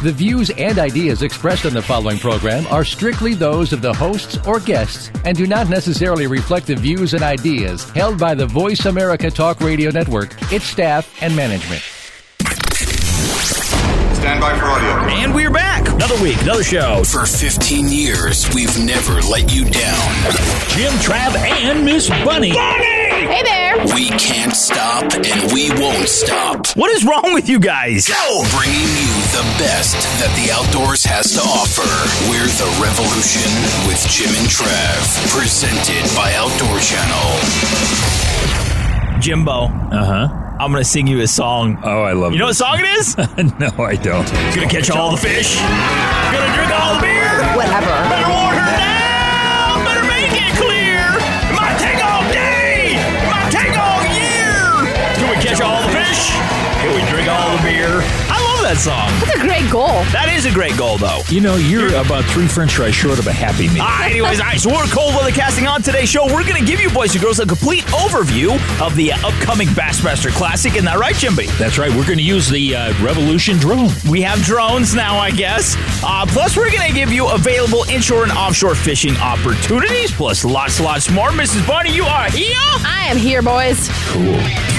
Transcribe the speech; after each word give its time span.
The 0.00 0.12
views 0.12 0.50
and 0.50 0.78
ideas 0.78 1.22
expressed 1.22 1.66
on 1.66 1.72
the 1.72 1.82
following 1.82 2.18
program 2.18 2.68
are 2.68 2.84
strictly 2.84 3.34
those 3.34 3.72
of 3.72 3.82
the 3.82 3.92
hosts 3.92 4.38
or 4.46 4.60
guests 4.60 5.10
and 5.24 5.36
do 5.36 5.44
not 5.44 5.68
necessarily 5.68 6.28
reflect 6.28 6.68
the 6.68 6.76
views 6.76 7.14
and 7.14 7.24
ideas 7.24 7.82
held 7.90 8.16
by 8.16 8.36
the 8.36 8.46
Voice 8.46 8.86
America 8.86 9.28
Talk 9.28 9.58
Radio 9.58 9.90
Network, 9.90 10.36
its 10.52 10.66
staff, 10.66 11.20
and 11.20 11.34
management. 11.34 11.82
Stand 14.14 14.40
by 14.40 14.56
for 14.56 14.66
audio. 14.66 15.14
And 15.16 15.34
we're 15.34 15.50
back. 15.50 15.88
Another 15.88 16.22
week, 16.22 16.40
another 16.42 16.62
show. 16.62 17.02
For 17.02 17.26
15 17.26 17.88
years, 17.88 18.48
we've 18.54 18.78
never 18.78 19.20
let 19.22 19.52
you 19.52 19.64
down. 19.64 20.32
Jim, 20.76 20.92
Trav, 21.02 21.34
and 21.34 21.84
Miss 21.84 22.08
Bunny. 22.08 22.52
Hey 23.18 23.42
there. 23.42 23.74
We 23.96 24.08
can't 24.10 24.54
stop 24.54 25.02
and 25.12 25.52
we 25.52 25.70
won't 25.70 26.08
stop. 26.08 26.68
What 26.76 26.90
is 26.92 27.04
wrong 27.04 27.32
with 27.34 27.48
you 27.48 27.58
guys? 27.58 28.06
Bringing 28.54 28.78
you 28.94 29.10
the 29.34 29.42
best 29.58 29.98
that 30.22 30.30
the 30.38 30.52
outdoors 30.54 31.02
has 31.04 31.32
to 31.34 31.40
offer. 31.42 31.82
We're 32.30 32.46
the 32.46 32.70
Revolution 32.78 33.50
with 33.90 33.98
Jim 34.06 34.30
and 34.38 34.46
Trav. 34.46 35.02
Presented 35.34 36.06
by 36.14 36.30
Outdoor 36.38 36.78
Channel. 36.78 37.26
Jimbo, 39.20 39.66
Uh 39.90 40.04
huh. 40.04 40.44
I'm 40.60 40.70
going 40.72 40.82
to 40.82 40.88
sing 40.88 41.06
you 41.08 41.20
a 41.20 41.26
song. 41.26 41.78
Oh, 41.82 42.02
I 42.02 42.12
love 42.12 42.32
it. 42.32 42.34
You 42.34 42.40
know 42.40 42.46
what 42.46 42.56
song 42.56 42.78
it 42.78 42.86
is? 42.98 43.16
no, 43.58 43.70
I 43.84 43.94
don't. 43.96 44.26
Gonna 44.54 44.68
catch 44.68 44.90
all 44.90 45.10
the 45.12 45.16
fish. 45.16 45.56
Gonna 45.56 46.54
drink 46.54 46.70
all 46.80 46.94
the 46.96 47.00
beer. 47.02 47.56
Whatever. 47.56 48.17
That 58.68 58.76
song. 58.76 59.08
That's 59.24 59.40
a 59.40 59.40
great 59.40 59.70
goal. 59.72 60.04
That 60.12 60.28
is 60.28 60.44
a 60.44 60.52
great 60.52 60.76
goal, 60.76 60.98
though. 60.98 61.22
You 61.30 61.40
know, 61.40 61.56
you're 61.56 61.88
about 61.96 62.22
three 62.26 62.46
French 62.46 62.74
fries 62.74 62.94
short 62.94 63.18
of 63.18 63.26
a 63.26 63.32
Happy 63.32 63.66
Meal. 63.66 63.80
Ah, 63.80 64.04
anyways, 64.04 64.40
all 64.40 64.44
right, 64.46 64.60
so 64.60 64.68
we're 64.68 64.84
cold 64.88 65.14
weather 65.14 65.30
casting 65.30 65.66
on 65.66 65.80
today's 65.80 66.10
show. 66.10 66.26
We're 66.26 66.44
going 66.44 66.60
to 66.60 66.66
give 66.66 66.78
you, 66.78 66.90
boys 66.90 67.14
and 67.14 67.24
girls, 67.24 67.40
a 67.40 67.46
complete 67.46 67.84
overview 67.84 68.52
of 68.78 68.94
the 68.94 69.12
uh, 69.12 69.26
upcoming 69.26 69.68
Bassmaster 69.68 70.30
Classic. 70.30 70.74
Isn't 70.74 70.84
that 70.84 70.98
right, 70.98 71.14
Jimby? 71.14 71.48
That's 71.56 71.78
right. 71.78 71.88
We're 71.88 72.04
going 72.04 72.18
to 72.18 72.22
use 72.22 72.50
the 72.50 72.76
uh, 72.76 73.02
Revolution 73.02 73.56
drone. 73.56 73.88
We 74.10 74.20
have 74.20 74.42
drones 74.42 74.94
now, 74.94 75.16
I 75.16 75.30
guess. 75.30 75.74
Uh, 76.04 76.26
plus, 76.28 76.54
we're 76.54 76.70
going 76.70 76.88
to 76.88 76.94
give 76.94 77.10
you 77.10 77.26
available 77.30 77.84
inshore 77.84 78.24
and 78.24 78.32
offshore 78.32 78.74
fishing 78.74 79.16
opportunities, 79.16 80.12
plus 80.12 80.44
lots, 80.44 80.78
lots 80.78 81.10
more. 81.10 81.30
Mrs. 81.30 81.66
Bunny, 81.66 81.94
you 81.94 82.04
are 82.04 82.30
here. 82.30 82.54
I 82.84 83.06
am 83.08 83.16
here, 83.16 83.40
boys. 83.40 83.88
Cool. 84.08 84.24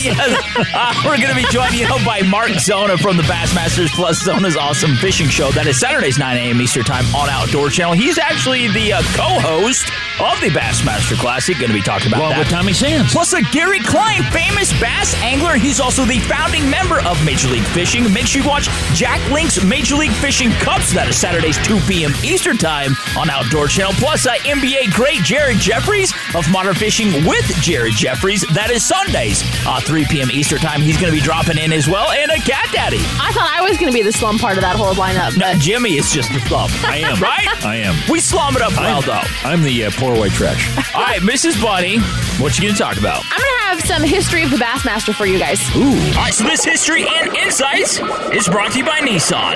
yes. 0.00 0.42
Uh, 0.74 0.94
we're 1.04 1.18
going 1.18 1.28
to 1.28 1.34
be 1.34 1.44
joined, 1.50 1.74
you 1.74 1.86
know, 1.86 1.98
by 2.04 2.22
Mark 2.22 2.48
From 2.86 3.16
the 3.16 3.24
Bassmasters 3.24 3.88
Plus 3.88 4.22
Zona's 4.22 4.56
Awesome 4.56 4.94
Fishing 4.94 5.26
Show. 5.26 5.50
That 5.50 5.66
is 5.66 5.80
Saturdays, 5.80 6.18
9 6.18 6.36
a.m. 6.36 6.60
Eastern 6.60 6.84
Time 6.84 7.04
on 7.16 7.28
Outdoor 7.28 7.68
Channel. 7.68 7.94
He's 7.94 8.16
actually 8.16 8.68
the 8.68 8.92
uh, 8.92 9.02
co-host 9.14 9.90
of 10.20 10.40
the 10.40 10.48
Bassmaster 10.48 11.16
Classic. 11.18 11.56
Going 11.58 11.68
to 11.68 11.74
be 11.74 11.82
talking 11.82 12.08
about 12.08 12.20
Along 12.20 12.30
that. 12.32 12.38
with 12.40 12.48
Tommy 12.48 12.72
Sands. 12.72 13.12
Plus, 13.12 13.32
a 13.32 13.42
Gary 13.52 13.80
Klein, 13.80 14.22
famous 14.32 14.72
bass 14.80 15.14
angler. 15.22 15.54
He's 15.56 15.80
also 15.80 16.04
the 16.04 16.18
founding 16.20 16.68
member 16.68 17.00
of 17.02 17.22
Major 17.24 17.48
League 17.48 17.64
Fishing. 17.64 18.12
Make 18.12 18.26
sure 18.26 18.42
you 18.42 18.48
watch 18.48 18.68
Jack 18.94 19.20
Link's 19.30 19.62
Major 19.64 19.96
League 19.96 20.12
Fishing 20.12 20.50
Cups. 20.52 20.92
That 20.92 21.08
is 21.08 21.18
Saturdays, 21.18 21.58
2 21.66 21.78
p.m. 21.88 22.12
Eastern 22.24 22.56
Time 22.58 22.92
on 23.16 23.30
Outdoor 23.30 23.68
Channel. 23.68 23.92
Plus, 23.94 24.26
uh, 24.26 24.34
NBA 24.44 24.92
great 24.92 25.22
Jared 25.22 25.58
Jeffries 25.58 26.12
of 26.34 26.50
Modern 26.50 26.74
Fishing 26.74 27.12
with 27.26 27.46
Jared 27.62 27.94
Jeffries. 27.94 28.44
That 28.54 28.70
is 28.70 28.84
Sundays, 28.86 29.42
uh, 29.66 29.80
3 29.80 30.04
p.m. 30.06 30.30
Eastern 30.30 30.58
Time. 30.58 30.80
He's 30.80 30.96
going 31.00 31.12
to 31.12 31.16
be 31.18 31.22
dropping 31.24 31.58
in 31.58 31.72
as 31.72 31.88
well. 31.88 32.10
And 32.10 32.30
a 32.30 32.36
Cat 32.40 32.68
Daddy. 32.72 32.98
I 33.20 33.32
thought 33.32 33.50
I 33.52 33.62
was 33.62 33.76
going 33.78 33.90
to 33.90 33.96
be 33.96 34.02
the 34.02 34.12
slum 34.12 34.38
part 34.38 34.56
of 34.56 34.62
that 34.62 34.76
whole 34.76 34.94
lineup. 34.94 35.36
No, 35.36 35.52
Jimmy 35.54 35.96
is 35.96 36.10
just 36.12 36.32
the 36.32 36.40
slum. 36.40 36.70
I 36.84 36.98
am. 36.98 37.16
Right? 37.26 37.64
I 37.64 37.76
am. 37.76 37.94
We 38.10 38.20
slum 38.20 38.54
it 38.56 38.62
up 38.62 38.72
well, 38.76 39.00
though. 39.00 39.22
I'm 39.42 39.62
the 39.62 39.86
uh, 39.86 39.90
poor 40.06 40.16
white 40.18 40.32
trash. 40.32 40.76
All 40.94 41.02
right, 41.02 41.20
Mrs. 41.20 41.60
Bunny, 41.60 41.98
what 42.38 42.56
you 42.56 42.62
going 42.62 42.74
to 42.74 42.78
talk 42.80 42.96
about? 42.98 43.24
I'm 43.30 43.40
going 43.40 43.58
to 43.58 43.64
have 43.64 43.80
some 43.80 44.02
history 44.04 44.44
of 44.44 44.50
the 44.50 44.56
Bassmaster 44.56 45.12
for 45.12 45.26
you 45.26 45.38
guys. 45.38 45.60
Ooh. 45.74 45.82
All 45.82 46.22
right, 46.22 46.32
so 46.32 46.44
this 46.44 46.64
history 46.64 47.04
and 47.08 47.34
insights 47.36 47.98
is 48.32 48.48
brought 48.48 48.72
to 48.72 48.78
you 48.78 48.84
by 48.84 49.00
Nissan. 49.00 49.54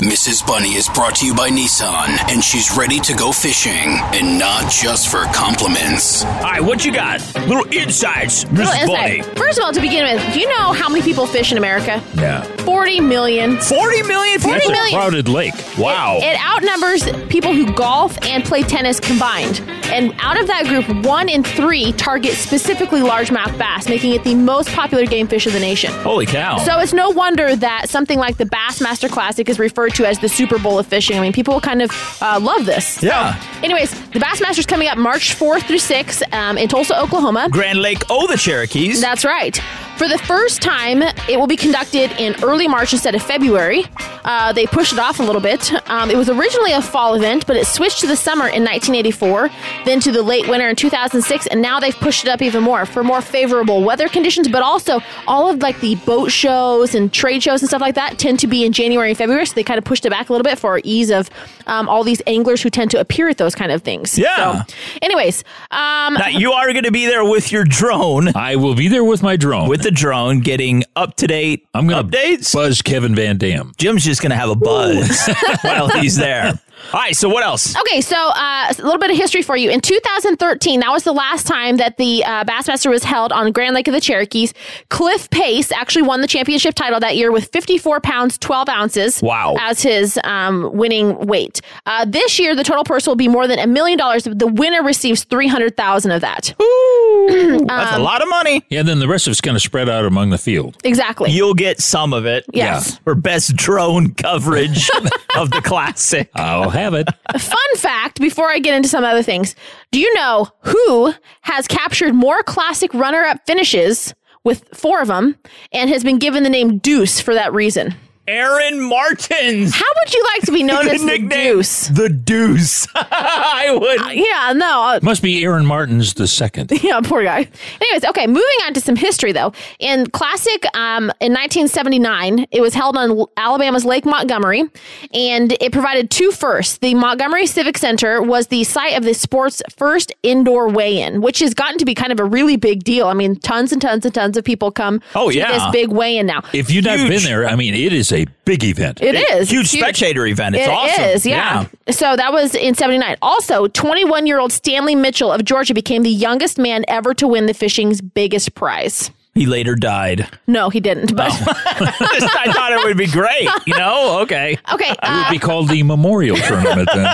Mrs. 0.00 0.46
Bunny 0.46 0.74
is 0.76 0.88
brought 0.88 1.16
to 1.16 1.26
you 1.26 1.34
by 1.34 1.50
Nissan, 1.50 2.30
and 2.30 2.42
she's 2.42 2.76
ready 2.76 3.00
to 3.00 3.14
go 3.14 3.32
fishing, 3.32 3.98
and 4.14 4.38
not 4.38 4.70
just 4.70 5.08
for 5.08 5.24
compliments. 5.34 6.24
All 6.24 6.42
right, 6.42 6.62
what 6.62 6.84
you 6.84 6.92
got? 6.92 7.20
Little 7.48 7.66
insights, 7.72 8.44
Mrs. 8.44 8.80
Little 8.80 8.94
Bunny. 8.94 9.22
First 9.22 9.58
of 9.58 9.64
all, 9.64 9.72
to 9.72 9.80
begin 9.80 10.04
with, 10.04 10.34
do 10.34 10.40
you 10.40 10.48
know 10.48 10.72
how 10.72 10.88
many 10.88 11.02
people 11.02 11.26
fish 11.26 11.50
in 11.50 11.58
America? 11.58 12.00
Yeah. 12.14 12.42
40 12.58 13.00
million. 13.00 13.58
40 13.58 14.02
million 14.04 14.36
people? 14.38 14.52
That's 14.52 14.66
a 14.68 14.72
million. 14.72 14.94
crowded 14.98 15.28
lake. 15.28 15.54
Wow. 15.76 16.18
It, 16.18 16.24
it 16.24 16.38
outnumbers 16.40 17.02
people 17.26 17.52
who 17.52 17.72
golf 17.72 18.16
and 18.22 18.44
play 18.44 18.62
tennis 18.62 19.00
combined. 19.00 19.79
And 19.92 20.14
out 20.20 20.40
of 20.40 20.46
that 20.46 20.66
group, 20.66 21.04
one 21.04 21.28
in 21.28 21.42
three 21.42 21.92
target 21.92 22.34
specifically 22.34 23.00
largemouth 23.00 23.56
bass, 23.58 23.88
making 23.88 24.12
it 24.14 24.24
the 24.24 24.34
most 24.34 24.68
popular 24.70 25.04
game 25.04 25.26
fish 25.26 25.46
of 25.46 25.52
the 25.52 25.60
nation. 25.60 25.92
Holy 26.02 26.26
cow. 26.26 26.58
So 26.58 26.78
it's 26.78 26.92
no 26.92 27.10
wonder 27.10 27.56
that 27.56 27.88
something 27.88 28.18
like 28.18 28.36
the 28.36 28.44
Bassmaster 28.44 29.10
Classic 29.10 29.48
is 29.48 29.58
referred 29.58 29.94
to 29.94 30.06
as 30.06 30.18
the 30.20 30.28
Super 30.28 30.58
Bowl 30.58 30.78
of 30.78 30.86
fishing. 30.86 31.18
I 31.18 31.20
mean, 31.20 31.32
people 31.32 31.60
kind 31.60 31.82
of 31.82 31.90
uh, 32.22 32.38
love 32.40 32.66
this. 32.66 33.02
Yeah. 33.02 33.34
So, 33.34 33.64
anyways, 33.64 33.90
the 34.10 34.20
Bassmaster's 34.20 34.66
coming 34.66 34.88
up 34.88 34.96
March 34.96 35.34
4th 35.36 35.64
through 35.64 35.78
6th 35.78 36.32
um, 36.32 36.56
in 36.56 36.68
Tulsa, 36.68 37.00
Oklahoma. 37.00 37.48
Grand 37.50 37.80
Lake 37.80 38.02
oh, 38.10 38.26
the 38.26 38.36
Cherokees. 38.36 39.00
That's 39.00 39.24
right. 39.24 39.60
For 39.96 40.08
the 40.08 40.18
first 40.18 40.62
time, 40.62 41.02
it 41.02 41.38
will 41.38 41.46
be 41.46 41.56
conducted 41.56 42.10
in 42.12 42.34
early 42.42 42.66
March 42.66 42.92
instead 42.92 43.14
of 43.14 43.22
February. 43.22 43.84
Uh, 44.24 44.52
they 44.52 44.66
pushed 44.66 44.92
it 44.92 44.98
off 44.98 45.18
a 45.20 45.22
little 45.22 45.40
bit. 45.40 45.72
Um, 45.90 46.10
it 46.10 46.16
was 46.16 46.28
originally 46.28 46.72
a 46.72 46.82
fall 46.82 47.14
event, 47.14 47.46
but 47.46 47.56
it 47.56 47.66
switched 47.66 48.00
to 48.00 48.06
the 48.06 48.16
summer 48.16 48.44
in 48.46 48.64
1984, 48.64 49.50
then 49.84 50.00
to 50.00 50.12
the 50.12 50.22
late 50.22 50.48
winter 50.48 50.68
in 50.68 50.76
2006, 50.76 51.46
and 51.46 51.62
now 51.62 51.80
they've 51.80 51.94
pushed 51.96 52.24
it 52.24 52.30
up 52.30 52.42
even 52.42 52.62
more 52.62 52.86
for 52.86 53.02
more 53.02 53.20
favorable 53.20 53.82
weather 53.82 54.08
conditions. 54.08 54.48
But 54.48 54.62
also, 54.62 55.00
all 55.26 55.50
of 55.50 55.60
like 55.62 55.80
the 55.80 55.94
boat 55.96 56.30
shows 56.30 56.94
and 56.94 57.12
trade 57.12 57.42
shows 57.42 57.62
and 57.62 57.68
stuff 57.68 57.80
like 57.80 57.94
that 57.94 58.18
tend 58.18 58.38
to 58.40 58.46
be 58.46 58.64
in 58.64 58.72
January 58.72 59.10
and 59.10 59.18
February, 59.18 59.46
so 59.46 59.54
they 59.54 59.64
kind 59.64 59.78
of 59.78 59.84
pushed 59.84 60.04
it 60.06 60.10
back 60.10 60.28
a 60.28 60.32
little 60.32 60.44
bit 60.44 60.58
for 60.58 60.80
ease 60.84 61.10
of 61.10 61.30
um, 61.66 61.88
all 61.88 62.04
these 62.04 62.22
anglers 62.26 62.62
who 62.62 62.70
tend 62.70 62.90
to 62.90 63.00
appear 63.00 63.28
at 63.28 63.38
those 63.38 63.54
kind 63.54 63.72
of 63.72 63.82
things. 63.82 64.18
Yeah. 64.18 64.64
So, 64.64 64.74
anyways, 65.02 65.44
um, 65.70 66.14
now, 66.14 66.28
you 66.28 66.52
are 66.52 66.72
going 66.72 66.84
to 66.84 66.92
be 66.92 67.06
there 67.06 67.24
with 67.24 67.52
your 67.52 67.64
drone, 67.64 68.34
I 68.34 68.56
will 68.56 68.74
be 68.74 68.88
there 68.88 69.04
with 69.04 69.22
my 69.22 69.36
drone. 69.36 69.68
with 69.68 69.82
the 69.82 69.90
drone, 69.90 70.40
getting 70.40 70.84
up 70.96 71.16
to 71.16 71.26
date 71.26 71.66
I'm 71.74 71.86
going 71.86 72.10
to 72.10 72.18
updates. 72.18 72.52
buzz 72.52 72.82
Kevin 72.82 73.14
Van 73.14 73.36
Dam. 73.38 73.72
Jim's 73.76 74.04
just 74.10 74.22
going 74.22 74.30
to 74.30 74.36
have 74.36 74.50
a 74.50 74.56
buzz 74.56 75.28
while 75.62 75.88
he's 75.88 76.16
there. 76.16 76.58
All 76.92 77.00
right, 77.00 77.16
so 77.16 77.28
what 77.28 77.44
else? 77.44 77.76
Okay, 77.76 78.00
so 78.00 78.16
uh, 78.16 78.66
a 78.70 78.82
little 78.82 78.98
bit 78.98 79.10
of 79.10 79.16
history 79.16 79.42
for 79.42 79.56
you. 79.56 79.70
In 79.70 79.80
2013, 79.80 80.80
that 80.80 80.90
was 80.90 81.04
the 81.04 81.12
last 81.12 81.46
time 81.46 81.76
that 81.76 81.96
the 81.96 82.24
uh, 82.24 82.44
Bassmaster 82.44 82.90
was 82.90 83.04
held 83.04 83.32
on 83.32 83.52
Grand 83.52 83.74
Lake 83.74 83.88
of 83.88 83.94
the 83.94 84.00
Cherokees. 84.00 84.52
Cliff 84.88 85.30
Pace 85.30 85.70
actually 85.72 86.02
won 86.02 86.20
the 86.20 86.26
championship 86.26 86.74
title 86.74 87.00
that 87.00 87.16
year 87.16 87.30
with 87.30 87.46
54 87.52 88.00
pounds 88.00 88.38
12 88.38 88.68
ounces. 88.68 89.22
Wow. 89.22 89.56
As 89.58 89.82
his 89.82 90.18
um, 90.24 90.70
winning 90.76 91.26
weight. 91.26 91.60
Uh, 91.86 92.04
this 92.04 92.38
year, 92.38 92.54
the 92.54 92.64
total 92.64 92.84
purse 92.84 93.06
will 93.06 93.16
be 93.16 93.28
more 93.28 93.46
than 93.46 93.58
a 93.58 93.66
million 93.66 93.98
dollars. 93.98 94.24
The 94.24 94.46
winner 94.46 94.82
receives 94.82 95.24
300,000 95.24 96.10
of 96.10 96.20
that. 96.22 96.54
Ooh 96.60 97.10
That's 97.30 97.96
a 97.96 98.00
lot 98.00 98.22
of 98.22 98.28
money. 98.28 98.64
Yeah, 98.68 98.82
then 98.82 98.98
the 98.98 99.08
rest 99.08 99.26
of 99.26 99.32
it's 99.32 99.40
kind 99.40 99.56
of 99.56 99.62
spread 99.62 99.88
out 99.88 100.04
among 100.04 100.30
the 100.30 100.38
field. 100.38 100.76
Exactly. 100.84 101.30
You'll 101.30 101.54
get 101.54 101.80
some 101.80 102.12
of 102.12 102.26
it. 102.26 102.44
Yes. 102.52 102.98
For 103.04 103.14
best 103.14 103.56
drone 103.56 104.14
coverage 104.14 104.90
of 105.36 105.50
the 105.50 105.60
classic. 105.62 106.30
I'll 106.70 106.78
have 106.78 106.94
it. 106.94 107.08
Fun 107.40 107.76
fact 107.76 108.20
before 108.20 108.48
I 108.48 108.60
get 108.60 108.74
into 108.74 108.88
some 108.88 109.02
other 109.02 109.24
things. 109.24 109.56
Do 109.90 109.98
you 109.98 110.14
know 110.14 110.48
who 110.60 111.12
has 111.42 111.66
captured 111.66 112.14
more 112.14 112.44
classic 112.44 112.94
runner 112.94 113.24
up 113.24 113.44
finishes 113.44 114.14
with 114.44 114.64
four 114.72 115.02
of 115.02 115.08
them 115.08 115.36
and 115.72 115.90
has 115.90 116.04
been 116.04 116.18
given 116.18 116.44
the 116.44 116.48
name 116.48 116.78
Deuce 116.78 117.20
for 117.20 117.34
that 117.34 117.52
reason? 117.52 117.94
Aaron 118.34 118.80
Martens. 118.80 119.74
How 119.74 119.84
would 119.98 120.14
you 120.14 120.24
like 120.34 120.42
to 120.42 120.52
be 120.52 120.62
known 120.62 120.86
as 120.88 121.00
the 121.00 121.06
Nickname, 121.06 121.28
Deuce? 121.56 121.88
The 121.88 122.08
Deuce. 122.08 122.86
I 122.94 123.76
would. 123.76 124.16
Yeah, 124.16 124.52
no. 124.52 124.82
uh, 124.84 125.00
Must 125.02 125.20
be 125.20 125.42
Aaron 125.44 125.66
Martens' 125.66 126.14
the 126.14 126.28
second. 126.28 126.70
Yeah, 126.90 127.00
poor 127.02 127.22
guy. 127.24 127.48
Anyways, 127.80 128.04
okay, 128.06 128.26
moving 128.26 128.42
on 128.64 128.72
to 128.74 128.80
some 128.80 128.96
history 128.96 129.32
though. 129.32 129.52
In 129.80 130.08
Classic, 130.10 130.64
um, 130.76 131.04
in 131.20 131.32
1979, 131.32 132.46
it 132.52 132.60
was 132.60 132.72
held 132.74 132.96
on 132.96 133.26
Alabama's 133.36 133.84
Lake 133.84 134.04
Montgomery, 134.06 134.64
and 135.12 135.52
it 135.60 135.72
provided 135.72 136.10
two 136.10 136.30
firsts. 136.30 136.78
The 136.78 136.94
Montgomery 136.94 137.46
Civic 137.46 137.76
Center 137.78 138.22
was 138.22 138.46
the 138.46 138.62
site 138.64 138.96
of 138.96 139.02
the 139.04 139.12
sport's 139.14 139.60
first 139.76 140.12
indoor 140.22 140.68
weigh-in, 140.68 141.20
which 141.20 141.40
has 141.40 141.52
gotten 141.54 141.78
to 141.78 141.84
be 141.84 141.94
kind 141.94 142.12
of 142.12 142.20
a 142.20 142.24
really 142.24 142.56
big 142.56 142.82
deal. 142.84 143.08
I 143.08 143.14
mean, 143.14 143.36
tons 143.36 143.72
and 143.72 143.82
tons 143.82 144.04
and 144.04 144.14
tons 144.14 144.36
of 144.36 144.44
people 144.44 144.70
come 144.70 145.00
Oh, 145.14 145.30
to 145.30 145.36
yeah. 145.36 145.52
this 145.52 145.62
big 145.72 145.88
weigh-in 145.90 146.26
now. 146.26 146.42
If 146.52 146.70
you've 146.70 146.84
not 146.84 146.96
been 147.08 147.22
there, 147.24 147.46
I 147.46 147.56
mean, 147.56 147.74
it 147.74 147.92
is 147.92 148.12
a 148.12 148.19
big 148.44 148.64
event. 148.64 149.00
It 149.02 149.14
is 149.14 149.50
Huge 149.50 149.64
It's 149.64 149.72
spectator 149.72 150.26
event. 150.26 150.56
It's 150.56 150.66
It 150.66 150.70
awesome. 150.70 151.04
is, 151.04 151.26
yeah. 151.26 151.66
So 151.90 152.16
that 152.16 152.32
was 152.32 152.54
in 152.54 152.74
79. 152.74 153.16
Also, 153.22 153.66
21 153.68 154.26
year 154.26 154.38
old 154.38 154.52
Stanley 154.52 154.94
Mitchell 154.94 155.32
of 155.32 155.44
Georgia 155.44 155.74
became 155.74 156.02
the 156.02 156.10
youngest 156.10 156.58
man 156.58 156.84
ever 156.88 157.14
to 157.14 157.26
win 157.28 157.46
the 157.46 157.54
fishing's 157.54 158.00
biggest 158.00 158.54
prize. 158.54 159.10
He 159.40 159.46
later 159.46 159.74
died. 159.74 160.28
No, 160.46 160.68
he 160.68 160.80
didn't. 160.80 161.16
But 161.16 161.32
I 161.32 162.52
thought 162.52 162.72
it 162.72 162.84
would 162.84 162.98
be 162.98 163.06
great. 163.06 163.48
You 163.66 163.72
know? 163.74 164.20
Okay. 164.20 164.58
okay, 164.70 164.90
It 164.90 164.98
uh, 165.02 165.24
would 165.26 165.32
be 165.32 165.38
called 165.38 165.70
the 165.70 165.82
Memorial 165.82 166.36
Tournament 166.36 166.90
then. 166.92 167.06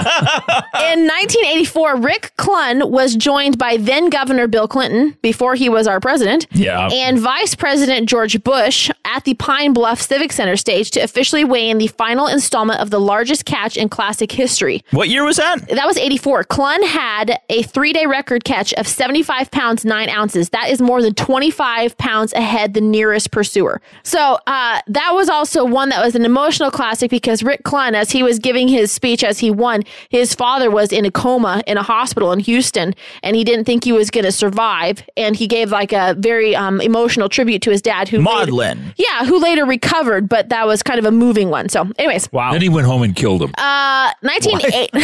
in 0.90 1.06
1984, 1.06 1.96
Rick 1.98 2.32
Clunn 2.36 2.90
was 2.90 3.14
joined 3.14 3.58
by 3.58 3.76
then 3.76 4.10
Governor 4.10 4.48
Bill 4.48 4.66
Clinton 4.66 5.16
before 5.22 5.54
he 5.54 5.68
was 5.68 5.86
our 5.86 6.00
president. 6.00 6.48
Yeah. 6.50 6.88
And 6.90 7.16
Vice 7.20 7.54
President 7.54 8.08
George 8.08 8.42
Bush 8.42 8.90
at 9.04 9.22
the 9.22 9.34
Pine 9.34 9.72
Bluff 9.72 10.02
Civic 10.02 10.32
Center 10.32 10.56
stage 10.56 10.90
to 10.92 11.00
officially 11.00 11.44
weigh 11.44 11.70
in 11.70 11.78
the 11.78 11.86
final 11.86 12.26
installment 12.26 12.80
of 12.80 12.90
the 12.90 12.98
largest 12.98 13.44
catch 13.44 13.76
in 13.76 13.88
classic 13.88 14.32
history. 14.32 14.82
What 14.90 15.10
year 15.10 15.22
was 15.22 15.36
that? 15.36 15.68
That 15.68 15.86
was 15.86 15.96
84. 15.96 16.42
Clunn 16.42 16.84
had 16.88 17.38
a 17.48 17.62
three 17.62 17.92
day 17.92 18.06
record 18.06 18.42
catch 18.42 18.74
of 18.74 18.88
75 18.88 19.52
pounds, 19.52 19.84
nine 19.84 20.08
ounces. 20.08 20.48
That 20.48 20.70
is 20.70 20.80
more 20.80 21.00
than 21.00 21.14
25 21.14 21.96
pounds 21.96 22.15
ahead 22.24 22.74
the 22.74 22.80
nearest 22.80 23.30
pursuer. 23.30 23.80
So 24.02 24.38
uh, 24.46 24.80
that 24.86 25.10
was 25.14 25.28
also 25.28 25.64
one 25.64 25.88
that 25.90 26.04
was 26.04 26.14
an 26.14 26.24
emotional 26.24 26.70
classic 26.70 27.10
because 27.10 27.42
Rick 27.42 27.62
Klein, 27.64 27.94
as 27.94 28.10
he 28.10 28.22
was 28.22 28.38
giving 28.38 28.68
his 28.68 28.90
speech 28.92 29.22
as 29.24 29.38
he 29.38 29.50
won, 29.50 29.82
his 30.08 30.34
father 30.34 30.70
was 30.70 30.92
in 30.92 31.04
a 31.04 31.10
coma 31.10 31.62
in 31.66 31.76
a 31.76 31.82
hospital 31.82 32.32
in 32.32 32.40
Houston 32.40 32.94
and 33.22 33.36
he 33.36 33.44
didn't 33.44 33.64
think 33.64 33.84
he 33.84 33.92
was 33.92 34.10
going 34.10 34.24
to 34.24 34.32
survive. 34.32 35.02
And 35.16 35.36
he 35.36 35.46
gave 35.46 35.70
like 35.70 35.92
a 35.92 36.14
very 36.18 36.54
um, 36.56 36.80
emotional 36.80 37.28
tribute 37.28 37.62
to 37.62 37.70
his 37.70 37.82
dad 37.82 38.08
who. 38.08 38.18
later- 38.46 38.52
yeah, 38.96 39.24
who 39.24 39.38
later 39.38 39.64
recovered, 39.64 40.28
but 40.28 40.48
that 40.48 40.66
was 40.66 40.82
kind 40.82 40.98
of 40.98 41.04
a 41.04 41.10
moving 41.10 41.50
one. 41.50 41.68
So, 41.68 41.90
anyways. 41.98 42.30
Wow. 42.32 42.52
then 42.52 42.62
he 42.62 42.68
went 42.68 42.86
home 42.86 43.02
and 43.02 43.14
killed 43.14 43.42
him. 43.42 43.50
Uh, 43.58 44.12
1980 44.22 44.98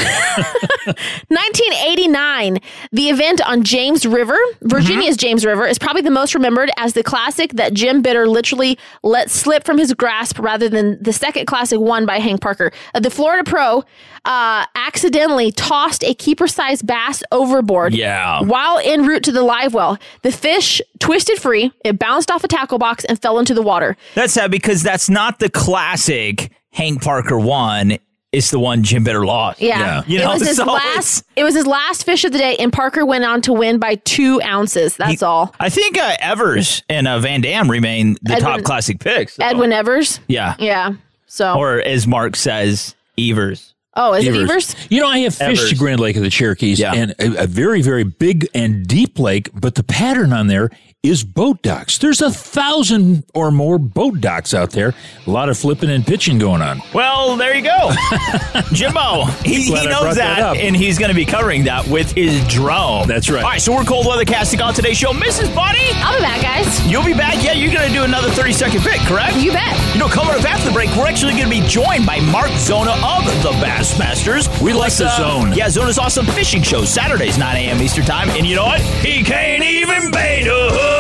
1989, 1.28 2.58
the 2.92 3.08
event 3.08 3.40
on 3.46 3.62
James 3.62 4.06
River, 4.06 4.38
Virginia's 4.62 5.16
James 5.16 5.44
River, 5.44 5.66
is 5.66 5.78
probably 5.78 6.02
the 6.02 6.10
most 6.10 6.34
remembered 6.34 6.70
as 6.76 6.91
the 6.92 7.02
classic 7.02 7.52
that 7.52 7.74
Jim 7.74 8.02
Bitter 8.02 8.26
literally 8.28 8.78
let 9.02 9.30
slip 9.30 9.64
from 9.64 9.78
his 9.78 9.92
grasp 9.94 10.38
rather 10.38 10.68
than 10.68 11.02
the 11.02 11.12
second 11.12 11.46
classic 11.46 11.80
won 11.80 12.06
by 12.06 12.18
Hank 12.18 12.40
Parker. 12.40 12.72
Uh, 12.94 13.00
the 13.00 13.10
Florida 13.10 13.44
Pro 13.48 13.84
uh, 14.24 14.64
accidentally 14.74 15.50
tossed 15.52 16.04
a 16.04 16.14
keeper 16.14 16.46
sized 16.46 16.86
bass 16.86 17.22
overboard 17.32 17.92
Yeah. 17.94 18.40
while 18.42 18.78
en 18.82 19.04
route 19.06 19.24
to 19.24 19.32
the 19.32 19.42
live 19.42 19.74
well. 19.74 19.98
The 20.22 20.32
fish 20.32 20.80
twisted 21.00 21.38
free, 21.40 21.72
it 21.84 21.98
bounced 21.98 22.30
off 22.30 22.44
a 22.44 22.48
tackle 22.48 22.78
box 22.78 23.04
and 23.04 23.20
fell 23.20 23.38
into 23.38 23.54
the 23.54 23.62
water. 23.62 23.96
That's 24.14 24.32
sad 24.34 24.50
because 24.50 24.82
that's 24.82 25.08
not 25.10 25.38
the 25.40 25.50
classic 25.50 26.52
Hank 26.72 27.02
Parker 27.02 27.38
one. 27.38 27.98
It's 28.32 28.50
the 28.50 28.58
one 28.58 28.82
Jim 28.82 29.04
Bitter 29.04 29.26
lost. 29.26 29.60
Yeah. 29.60 29.78
Yeah. 29.78 30.02
You 30.06 30.20
it 30.20 30.26
was 30.26 30.40
his 30.48 30.56
so 30.56 30.64
last 30.64 31.24
it 31.36 31.44
was 31.44 31.54
his 31.54 31.66
last 31.66 32.04
fish 32.04 32.24
of 32.24 32.32
the 32.32 32.38
day 32.38 32.56
and 32.56 32.72
Parker 32.72 33.04
went 33.04 33.24
on 33.24 33.42
to 33.42 33.52
win 33.52 33.78
by 33.78 33.96
2 33.96 34.40
ounces. 34.42 34.96
That's 34.96 35.22
all. 35.22 35.54
I 35.60 35.68
think 35.68 35.98
uh, 35.98 36.16
Evers 36.20 36.82
and 36.88 37.06
uh, 37.06 37.18
Van 37.18 37.42
Dam 37.42 37.70
remain 37.70 38.16
the 38.22 38.32
Edwin- 38.34 38.50
top 38.50 38.62
classic 38.62 39.00
picks. 39.00 39.34
so- 39.34 39.44
Edwin 39.44 39.72
Evers? 39.72 40.18
Yeah. 40.28 40.54
Yeah. 40.58 40.94
So 41.26 41.54
Or 41.58 41.80
as 41.80 42.06
Mark 42.06 42.36
says, 42.36 42.94
Evers. 43.18 43.74
Oh, 43.94 44.14
is 44.14 44.24
it 44.24 44.30
Evers. 44.34 44.50
Evers? 44.50 44.76
You 44.88 45.00
know, 45.02 45.08
I 45.08 45.18
have 45.18 45.34
fished 45.34 45.64
Evers. 45.64 45.78
Grand 45.78 46.00
Lake 46.00 46.16
of 46.16 46.22
the 46.22 46.30
Cherokees 46.30 46.80
Yeah. 46.80 46.94
and 46.94 47.10
a, 47.18 47.42
a 47.42 47.46
very, 47.46 47.82
very 47.82 48.04
big 48.04 48.48
and 48.54 48.86
deep 48.86 49.18
lake, 49.18 49.50
but 49.52 49.74
the 49.74 49.82
pattern 49.82 50.32
on 50.32 50.46
there 50.46 50.70
is 51.02 51.24
boat 51.24 51.60
docks. 51.62 51.98
There's 51.98 52.22
a 52.22 52.30
thousand 52.30 53.24
or 53.34 53.50
more 53.50 53.76
boat 53.76 54.20
docks 54.20 54.54
out 54.54 54.70
there. 54.70 54.94
A 55.26 55.30
lot 55.30 55.48
of 55.48 55.58
flipping 55.58 55.90
and 55.90 56.06
pitching 56.06 56.38
going 56.38 56.62
on. 56.62 56.80
Well, 56.94 57.36
there 57.36 57.56
you 57.56 57.62
go. 57.62 57.90
Jimbo, 58.72 59.24
he, 59.44 59.64
he 59.64 59.86
knows 59.88 60.14
that 60.14 60.38
that, 60.38 60.56
and 60.58 60.76
he's 60.76 61.00
going 61.00 61.08
to 61.08 61.14
be 61.14 61.24
covering 61.24 61.64
that 61.64 61.88
with 61.88 62.12
his 62.12 62.46
drone. 62.46 63.08
That's 63.08 63.28
right. 63.28 63.42
All 63.42 63.50
right, 63.50 63.60
so 63.60 63.74
we're 63.74 63.82
cold 63.82 64.06
weather 64.06 64.24
casting 64.24 64.60
on 64.60 64.74
today's 64.74 64.96
show. 64.96 65.10
Mrs. 65.12 65.52
Bunny, 65.56 65.80
I'll 65.96 66.16
be 66.16 66.22
back, 66.22 66.40
guys. 66.40 66.86
you'll 66.86 67.04
be 67.04 67.14
back. 67.14 67.42
Yeah, 67.42 67.52
you're 67.54 67.72
going 67.74 67.88
to 67.88 67.92
do 67.92 68.04
another 68.04 68.30
30 68.30 68.52
second 68.52 68.82
pick, 68.82 69.00
correct? 69.00 69.36
You 69.38 69.50
bet. 69.50 69.94
You 69.94 69.98
know, 69.98 70.08
coming 70.08 70.34
up 70.38 70.44
after 70.48 70.66
the 70.68 70.72
break, 70.72 70.88
we're 70.96 71.08
actually 71.08 71.32
going 71.32 71.50
to 71.50 71.50
be 71.50 71.66
joined 71.66 72.06
by 72.06 72.20
Mark 72.20 72.50
Zona 72.58 72.92
of 72.92 73.24
the 73.42 73.50
Bassmasters. 73.58 74.46
We 74.62 74.72
like 74.72 74.92
the 74.92 75.04
Plus, 75.10 75.16
Zone. 75.16 75.52
Yeah, 75.52 75.68
Zona's 75.68 75.98
awesome 75.98 76.26
fishing 76.26 76.62
show, 76.62 76.84
Saturdays, 76.84 77.38
9 77.38 77.56
a.m. 77.56 77.82
Eastern 77.82 78.04
Time. 78.04 78.30
And 78.30 78.46
you 78.46 78.54
know 78.54 78.66
what? 78.66 78.80
He 78.80 79.24
can't 79.24 79.64
even 79.64 80.12
bait 80.12 80.46
a 80.46 80.70
hook. 80.70 80.91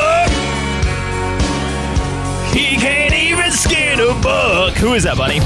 He 2.52 2.76
can't 2.76 3.14
even 3.14 3.50
skin 3.50 3.98
a 4.00 4.12
buck. 4.20 4.74
Who 4.74 4.94
is 4.94 5.04
that, 5.04 5.16
buddy? 5.16 5.40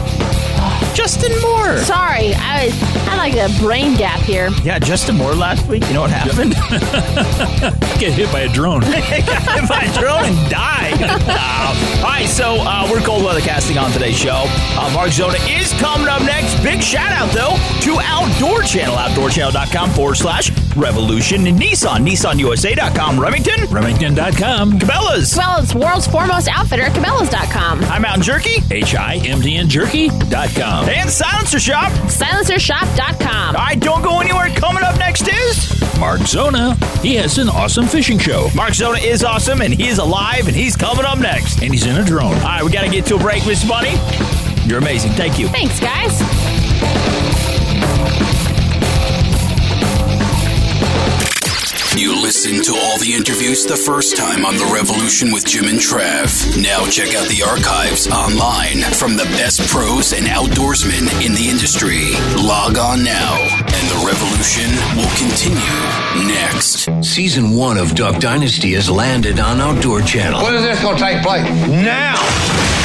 Justin 0.97 1.31
Moore. 1.43 1.77
Sorry, 1.79 2.33
I 2.35 2.71
had 3.05 3.19
like 3.19 3.35
a 3.37 3.53
brain 3.61 3.97
gap 3.97 4.21
here. 4.21 4.49
Yeah, 4.65 4.79
Justin 4.79 5.17
Moore 5.17 5.35
last 5.35 5.67
week. 5.69 5.87
You 5.89 5.95
know 5.95 6.01
what 6.01 6.11
happened? 6.11 6.53
Get 8.01 8.15
hit 8.15 8.33
by 8.33 8.41
a 8.41 8.49
drone. 8.49 8.81
got 8.81 8.93
hit 9.05 9.69
by 9.69 9.83
a 9.83 10.01
drone 10.01 10.25
and 10.25 10.51
died. 10.51 10.95
Uh, 11.39 11.75
all 11.99 12.05
right, 12.05 12.29
so 12.29 12.57
uh, 12.61 12.89
we're 12.91 13.01
cold 13.01 13.25
weather 13.25 13.41
casting 13.41 13.77
on 13.77 13.91
today's 13.91 14.17
show. 14.17 14.45
Uh, 14.47 14.91
Mark 14.95 15.11
Zona 15.11 15.37
is 15.49 15.73
coming 15.75 16.09
up 16.09 16.23
next. 16.23 16.63
Big 16.63 16.83
shout 16.83 17.13
out 17.13 17.31
though 17.33 17.57
to 17.83 17.99
Outdoor 18.03 18.63
Channel, 18.63 18.95
outdoorchannel.com 18.95 19.91
forward 19.91 20.15
slash 20.17 20.51
revolution, 20.76 21.46
and 21.46 21.58
Nissan, 21.58 22.06
nissanusa.com, 22.06 23.19
Remington, 23.19 23.64
Remington.com. 23.70 24.78
Cabela's. 24.78 25.34
Cabela's, 25.34 25.75
world's 25.75 26.06
foremost 26.06 26.49
outfitter 26.49 26.82
at 26.82 26.93
Cabela's.com. 26.93 27.82
Hi 27.82 27.99
Mountain 27.99 28.23
Jerky 28.23 28.56
H-I-M-D-N-Jerky.com. 28.70 30.88
and 30.88 31.11
Silencer 31.11 31.61
Shop. 31.61 31.90
Silencershop.com. 31.93 33.56
All 33.56 33.62
right, 33.62 33.81
don't 33.81 34.02
go 34.02 34.20
anywhere. 34.20 34.49
Coming 34.56 34.82
up 34.82 34.99
next 34.99 35.28
is 35.28 35.99
Mark 35.99 36.20
Zona. 36.23 36.75
He 37.00 37.14
has 37.17 37.38
an 37.38 37.49
awesome 37.49 37.87
fishing 37.87 38.19
show. 38.19 38.49
Mark 38.55 38.75
Zona 38.75 38.99
is 38.99 39.25
awesome, 39.25 39.61
and 39.62 39.73
he 39.73 39.88
is 39.88 39.99
alive, 39.99 40.46
and 40.46 40.55
he's 40.56 40.76
coming 40.76 41.05
up 41.05 41.19
next. 41.19 41.62
And 41.62 41.73
he's 41.73 41.87
in 41.87 41.96
a 41.96 42.05
drone. 42.05 42.34
All 42.34 42.40
right, 42.43 42.62
we 42.64 42.70
got 42.70 42.82
to 42.84 42.90
get 42.90 43.06
to 43.06 43.17
a 43.17 43.19
break, 43.19 43.46
Miss 43.46 43.67
Bunny. 43.67 43.94
You're 44.67 44.78
amazing. 44.78 45.12
Thank 45.12 45.38
you. 45.38 45.49
Thanks, 45.49 45.81
guys. 45.81 46.20
You 51.97 52.21
listened 52.21 52.63
to 52.65 52.75
all 52.75 52.99
the 52.99 53.15
interviews 53.15 53.65
the 53.65 53.75
first 53.75 54.19
time 54.19 54.45
on 54.45 54.59
The 54.59 54.71
Revolution 54.71 55.33
with 55.33 55.47
Jim 55.47 55.65
and 55.65 55.79
Trav. 55.79 56.29
Now 56.61 56.85
check 56.91 57.15
out 57.15 57.26
the 57.29 57.43
archives 57.43 58.07
online 58.07 58.83
from 58.93 59.17
the 59.17 59.25
best 59.41 59.67
pros 59.71 60.12
and 60.12 60.26
outdoorsmen 60.26 61.09
in 61.25 61.33
the 61.33 61.49
industry. 61.49 62.12
Log 62.37 62.76
on 62.76 63.03
now, 63.03 63.41
and 63.41 63.88
The 63.88 64.05
Revolution 64.05 64.69
will 64.93 65.09
continue 65.17 66.29
next. 66.29 66.91
Season 67.03 67.53
one 67.53 67.79
of 67.79 67.95
Duck 67.95 68.21
Dynasty 68.21 68.75
has 68.75 68.91
landed 68.91 69.41
on 69.41 69.62
Outdoor 69.62 70.03
Channel. 70.03 70.43
When 70.43 70.55
is 70.55 70.65
this 70.65 70.83
going 70.83 70.99
to 70.99 71.03
take 71.03 71.23
place? 71.23 71.49
Now! 71.67 72.75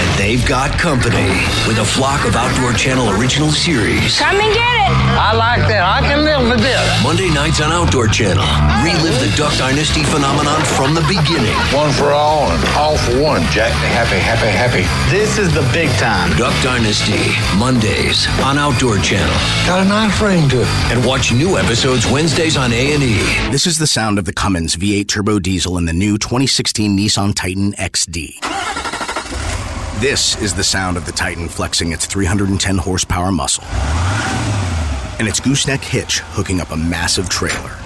And 0.00 0.18
they've 0.18 0.44
got 0.46 0.78
company 0.78 1.28
with 1.66 1.78
a 1.78 1.84
flock 1.84 2.26
of 2.26 2.36
Outdoor 2.36 2.72
Channel 2.72 3.10
original 3.20 3.50
series. 3.50 4.18
Come 4.18 4.40
and 4.40 4.52
get 4.54 4.76
it. 4.86 4.92
I 5.20 5.34
like 5.34 5.68
that. 5.68 5.82
I 5.82 6.00
can 6.00 6.24
live 6.24 6.48
with 6.48 6.60
this. 6.60 6.82
Monday 7.02 7.28
nights 7.30 7.60
on 7.60 7.70
Outdoor 7.70 8.06
Channel. 8.08 8.44
Relive 8.82 9.18
the 9.20 9.32
Duck 9.36 9.52
Dynasty 9.58 10.02
phenomenon 10.04 10.60
from 10.64 10.94
the 10.94 11.04
beginning. 11.06 11.54
One 11.76 11.92
for 11.92 12.10
all 12.12 12.50
and 12.50 12.62
all 12.74 12.96
for 12.96 13.20
one, 13.20 13.42
Jack. 13.52 13.72
Happy, 13.92 14.18
happy, 14.18 14.48
happy. 14.48 14.84
This 15.14 15.38
is 15.38 15.52
the 15.54 15.62
big 15.72 15.90
time. 15.98 16.34
Duck 16.36 16.54
Dynasty, 16.62 17.30
Mondays 17.58 18.26
on 18.40 18.58
Outdoor 18.58 18.98
Channel. 18.98 19.36
Got 19.66 19.84
a 19.84 19.88
nice 19.88 20.20
ring 20.20 20.48
to 20.48 20.62
it. 20.62 20.68
And 20.90 21.04
watch 21.04 21.32
new 21.32 21.58
episodes 21.58 22.06
Wednesdays 22.10 22.56
on 22.56 22.72
A&E. 22.72 23.18
This 23.50 23.66
is 23.66 23.78
the 23.78 23.86
sound 23.86 24.18
of 24.18 24.24
the 24.24 24.32
Cummins 24.32 24.76
V8 24.76 25.06
turbo 25.08 25.38
diesel 25.38 25.78
in 25.78 25.84
the 25.84 25.92
new 25.92 26.18
2016 26.18 26.96
Nissan 26.96 27.34
Titan 27.34 27.72
XD. 27.74 28.89
This 30.00 30.40
is 30.40 30.54
the 30.54 30.64
sound 30.64 30.96
of 30.96 31.04
the 31.04 31.12
Titan 31.12 31.46
flexing 31.46 31.92
its 31.92 32.06
310 32.06 32.78
horsepower 32.78 33.30
muscle. 33.30 33.64
And 35.18 35.28
its 35.28 35.40
gooseneck 35.40 35.82
hitch 35.82 36.20
hooking 36.20 36.58
up 36.58 36.70
a 36.70 36.76
massive 36.78 37.28
trailer. 37.28 37.76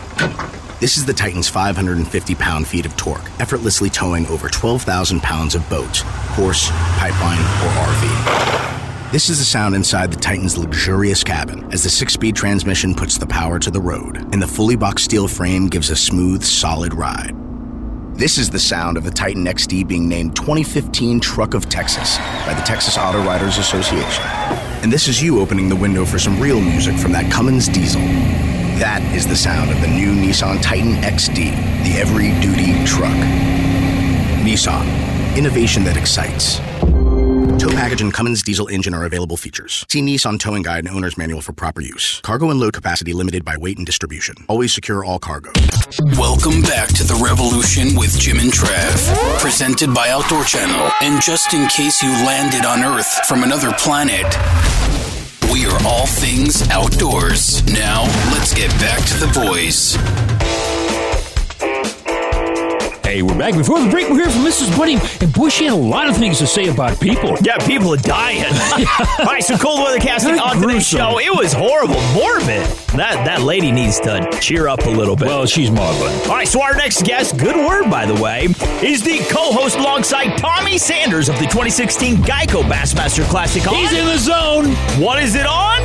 This 0.78 0.96
is 0.96 1.04
the 1.04 1.12
Titan's 1.12 1.48
550 1.48 2.36
pound 2.36 2.68
feet 2.68 2.86
of 2.86 2.96
torque, 2.96 3.28
effortlessly 3.40 3.90
towing 3.90 4.28
over 4.28 4.48
12,000 4.48 5.22
pounds 5.24 5.56
of 5.56 5.68
boats, 5.68 6.02
horse, 6.36 6.70
pipeline, 6.98 7.40
or 7.40 7.72
RV. 7.82 9.10
This 9.10 9.28
is 9.28 9.40
the 9.40 9.44
sound 9.44 9.74
inside 9.74 10.12
the 10.12 10.20
Titan's 10.20 10.56
luxurious 10.56 11.24
cabin 11.24 11.64
as 11.72 11.82
the 11.82 11.90
six 11.90 12.12
speed 12.12 12.36
transmission 12.36 12.94
puts 12.94 13.18
the 13.18 13.26
power 13.26 13.58
to 13.58 13.72
the 13.72 13.80
road, 13.80 14.18
and 14.32 14.40
the 14.40 14.46
fully 14.46 14.76
boxed 14.76 15.06
steel 15.06 15.26
frame 15.26 15.66
gives 15.66 15.90
a 15.90 15.96
smooth, 15.96 16.44
solid 16.44 16.94
ride. 16.94 17.43
This 18.16 18.38
is 18.38 18.48
the 18.48 18.60
sound 18.60 18.96
of 18.96 19.02
the 19.02 19.10
Titan 19.10 19.44
XD 19.44 19.88
being 19.88 20.08
named 20.08 20.36
2015 20.36 21.18
Truck 21.18 21.52
of 21.52 21.68
Texas 21.68 22.16
by 22.46 22.54
the 22.54 22.62
Texas 22.62 22.96
Auto 22.96 23.20
Writers 23.24 23.58
Association. 23.58 24.22
And 24.84 24.92
this 24.92 25.08
is 25.08 25.20
you 25.20 25.40
opening 25.40 25.68
the 25.68 25.74
window 25.74 26.04
for 26.04 26.20
some 26.20 26.40
real 26.40 26.60
music 26.60 26.96
from 26.96 27.10
that 27.10 27.28
Cummins 27.32 27.66
diesel. 27.68 28.00
That 28.78 29.02
is 29.16 29.26
the 29.26 29.34
sound 29.34 29.72
of 29.72 29.80
the 29.80 29.88
new 29.88 30.12
Nissan 30.12 30.62
Titan 30.62 30.94
XD, 31.02 31.82
the 31.82 31.98
every 31.98 32.30
duty 32.40 32.84
truck. 32.84 33.10
Nissan, 34.46 34.86
innovation 35.36 35.82
that 35.82 35.96
excites. 35.96 36.60
Tow 37.58 37.70
package 37.70 38.00
and 38.02 38.12
Cummins 38.12 38.42
diesel 38.42 38.66
engine 38.68 38.94
are 38.94 39.04
available 39.04 39.36
features. 39.36 39.86
See 39.88 40.02
Nissan 40.02 40.40
Towing 40.40 40.62
Guide 40.62 40.84
and 40.84 40.94
Owner's 40.94 41.16
Manual 41.16 41.40
for 41.40 41.52
proper 41.52 41.80
use. 41.80 42.20
Cargo 42.22 42.50
and 42.50 42.58
load 42.58 42.72
capacity 42.72 43.12
limited 43.12 43.44
by 43.44 43.56
weight 43.56 43.76
and 43.76 43.86
distribution. 43.86 44.34
Always 44.48 44.74
secure 44.74 45.04
all 45.04 45.18
cargo. 45.18 45.52
Welcome 46.18 46.62
back 46.62 46.88
to 46.88 47.04
the 47.04 47.14
Revolution 47.22 47.96
with 47.96 48.18
Jim 48.18 48.38
and 48.38 48.52
Trav, 48.52 49.38
presented 49.40 49.94
by 49.94 50.10
Outdoor 50.10 50.44
Channel. 50.44 50.90
And 51.00 51.22
just 51.22 51.54
in 51.54 51.68
case 51.68 52.02
you 52.02 52.10
landed 52.10 52.64
on 52.64 52.82
Earth 52.82 53.26
from 53.26 53.44
another 53.44 53.72
planet, 53.72 54.26
we 55.52 55.66
are 55.66 55.78
all 55.86 56.06
things 56.06 56.68
outdoors. 56.70 57.64
Now, 57.72 58.02
let's 58.32 58.52
get 58.52 58.70
back 58.80 58.98
to 59.06 59.14
the 59.14 59.30
boys. 59.32 59.96
Hey, 63.04 63.20
we're 63.20 63.38
back. 63.38 63.54
Before 63.54 63.78
the 63.80 63.90
break, 63.90 64.08
we're 64.08 64.16
here 64.22 64.30
from 64.30 64.42
Mrs. 64.44 64.76
Bunny, 64.76 64.96
and 65.20 65.32
boy, 65.32 65.50
she 65.50 65.64
had 65.64 65.74
a 65.74 65.76
lot 65.76 66.08
of 66.08 66.16
things 66.16 66.38
to 66.38 66.46
say 66.46 66.68
about 66.68 66.98
people. 66.98 67.36
Yeah, 67.42 67.58
people 67.58 67.92
are 67.92 67.98
dying. 67.98 68.42
All 69.18 69.26
right, 69.26 69.44
so 69.44 69.58
cold 69.58 69.80
weather 69.82 69.98
casting 69.98 70.38
on 70.38 70.60
today's 70.60 70.88
show. 70.88 71.18
It 71.20 71.30
was 71.30 71.52
horrible, 71.52 72.00
morbid. 72.14 72.66
That 72.96 73.22
that 73.26 73.42
lady 73.42 73.70
needs 73.70 74.00
to 74.00 74.26
cheer 74.40 74.68
up 74.68 74.86
a 74.86 74.88
little 74.90 75.16
bit. 75.16 75.26
Well, 75.28 75.44
she's 75.44 75.70
maudlin. 75.70 76.12
All 76.30 76.36
right, 76.36 76.48
so 76.48 76.62
our 76.62 76.74
next 76.74 77.02
guest, 77.04 77.36
good 77.36 77.56
word 77.56 77.90
by 77.90 78.06
the 78.06 78.20
way, 78.20 78.46
is 78.82 79.02
the 79.02 79.18
co-host 79.30 79.76
alongside 79.76 80.38
Tommy 80.38 80.78
Sanders 80.78 81.28
of 81.28 81.34
the 81.36 81.44
2016 81.44 82.16
Geico 82.16 82.62
Bassmaster 82.62 83.22
Classic. 83.28 83.66
On 83.68 83.74
He's 83.74 83.92
in 83.92 84.06
the 84.06 84.18
zone. 84.18 84.66
what 85.00 85.22
is 85.22 85.34
it 85.34 85.46
on? 85.46 85.82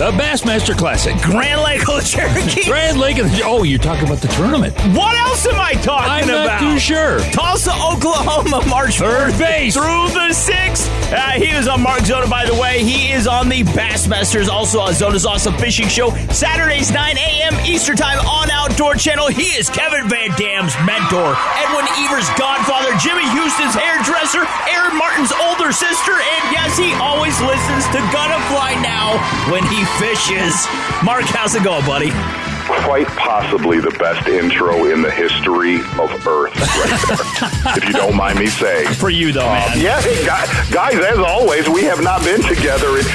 The 0.00 0.12
Bassmaster 0.12 0.74
Classic. 0.74 1.14
Grand 1.20 1.60
Lake 1.60 1.86
Old 1.86 2.02
Cherokee. 2.06 2.64
Grand 2.64 2.98
Lake. 2.98 3.18
of 3.18 3.30
the- 3.36 3.42
Oh, 3.44 3.64
you're 3.64 3.78
talking 3.78 4.06
about 4.06 4.22
the 4.22 4.28
tournament. 4.28 4.72
What 4.96 5.14
else 5.14 5.44
am 5.46 5.60
I 5.60 5.74
talking 5.74 6.10
I'm 6.10 6.26
not 6.26 6.44
about? 6.46 6.60
too 6.60 6.78
sure. 6.78 7.20
Tulsa, 7.32 7.72
Oklahoma, 7.74 8.64
March 8.66 8.96
Third 8.98 9.32
4th 9.34 9.38
base. 9.38 9.74
through 9.74 10.08
the 10.08 10.32
6th. 10.32 10.88
Uh, 11.12 11.32
he 11.36 11.50
is 11.50 11.68
on 11.68 11.82
Mark 11.82 12.00
Zona, 12.06 12.26
by 12.28 12.46
the 12.46 12.54
way. 12.54 12.82
He 12.82 13.12
is 13.12 13.26
on 13.26 13.50
the 13.50 13.62
Bassmasters, 13.76 14.48
also 14.48 14.80
on 14.80 14.94
Zona's 14.94 15.26
Awesome 15.26 15.52
Fishing 15.58 15.88
Show, 15.88 16.16
Saturdays, 16.30 16.90
9 16.90 17.18
a.m. 17.18 17.54
Eastern 17.66 17.96
Time 17.96 18.20
on 18.24 18.48
Outdoor 18.50 18.94
Channel. 18.94 19.28
He 19.28 19.52
is 19.60 19.68
Kevin 19.68 20.08
Van 20.08 20.30
Dam's 20.38 20.72
mentor, 20.86 21.36
Edwin 21.60 21.84
Evers' 22.08 22.30
godfather, 22.38 22.96
Jimmy 22.96 23.28
Houston's 23.36 23.74
hairdresser, 23.74 24.46
Aaron 24.72 24.96
Martens' 24.96 25.32
older 25.44 25.72
sister, 25.72 26.14
and 26.16 26.42
yes, 26.56 26.78
he 26.78 26.94
always 26.94 27.36
listens 27.42 27.84
to 27.92 27.98
Gonna 28.14 28.40
Fly 28.48 28.78
Now 28.80 29.18
when 29.52 29.64
he 29.66 29.84
fishes. 29.98 30.66
Mark, 31.04 31.24
how's 31.24 31.54
it 31.54 31.64
going, 31.64 31.84
buddy? 31.86 32.10
quite 32.84 33.06
possibly 33.08 33.80
the 33.80 33.90
best 33.98 34.28
intro 34.28 34.86
in 34.92 35.02
the 35.02 35.10
history 35.10 35.76
of 35.98 36.08
Earth, 36.26 36.54
right 36.56 37.02
there, 37.64 37.76
if 37.76 37.84
you 37.84 37.92
don't 37.92 38.14
mind 38.14 38.38
me 38.38 38.46
saying. 38.46 38.94
For 38.94 39.10
you, 39.10 39.32
though, 39.32 39.46
man. 39.46 39.78
Yeah, 39.80 40.00
guys, 40.72 40.94
as 40.96 41.18
always, 41.18 41.68
we 41.68 41.82
have 41.84 42.00
not 42.02 42.22
been 42.22 42.40
together. 42.42 42.98
in- 42.98 43.06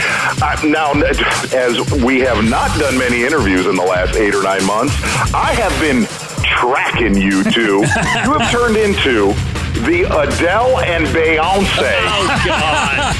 Uh, 0.41 0.57
now, 0.65 0.91
as 0.91 1.79
we 2.03 2.19
have 2.19 2.43
not 2.43 2.77
done 2.77 2.97
many 2.97 3.23
interviews 3.23 3.65
in 3.65 3.75
the 3.77 3.83
last 3.83 4.17
eight 4.17 4.35
or 4.35 4.43
nine 4.43 4.65
months, 4.65 4.93
I 5.33 5.53
have 5.53 5.71
been 5.79 6.05
tracking 6.43 7.15
you 7.15 7.43
two. 7.45 7.79
you 7.79 8.37
have 8.37 8.51
turned 8.51 8.75
into 8.75 9.33
the 9.83 10.03
Adele 10.03 10.79
and 10.79 11.05
Beyonce 11.07 11.65
Oh, 12.07 12.43
God. 12.45 13.15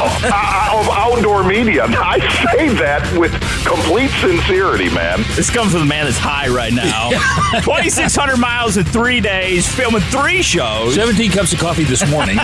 uh, 0.00 0.78
of 0.80 0.88
outdoor 0.90 1.44
media. 1.44 1.84
I 1.88 2.18
say 2.54 2.68
that 2.74 3.16
with 3.18 3.32
complete 3.66 4.10
sincerity, 4.20 4.88
man. 4.94 5.24
This 5.34 5.50
comes 5.50 5.72
from 5.72 5.80
the 5.80 5.86
man 5.86 6.04
that's 6.04 6.18
high 6.18 6.48
right 6.48 6.72
now. 6.72 7.10
2,600 7.60 8.36
miles 8.36 8.76
in 8.76 8.84
three 8.84 9.20
days, 9.20 9.66
filming 9.72 10.02
three 10.02 10.42
shows. 10.42 10.94
17 10.94 11.30
cups 11.30 11.52
of 11.52 11.58
coffee 11.58 11.84
this 11.84 12.08
morning. 12.10 12.38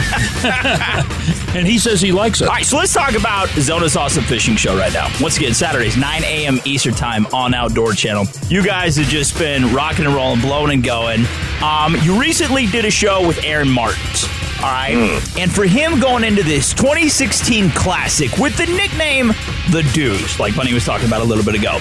and 1.54 1.66
he 1.66 1.78
says 1.78 2.00
he 2.00 2.12
likes 2.12 2.40
it. 2.40 2.48
All 2.48 2.54
right, 2.54 2.64
so 2.64 2.76
let's 2.76 2.92
talk 2.92 3.14
about 3.14 3.48
Zona's 3.50 3.96
Awesome 3.96 4.24
Fishing 4.24 4.56
Show 4.56 4.76
right 4.76 4.92
now. 4.92 5.08
Once 5.20 5.36
again, 5.36 5.54
Saturdays, 5.54 5.96
9 5.96 6.24
a.m. 6.24 6.60
Eastern 6.64 6.94
Time 6.94 7.26
on 7.32 7.54
Outdoor 7.54 7.92
Channel. 7.92 8.26
You 8.48 8.62
guys 8.64 8.96
have 8.96 9.06
just 9.08 9.38
been 9.38 9.72
rocking 9.74 10.06
and 10.06 10.14
rolling, 10.14 10.40
blowing 10.40 10.72
and 10.72 10.82
going. 10.84 11.24
Um, 11.62 11.96
you 12.02 12.18
recently 12.18 12.66
did 12.66 12.84
a 12.84 12.90
show 12.90 13.29
with 13.36 13.44
Aaron 13.44 13.70
Martens. 13.70 14.24
All 14.58 14.66
right. 14.66 15.20
And 15.38 15.50
for 15.52 15.64
him 15.64 16.00
going 16.00 16.24
into 16.24 16.42
this 16.42 16.74
2016 16.74 17.70
Classic 17.70 18.36
with 18.38 18.56
the 18.56 18.66
nickname 18.66 19.28
The 19.70 19.88
Deuce, 19.94 20.40
like 20.40 20.56
Bunny 20.56 20.74
was 20.74 20.84
talking 20.84 21.06
about 21.06 21.20
a 21.20 21.24
little 21.24 21.44
bit 21.44 21.54
ago, 21.54 21.78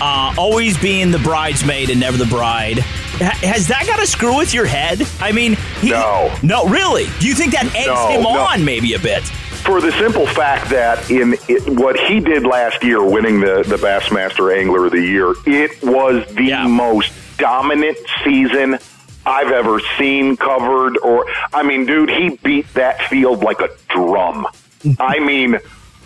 uh, 0.00 0.34
always 0.38 0.78
being 0.78 1.10
the 1.10 1.18
bridesmaid 1.18 1.90
and 1.90 2.00
never 2.00 2.16
the 2.16 2.24
bride. 2.26 2.78
Ha- 2.78 3.38
Has 3.46 3.68
that 3.68 3.86
got 3.86 3.96
to 4.00 4.06
screw 4.06 4.38
with 4.38 4.54
your 4.54 4.64
head? 4.64 5.02
I 5.20 5.32
mean, 5.32 5.56
he, 5.80 5.90
No. 5.90 6.34
no, 6.42 6.66
really. 6.66 7.06
Do 7.20 7.28
you 7.28 7.34
think 7.34 7.52
that 7.52 7.66
eggs 7.76 7.86
No, 7.86 8.08
him 8.08 8.22
no. 8.22 8.28
on 8.30 8.64
maybe 8.64 8.94
a 8.94 8.98
bit? 8.98 9.22
for 9.66 9.80
the 9.80 9.90
simple 9.98 10.26
fact 10.28 10.70
that 10.70 11.10
in 11.10 11.34
it, 11.48 11.68
what 11.68 11.98
he 11.98 12.20
did 12.20 12.44
last 12.46 12.84
year, 12.84 13.02
winning 13.02 13.40
the 13.40 13.64
the 13.66 13.74
Bassmaster 13.76 14.56
Angler 14.56 14.86
of 14.86 14.92
the 14.92 15.00
Year, 15.02 15.34
it 15.44 15.82
was 15.82 16.24
the 16.34 16.44
Yeah. 16.44 16.66
most 16.68 17.10
dominant 17.36 17.98
season 18.24 18.78
I've 19.26 19.50
ever 19.50 19.80
seen 19.98 20.36
covered. 20.36 20.96
Or 20.98 21.26
I 21.52 21.62
mean, 21.62 21.84
dude, 21.84 22.10
he 22.10 22.30
beat 22.42 22.72
that 22.74 23.02
field 23.08 23.42
like 23.42 23.60
a 23.60 23.68
drum. 23.88 24.46
I 25.00 25.18
mean, 25.18 25.58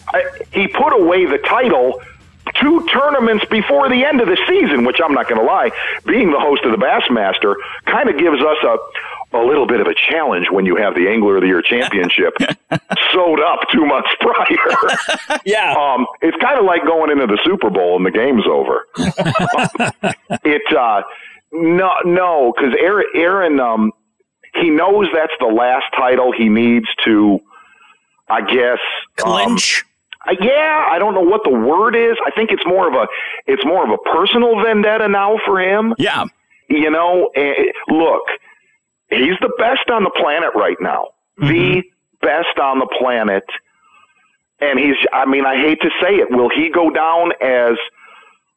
I, 0.08 0.24
he 0.52 0.66
put 0.68 0.92
away 0.92 1.26
the 1.26 1.38
title. 1.38 2.00
Two 2.60 2.84
tournaments 2.92 3.44
before 3.44 3.88
the 3.88 4.04
end 4.04 4.20
of 4.20 4.26
the 4.26 4.36
season, 4.48 4.84
which 4.84 4.98
I'm 5.02 5.12
not 5.14 5.28
going 5.28 5.40
to 5.40 5.46
lie, 5.46 5.70
being 6.04 6.32
the 6.32 6.40
host 6.40 6.64
of 6.64 6.72
the 6.72 6.78
Bassmaster 6.78 7.54
kind 7.86 8.10
of 8.10 8.18
gives 8.18 8.42
us 8.42 8.56
a 8.64 8.76
a 9.32 9.38
little 9.38 9.66
bit 9.66 9.80
of 9.80 9.86
a 9.86 9.94
challenge 9.94 10.50
when 10.50 10.66
you 10.66 10.76
have 10.76 10.94
the 10.94 11.08
Angler 11.08 11.36
of 11.36 11.42
the 11.42 11.46
Year 11.46 11.62
championship 11.62 12.34
sewed 13.12 13.40
up 13.40 13.60
two 13.72 13.86
months 13.86 14.08
prior. 14.20 15.38
Yeah. 15.44 15.74
um, 15.78 16.06
it's 16.20 16.36
kind 16.42 16.58
of 16.58 16.64
like 16.64 16.84
going 16.84 17.10
into 17.10 17.26
the 17.26 17.38
Super 17.44 17.70
Bowl 17.70 17.96
and 17.96 18.04
the 18.04 18.10
game's 18.10 18.44
over. 18.46 18.86
it 20.44 20.76
uh, 20.76 21.02
no, 21.52 21.90
no, 22.04 22.52
because 22.54 22.74
Aaron, 22.78 23.06
Aaron, 23.14 23.60
um, 23.60 23.92
he 24.54 24.70
knows 24.70 25.06
that's 25.12 25.32
the 25.40 25.46
last 25.46 25.84
title 25.96 26.32
he 26.32 26.48
needs 26.48 26.86
to, 27.04 27.40
I 28.28 28.40
guess, 28.42 28.78
um, 29.24 29.32
Clinch. 29.32 29.84
uh, 30.28 30.34
yeah, 30.40 30.88
I 30.90 30.98
don't 30.98 31.14
know 31.14 31.20
what 31.22 31.42
the 31.44 31.50
word 31.50 31.96
is. 31.96 32.16
I 32.26 32.30
think 32.30 32.50
it's 32.50 32.66
more 32.66 32.88
of 32.88 32.94
a 32.94 33.06
it's 33.46 33.64
more 33.64 33.84
of 33.84 33.90
a 33.90 33.98
personal 34.10 34.62
vendetta 34.62 35.08
now 35.08 35.38
for 35.44 35.60
him. 35.60 35.94
yeah. 35.98 36.24
You 36.68 36.88
know, 36.88 37.30
look, 37.88 38.22
he's 39.10 39.34
the 39.40 39.52
best 39.58 39.90
on 39.90 40.04
the 40.04 40.10
planet 40.10 40.50
right 40.54 40.76
now. 40.80 41.08
The 41.36 41.82
best 42.22 42.58
on 42.62 42.78
the 42.78 42.86
planet. 42.96 43.42
And 44.60 44.78
he's 44.78 44.94
I 45.12 45.26
mean, 45.26 45.44
I 45.46 45.56
hate 45.56 45.80
to 45.80 45.90
say 46.00 46.14
it, 46.16 46.30
will 46.30 46.48
he 46.48 46.70
go 46.70 46.90
down 46.90 47.32
as 47.42 47.76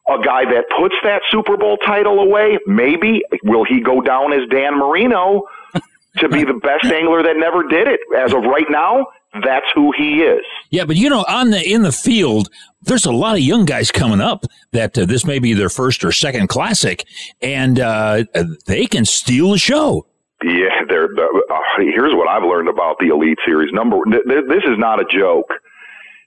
a 0.08 0.18
guy 0.24 0.46
that 0.46 0.66
puts 0.78 0.96
that 1.04 1.22
Super 1.32 1.58
Bowl 1.58 1.78
title 1.78 2.20
away? 2.20 2.60
Maybe. 2.68 3.22
Will 3.44 3.64
he 3.64 3.82
go 3.82 4.02
down 4.02 4.34
as 4.34 4.48
Dan 4.50 4.78
Marino 4.78 5.44
to 6.18 6.30
be 6.30 6.44
the 6.44 6.54
best 6.54 6.86
angler 6.86 7.24
that 7.24 7.38
never 7.38 7.64
did 7.64 7.88
it? 7.88 8.00
As 8.18 8.34
of 8.34 8.44
right 8.44 8.70
now, 8.70 9.08
that's 9.34 9.66
who 9.74 9.92
he 9.98 10.22
is. 10.22 10.46
Yeah, 10.70 10.86
but 10.86 10.96
you 10.96 11.10
know, 11.10 11.26
on 11.28 11.52
the 11.52 11.64
in 11.64 11.82
the 11.82 11.92
field, 11.92 12.50
there's 12.84 13.06
a 13.06 13.12
lot 13.12 13.36
of 13.36 13.42
young 13.42 13.66
guys 13.66 13.92
coming 13.92 14.22
up 14.22 14.46
that 14.72 14.98
uh, 14.98 15.06
this 15.06 15.26
may 15.26 15.40
be 15.40 15.54
their 15.54 15.70
first 15.70 16.04
or 16.04 16.12
second 16.12 16.50
classic, 16.50 17.06
and 17.42 17.80
uh, 17.80 18.26
they 18.68 18.86
can 18.86 19.06
steal 19.06 19.52
the 19.52 19.58
show. 19.58 20.06
Yeah, 20.44 20.84
they're, 20.90 21.06
uh, 21.06 21.60
here's 21.78 22.14
what 22.14 22.28
I've 22.28 22.44
learned 22.44 22.68
about 22.68 22.98
the 23.00 23.08
Elite 23.08 23.38
Series. 23.46 23.72
Number, 23.72 24.04
th- 24.04 24.24
th- 24.28 24.44
this 24.50 24.64
is 24.66 24.78
not 24.78 25.00
a 25.00 25.06
joke. 25.10 25.54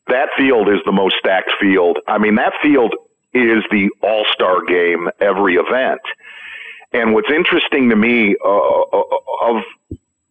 That 0.08 0.28
field 0.38 0.68
is 0.68 0.78
the 0.86 0.92
most 0.92 1.16
stacked 1.18 1.50
field. 1.60 1.98
I 2.08 2.16
mean, 2.16 2.36
that 2.36 2.54
field 2.62 2.94
is 3.32 3.64
the 3.70 3.90
All 4.02 4.24
Star 4.32 4.64
game 4.64 5.08
every 5.20 5.56
event. 5.56 6.00
And 6.92 7.12
what's 7.14 7.30
interesting 7.30 7.90
to 7.90 7.96
me 7.96 8.36
uh, 8.44 8.98
of 9.42 9.62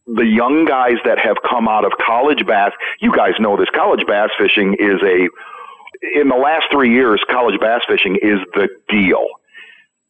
the 0.07 0.25
young 0.25 0.65
guys 0.65 0.95
that 1.03 1.17
have 1.19 1.37
come 1.47 1.67
out 1.67 1.85
of 1.85 1.91
college 2.03 2.45
bass, 2.45 2.71
you 3.01 3.15
guys 3.15 3.33
know 3.39 3.57
this. 3.57 3.69
College 3.73 4.05
bass 4.07 4.29
fishing 4.37 4.75
is 4.79 5.01
a 5.03 5.27
in 6.13 6.27
the 6.27 6.35
last 6.35 6.65
three 6.71 6.91
years, 6.93 7.23
college 7.29 7.59
bass 7.59 7.81
fishing 7.87 8.17
is 8.21 8.39
the 8.53 8.67
deal 8.89 9.25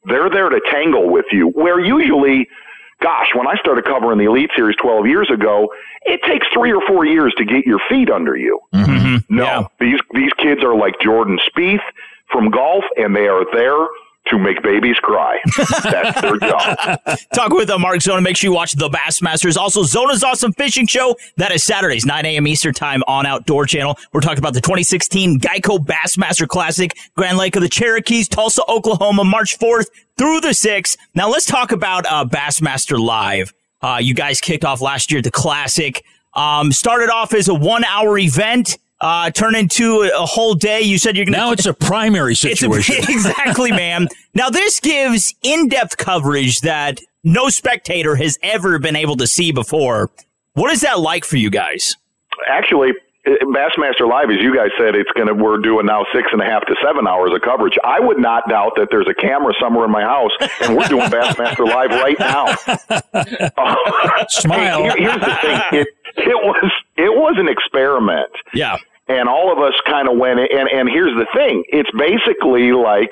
They're 0.06 0.30
there 0.30 0.50
to 0.50 0.60
tangle 0.70 1.10
with 1.10 1.26
you. 1.32 1.50
Where 1.50 1.80
usually, 1.80 2.48
gosh, 3.02 3.28
when 3.34 3.48
I 3.48 3.56
started 3.56 3.86
covering 3.86 4.18
the 4.18 4.26
Elite 4.26 4.52
Series 4.56 4.76
12 4.78 5.08
years 5.08 5.30
ago, 5.32 5.72
it 6.04 6.22
takes 6.24 6.48
three 6.54 6.74
or 6.74 6.82
four 6.88 7.06
years 7.06 7.34
to 7.38 7.46
get 7.46 7.66
your 7.66 7.80
feet 7.90 8.10
under 8.10 8.36
you. 8.36 8.60
Mm-hmm. 8.74 9.36
No, 9.36 9.68
these 9.80 10.00
these 10.14 10.34
kids 10.34 10.64
are 10.64 10.76
like 10.76 11.00
Jordan 11.02 11.40
Spieth 11.50 11.84
from 12.32 12.50
golf, 12.50 12.84
and 12.98 13.16
they 13.16 13.28
are 13.28 13.46
there 13.54 13.88
to 14.28 14.40
make 14.40 14.62
babies 14.64 14.98
cry. 15.02 15.38
That's 15.84 16.22
their 16.22 16.38
job. 16.38 17.00
Talk 17.34 17.52
with 17.52 17.70
uh, 17.70 17.78
Mark 17.78 18.02
Zona. 18.02 18.22
Make 18.22 18.38
sure 18.38 18.50
you 18.50 18.56
watch 18.56 18.74
the 18.74 18.90
Bassmasters. 18.90 19.56
Also, 19.56 19.84
Zona's 19.84 20.24
Awesome 20.24 20.52
Fishing 20.54 20.88
Show. 20.88 21.16
That 21.38 21.52
is 21.52 21.64
Saturdays, 21.64 22.06
9 22.06 22.26
a.m. 22.26 22.48
Eastern 22.48 22.74
Time 22.74 23.04
on 23.08 23.26
Outdoor 23.26 23.66
Channel. 23.66 23.98
We're 24.14 24.22
talking 24.22 24.40
about 24.40 24.54
the 24.54 24.62
2016 24.62 25.40
Geico 25.40 25.78
Bassmaster 25.78 26.48
Classic, 26.48 26.96
Grand 27.16 27.38
Lake 27.38 27.56
of 27.56 27.62
the 27.62 27.70
Cherokees, 27.70 28.28
Tulsa, 28.28 28.64
Oklahoma, 28.68 29.24
March 29.24 29.60
4th 29.60 29.90
through 30.18 30.42
the 30.42 30.50
6th. 30.50 30.98
Now, 31.14 31.30
let's 31.30 31.46
talk 31.46 31.72
about 31.72 32.06
uh, 32.08 32.26
Bassmaster 32.26 33.00
Live. 33.00 33.54
Uh, 33.82 34.00
you 34.02 34.16
guys 34.16 34.42
kicked 34.42 34.66
off 34.66 34.82
last 34.82 35.12
year, 35.12 35.22
the 35.22 35.32
Classic. 35.32 36.04
Um, 36.34 36.72
started 36.72 37.10
off 37.10 37.34
as 37.34 37.48
a 37.48 37.54
one 37.54 37.86
hour 37.86 38.18
event 38.18 38.78
uh, 39.02 39.30
turn 39.32 39.56
into 39.56 40.02
a 40.02 40.26
whole 40.26 40.54
day. 40.56 40.82
You 40.82 40.98
said 40.98 41.16
you're 41.16 41.26
going 41.26 41.34
to. 41.34 41.40
Now 41.40 41.52
it's 41.52 41.66
a 41.66 41.74
primary 41.74 42.32
It's 42.34 42.44
a- 42.46 42.50
situation. 42.56 42.96
exactly, 43.10 43.72
man. 43.72 44.08
Now 44.34 44.50
this 44.50 44.80
gives 44.80 45.34
in-depth 45.44 45.98
coverage 45.98 46.62
that 46.62 47.00
no 47.24 47.50
spectator 47.50 48.16
has 48.16 48.38
ever 48.44 48.80
been 48.80 48.96
able 48.96 49.18
to 49.18 49.28
see 49.28 49.52
before. 49.52 50.10
What 50.54 50.72
is 50.72 50.82
that 50.82 51.00
like 51.00 51.26
for 51.26 51.38
you 51.38 51.50
guys? 51.50 51.96
Actually, 52.50 52.92
Bassmaster 53.26 54.08
Live, 54.08 54.30
as 54.30 54.38
you 54.42 54.56
guys 54.56 54.70
said, 54.78 54.96
it's 54.96 55.10
gonna. 55.18 55.34
We're 55.34 55.58
doing 55.58 55.86
now 55.88 56.06
six 56.14 56.28
and 56.32 56.42
a 56.42 56.46
half 56.46 56.66
to 56.68 56.76
seven 56.84 57.08
hours 57.08 57.32
of 57.34 57.42
coverage. 57.42 57.74
I 57.84 58.00
would 58.00 58.20
not 58.20 58.48
doubt 58.50 58.74
that 58.78 58.90
there's 58.92 59.08
a 59.08 59.14
camera 59.16 59.54
somewhere 59.60 59.86
in 59.86 59.92
my 59.92 60.04
house, 60.04 60.32
and 60.62 60.78
we're 60.78 60.88
doing 60.88 61.10
Bassmaster 61.10 61.66
Live 61.66 61.90
right 61.92 62.20
now. 62.20 62.56
Smile. 64.30 64.84
Here- 64.84 64.96
here's 64.98 65.20
the 65.22 65.38
thing. 65.42 65.62
It 65.82 65.88
it 66.18 66.36
was 66.44 66.72
it 66.98 67.10
was 67.14 67.36
an 67.38 67.50
experiment. 67.50 68.30
Yeah. 68.54 68.78
And 69.08 69.28
all 69.30 69.52
of 69.52 69.60
us 69.60 69.74
kind 69.86 70.08
of 70.10 70.18
went 70.18 70.40
and 70.40 70.70
and 70.70 70.90
here's 70.90 71.14
the 71.18 71.28
thing. 71.34 71.64
It's 71.70 71.90
basically 71.98 72.72
like 72.72 73.12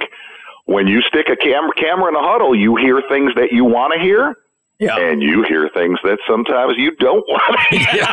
when 0.65 0.88
you 0.88 1.01
stick 1.01 1.27
a 1.29 1.36
cam- 1.36 1.72
camera 1.77 2.10
in 2.10 2.15
a 2.15 2.22
huddle, 2.24 2.55
you 2.55 2.75
hear 2.75 3.01
things 3.10 3.34
that 3.36 3.51
you 3.51 3.65
want 3.65 3.93
to 3.93 4.00
hear. 4.00 4.36
Yeah. 4.83 4.97
And 4.97 5.21
you 5.21 5.43
hear 5.47 5.69
things 5.73 5.97
that 6.03 6.17
sometimes 6.27 6.73
you 6.77 6.95
don't 6.97 7.23
want 7.27 7.57
to 7.71 7.77
hear. 7.77 8.03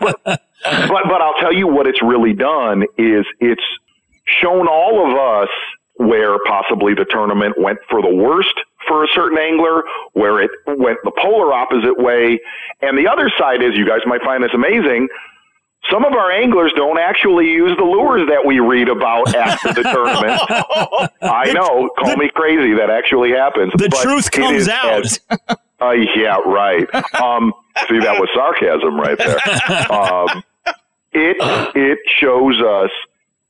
but, 0.00 0.20
but 0.64 1.02
but 1.08 1.20
I'll 1.22 1.38
tell 1.40 1.52
you 1.52 1.66
what 1.66 1.86
it's 1.86 2.02
really 2.02 2.32
done 2.32 2.82
is 2.98 3.24
it's 3.40 3.62
shown 4.40 4.66
all 4.68 5.10
of 5.10 5.16
us 5.42 5.48
where 5.96 6.36
possibly 6.46 6.94
the 6.94 7.04
tournament 7.08 7.54
went 7.58 7.78
for 7.88 8.02
the 8.02 8.12
worst 8.14 8.54
for 8.88 9.04
a 9.04 9.08
certain 9.14 9.38
angler, 9.38 9.82
where 10.12 10.40
it 10.42 10.50
went 10.66 10.98
the 11.04 11.12
polar 11.18 11.52
opposite 11.52 11.96
way. 11.96 12.38
And 12.82 12.98
the 12.98 13.08
other 13.10 13.30
side 13.38 13.62
is 13.62 13.74
you 13.76 13.86
guys 13.86 14.00
might 14.04 14.20
find 14.22 14.42
this 14.44 14.50
amazing. 14.54 15.08
Some 15.90 16.04
of 16.04 16.12
our 16.14 16.30
anglers 16.32 16.72
don't 16.76 16.98
actually 16.98 17.46
use 17.50 17.76
the 17.76 17.84
lures 17.84 18.26
that 18.28 18.44
we 18.46 18.58
read 18.58 18.88
about 18.88 19.34
after 19.34 19.72
the 19.74 19.82
tournament. 19.82 20.40
I 21.22 21.52
know, 21.52 21.90
call 21.98 22.16
me 22.16 22.30
crazy, 22.34 22.74
that 22.74 22.88
actually 22.90 23.30
happens. 23.32 23.72
The 23.76 23.88
but 23.90 24.00
truth 24.00 24.30
comes 24.30 24.66
out. 24.68 25.04
as- 25.04 25.20
uh, 25.80 25.90
yeah, 25.90 26.38
right. 26.46 26.86
Um, 27.14 27.52
see, 27.88 27.98
that 28.00 28.18
was 28.20 28.28
sarcasm 28.34 28.98
right 28.98 29.18
there. 29.18 29.38
Um, 29.90 30.42
it 31.12 31.36
it 31.74 31.98
shows 32.18 32.60
us 32.60 32.90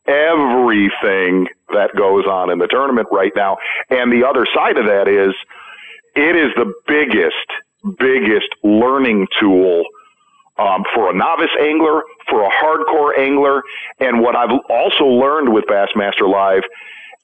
everything 0.06 1.48
that 1.72 1.90
goes 1.96 2.26
on 2.26 2.50
in 2.50 2.58
the 2.58 2.66
tournament 2.66 3.08
right 3.10 3.32
now, 3.34 3.56
and 3.90 4.12
the 4.12 4.26
other 4.26 4.46
side 4.54 4.76
of 4.76 4.86
that 4.86 5.08
is 5.08 5.34
it 6.14 6.36
is 6.36 6.52
the 6.56 6.72
biggest 6.86 7.98
biggest 7.98 8.48
learning 8.62 9.26
tool 9.38 9.84
um, 10.58 10.84
for 10.94 11.10
a 11.10 11.14
novice 11.14 11.50
angler, 11.60 12.02
for 12.28 12.42
a 12.44 12.50
hardcore 12.50 13.18
angler, 13.18 13.62
and 14.00 14.20
what 14.20 14.36
I've 14.36 14.58
also 14.70 15.04
learned 15.04 15.52
with 15.52 15.64
Bassmaster 15.64 16.30
Live, 16.30 16.62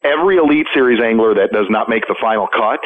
every 0.02 0.36
Elite 0.36 0.66
Series 0.74 1.00
angler 1.00 1.34
that 1.34 1.50
does 1.52 1.66
not 1.70 1.88
make 1.88 2.06
the 2.06 2.16
final 2.20 2.46
cut 2.46 2.80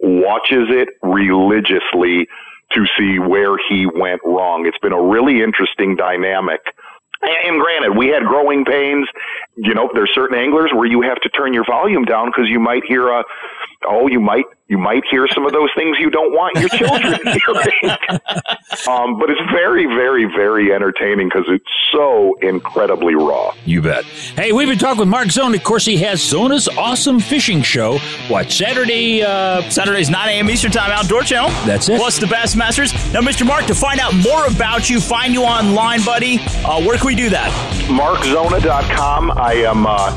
watches 0.00 0.68
it 0.70 0.88
religiously 1.02 2.28
to 2.72 2.86
see 2.98 3.18
where 3.18 3.56
he 3.68 3.86
went 3.86 4.20
wrong. 4.24 4.66
It's 4.66 4.78
been 4.78 4.92
a 4.92 5.02
really 5.02 5.42
interesting 5.42 5.96
dynamic. 5.96 6.60
And 7.22 7.60
granted, 7.60 7.96
we 7.96 8.08
had 8.08 8.24
growing 8.24 8.64
pains. 8.64 9.08
You 9.60 9.74
know, 9.74 9.90
there's 9.92 10.10
certain 10.14 10.38
anglers 10.38 10.70
where 10.72 10.86
you 10.86 11.02
have 11.02 11.20
to 11.22 11.28
turn 11.28 11.52
your 11.52 11.64
volume 11.64 12.04
down 12.04 12.28
because 12.28 12.48
you 12.48 12.60
might 12.60 12.84
hear 12.84 13.08
a, 13.08 13.24
oh, 13.86 14.06
you 14.06 14.20
might, 14.20 14.44
you 14.68 14.78
might 14.78 15.02
hear 15.10 15.26
some 15.34 15.46
of 15.46 15.52
those 15.52 15.70
things 15.74 15.98
you 15.98 16.10
don't 16.10 16.32
want 16.32 16.56
your 16.58 16.68
children 16.68 17.14
hearing. 17.24 17.98
um, 18.88 19.18
but 19.18 19.30
it's 19.30 19.40
very, 19.50 19.86
very, 19.86 20.26
very 20.26 20.72
entertaining 20.72 21.28
because 21.28 21.46
it's 21.48 21.64
so 21.90 22.34
incredibly 22.40 23.14
raw. 23.14 23.52
You 23.64 23.82
bet. 23.82 24.04
Hey, 24.04 24.52
we've 24.52 24.68
been 24.68 24.78
talking 24.78 25.00
with 25.00 25.08
Mark 25.08 25.30
Zone. 25.30 25.54
Of 25.54 25.64
course, 25.64 25.84
he 25.84 25.96
has 25.98 26.20
Zona's 26.20 26.68
Awesome 26.68 27.18
Fishing 27.18 27.62
Show. 27.62 27.98
What, 28.28 28.52
Saturday? 28.52 29.22
Uh, 29.22 29.62
Saturdays, 29.70 30.10
9 30.10 30.28
a.m. 30.28 30.50
Eastern 30.50 30.70
Time, 30.70 30.90
Outdoor 30.90 31.22
Channel. 31.22 31.50
That's 31.66 31.88
it. 31.88 31.98
Plus 31.98 32.18
the 32.18 32.26
Bassmasters. 32.26 32.92
Now, 33.12 33.22
Mr. 33.22 33.46
Mark, 33.46 33.64
to 33.66 33.74
find 33.74 33.98
out 33.98 34.14
more 34.14 34.46
about 34.46 34.88
you, 34.88 35.00
find 35.00 35.32
you 35.34 35.42
online, 35.42 36.04
buddy, 36.04 36.38
uh, 36.64 36.80
where 36.82 36.96
can 36.98 37.06
we 37.06 37.14
do 37.14 37.30
that? 37.30 37.50
markzona.com. 37.88 39.32
I 39.48 39.54
am. 39.64 39.86
Uh, 39.86 40.12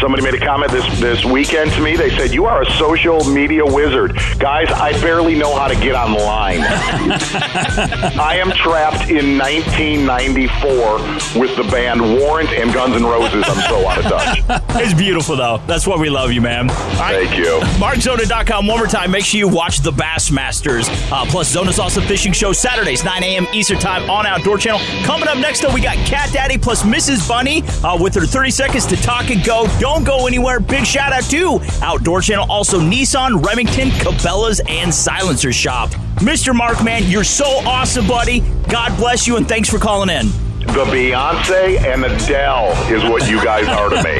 somebody 0.00 0.22
made 0.22 0.34
a 0.34 0.38
comment 0.44 0.70
this 0.70 0.84
this 1.00 1.24
weekend 1.24 1.72
to 1.72 1.82
me. 1.82 1.96
They 1.96 2.10
said 2.10 2.32
you 2.32 2.44
are 2.46 2.62
a 2.62 2.70
social 2.72 3.24
media 3.24 3.64
wizard, 3.64 4.14
guys. 4.38 4.70
I 4.70 4.92
barely 5.00 5.34
know 5.34 5.56
how 5.56 5.66
to 5.66 5.74
get 5.74 5.96
online. 5.96 6.60
I 6.62 8.38
am 8.40 8.52
trapped 8.52 9.10
in 9.10 9.36
1994 9.38 11.40
with 11.40 11.56
the 11.56 11.64
band 11.70 12.00
Warrant 12.00 12.50
and 12.50 12.72
Guns 12.72 12.94
N' 12.94 13.04
Roses. 13.04 13.44
I'm 13.46 13.60
so 13.68 13.88
out 13.88 13.98
of 13.98 14.04
touch. 14.04 14.60
It's 14.80 14.94
beautiful, 14.94 15.36
though. 15.36 15.60
That's 15.66 15.86
why 15.86 15.96
we 15.96 16.08
love 16.08 16.32
you, 16.32 16.40
man. 16.40 16.68
Right. 16.68 17.26
Thank 17.26 17.36
you. 17.36 17.60
MarkZona.com. 17.78 18.66
One 18.66 18.78
more 18.78 18.86
time. 18.86 19.10
Make 19.10 19.24
sure 19.24 19.38
you 19.38 19.48
watch 19.48 19.80
the 19.80 19.90
Bassmasters. 19.90 20.88
Uh, 21.12 21.26
plus, 21.26 21.54
Zona's 21.54 21.78
Awesome 21.78 22.04
Fishing 22.04 22.32
Show 22.32 22.52
Saturdays, 22.52 23.04
9 23.04 23.22
a.m. 23.22 23.46
Eastern 23.52 23.78
Time 23.78 24.08
on 24.08 24.26
Outdoor 24.26 24.56
Channel. 24.56 24.80
Coming 25.04 25.28
up 25.28 25.36
next, 25.36 25.60
though, 25.60 25.74
we 25.74 25.82
got 25.82 25.96
Cat 26.06 26.30
Daddy 26.32 26.56
plus 26.56 26.82
Mrs. 26.82 27.28
Bunny 27.28 27.62
uh, 27.84 27.98
with 28.00 28.14
her 28.14 28.24
30 28.24 28.50
seconds 28.60 28.84
to 28.84 28.96
talk 28.96 29.30
and 29.30 29.42
go. 29.42 29.66
Don't 29.78 30.04
go 30.04 30.26
anywhere. 30.26 30.60
Big 30.60 30.84
shout 30.84 31.14
out 31.14 31.22
to 31.30 31.58
Outdoor 31.80 32.20
Channel. 32.20 32.44
Also, 32.50 32.78
Nissan, 32.78 33.42
Remington, 33.42 33.88
Cabela's, 33.88 34.60
and 34.68 34.92
Silencer 34.92 35.50
Shop. 35.50 35.88
Mr. 36.16 36.54
Mark, 36.54 36.84
man, 36.84 37.04
you're 37.04 37.24
so 37.24 37.46
awesome, 37.66 38.06
buddy. 38.06 38.40
God 38.68 38.94
bless 38.98 39.26
you, 39.26 39.38
and 39.38 39.48
thanks 39.48 39.70
for 39.70 39.78
calling 39.78 40.10
in. 40.10 40.26
The 40.26 40.84
Beyonce 40.84 41.80
and 41.80 42.04
Adele 42.04 42.72
is 42.92 43.02
what 43.04 43.30
you 43.30 43.42
guys 43.42 43.66
are 43.66 43.88
to 43.88 44.02
me. 44.04 44.18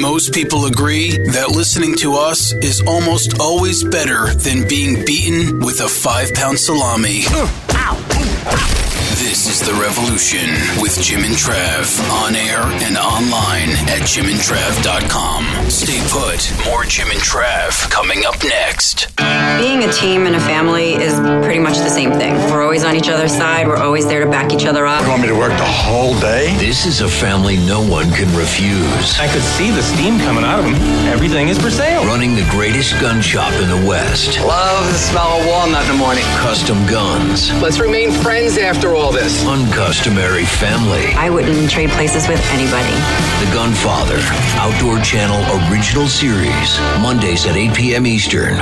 Most 0.00 0.32
people 0.32 0.66
agree 0.66 1.10
that 1.32 1.50
listening 1.50 1.96
to 1.96 2.12
us 2.14 2.52
is 2.52 2.80
almost 2.86 3.40
always 3.40 3.82
better 3.82 4.32
than 4.34 4.68
being 4.68 5.04
beaten 5.04 5.58
with 5.58 5.80
a 5.80 5.88
five 5.88 6.32
pound 6.32 6.60
salami. 6.60 7.22
This 8.26 9.45
is 9.60 9.66
The 9.66 9.74
Revolution 9.74 10.50
with 10.82 11.00
Jim 11.00 11.24
and 11.24 11.34
Trav 11.34 11.86
on 12.10 12.34
air 12.34 12.60
and 12.84 12.96
online 12.96 13.70
at 13.88 14.02
jimandtrav.com. 14.02 15.70
Stay 15.70 16.00
put. 16.10 16.40
More 16.66 16.84
Jim 16.84 17.08
and 17.10 17.20
Trav 17.20 17.88
coming 17.90 18.24
up 18.26 18.42
next. 18.44 19.14
Being 19.58 19.84
a 19.84 19.92
team 19.92 20.26
and 20.26 20.36
a 20.36 20.40
family 20.40 20.94
is 20.94 21.18
pretty 21.44 21.60
much 21.60 21.78
the 21.78 21.88
same 21.88 22.12
thing. 22.12 22.34
We're 22.50 22.62
always 22.62 22.84
on 22.84 22.96
each 22.96 23.08
other's 23.08 23.32
side. 23.32 23.66
We're 23.66 23.78
always 23.78 24.06
there 24.06 24.24
to 24.24 24.30
back 24.30 24.52
each 24.52 24.66
other 24.66 24.84
up. 24.84 25.02
You 25.02 25.08
want 25.08 25.22
me 25.22 25.28
to 25.28 25.38
work 25.38 25.56
the 25.56 25.64
whole 25.64 26.18
day? 26.20 26.54
This 26.58 26.84
is 26.84 27.00
a 27.00 27.08
family 27.08 27.56
no 27.56 27.80
one 27.80 28.10
can 28.12 28.28
refuse. 28.36 29.18
I 29.18 29.28
could 29.28 29.42
see 29.42 29.70
the 29.70 29.82
steam 29.82 30.18
coming 30.18 30.44
out 30.44 30.58
of 30.58 30.64
them. 30.66 30.74
Everything 31.08 31.48
is 31.48 31.58
for 31.58 31.70
sale. 31.70 32.04
Running 32.04 32.34
the 32.34 32.46
greatest 32.50 33.00
gun 33.00 33.22
shop 33.22 33.52
in 33.54 33.68
the 33.68 33.88
West. 33.88 34.38
Love 34.40 34.86
the 34.86 34.98
smell 34.98 35.40
of 35.40 35.46
walnut 35.46 35.82
in 35.82 35.92
the 35.92 35.98
morning. 35.98 36.24
Custom 36.44 36.76
guns. 36.86 37.50
Let's 37.62 37.78
remain 37.78 38.10
friends 38.10 38.58
after 38.58 38.94
all 38.94 39.12
this. 39.12 39.45
Uncustomary 39.48 40.44
family. 40.44 41.06
I 41.14 41.30
wouldn't 41.30 41.70
trade 41.70 41.90
places 41.90 42.26
with 42.26 42.40
anybody. 42.50 42.90
The 43.38 43.46
Gunfather. 43.56 44.18
Outdoor 44.56 44.98
Channel 45.00 45.38
original 45.70 46.08
series. 46.08 46.80
Mondays 47.00 47.46
at 47.46 47.54
8 47.56 47.72
p.m. 47.74 48.06
Eastern. 48.08 48.56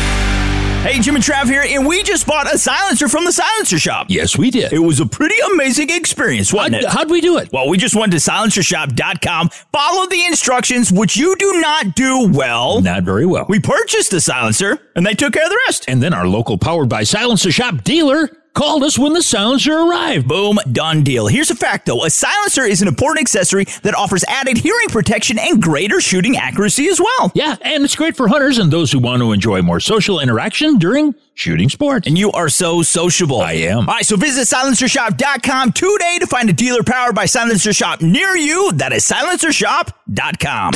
Hey, 0.82 0.98
Jim 0.98 1.14
and 1.14 1.22
Trav 1.22 1.44
here, 1.44 1.62
and 1.66 1.86
we 1.86 2.02
just 2.02 2.26
bought 2.26 2.52
a 2.52 2.56
silencer 2.56 3.06
from 3.06 3.26
the 3.26 3.32
silencer 3.32 3.78
shop. 3.78 4.06
Yes, 4.08 4.38
we 4.38 4.50
did. 4.50 4.72
It 4.72 4.78
was 4.78 4.98
a 4.98 5.04
pretty 5.04 5.34
amazing 5.52 5.90
experience, 5.90 6.54
wasn't 6.54 6.76
How'd- 6.76 6.84
it? 6.84 6.90
how'd 6.90 7.10
we 7.10 7.20
do 7.20 7.36
it? 7.36 7.52
Well, 7.52 7.68
we 7.68 7.76
just 7.76 7.94
went 7.94 8.12
to 8.12 8.18
silencershop.com, 8.18 9.50
followed 9.72 10.10
the 10.10 10.24
instructions, 10.24 10.90
which 10.90 11.18
you 11.18 11.36
do 11.36 11.60
not 11.60 11.94
do 11.94 12.26
well. 12.32 12.80
Not 12.80 13.02
very 13.02 13.26
well. 13.26 13.44
We 13.46 13.60
purchased 13.60 14.10
the 14.10 14.22
silencer, 14.22 14.78
and 14.96 15.04
they 15.04 15.12
took 15.12 15.34
care 15.34 15.44
of 15.44 15.50
the 15.50 15.58
rest. 15.66 15.84
And 15.86 16.02
then 16.02 16.14
our 16.14 16.26
local 16.26 16.56
powered 16.56 16.88
by 16.88 17.02
Silencer 17.04 17.52
Shop 17.52 17.84
dealer 17.84 18.30
called 18.54 18.82
us 18.82 18.98
when 18.98 19.12
the 19.12 19.22
silencer 19.22 19.72
arrived. 19.72 20.28
Boom, 20.28 20.58
done 20.72 21.02
deal. 21.02 21.26
Here's 21.26 21.50
a 21.50 21.54
fact 21.54 21.86
though 21.86 22.04
a 22.04 22.10
silencer 22.10 22.64
is 22.64 22.82
an 22.82 22.88
important 22.88 23.20
accessory 23.22 23.64
that 23.82 23.94
offers 23.94 24.24
added 24.28 24.58
hearing 24.58 24.88
protection 24.88 25.38
and 25.38 25.62
greater 25.62 26.00
shooting 26.00 26.36
accuracy 26.36 26.88
as 26.88 27.00
well. 27.00 27.32
Yeah, 27.34 27.56
and 27.62 27.84
it's 27.84 27.96
great 27.96 28.16
for 28.16 28.28
hunters 28.28 28.58
and 28.58 28.70
those 28.72 28.92
who 28.92 28.98
want 28.98 29.22
to 29.22 29.32
enjoy 29.32 29.62
more 29.62 29.80
social 29.80 30.20
interaction 30.20 30.78
during 30.78 31.14
shooting 31.34 31.68
sports. 31.70 32.06
And 32.06 32.18
you 32.18 32.30
are 32.32 32.48
so 32.50 32.82
sociable. 32.82 33.40
I 33.40 33.52
am. 33.52 33.78
All 33.88 33.94
right, 33.94 34.04
so 34.04 34.16
visit 34.16 34.46
silencershop.com 34.46 35.72
today 35.72 36.18
to 36.20 36.26
find 36.26 36.50
a 36.50 36.52
dealer 36.52 36.82
powered 36.82 37.14
by 37.14 37.24
Silencer 37.24 37.72
Shop 37.72 38.02
near 38.02 38.36
you. 38.36 38.72
That 38.72 38.92
is 38.92 39.08
silencershop.com. 39.08 40.72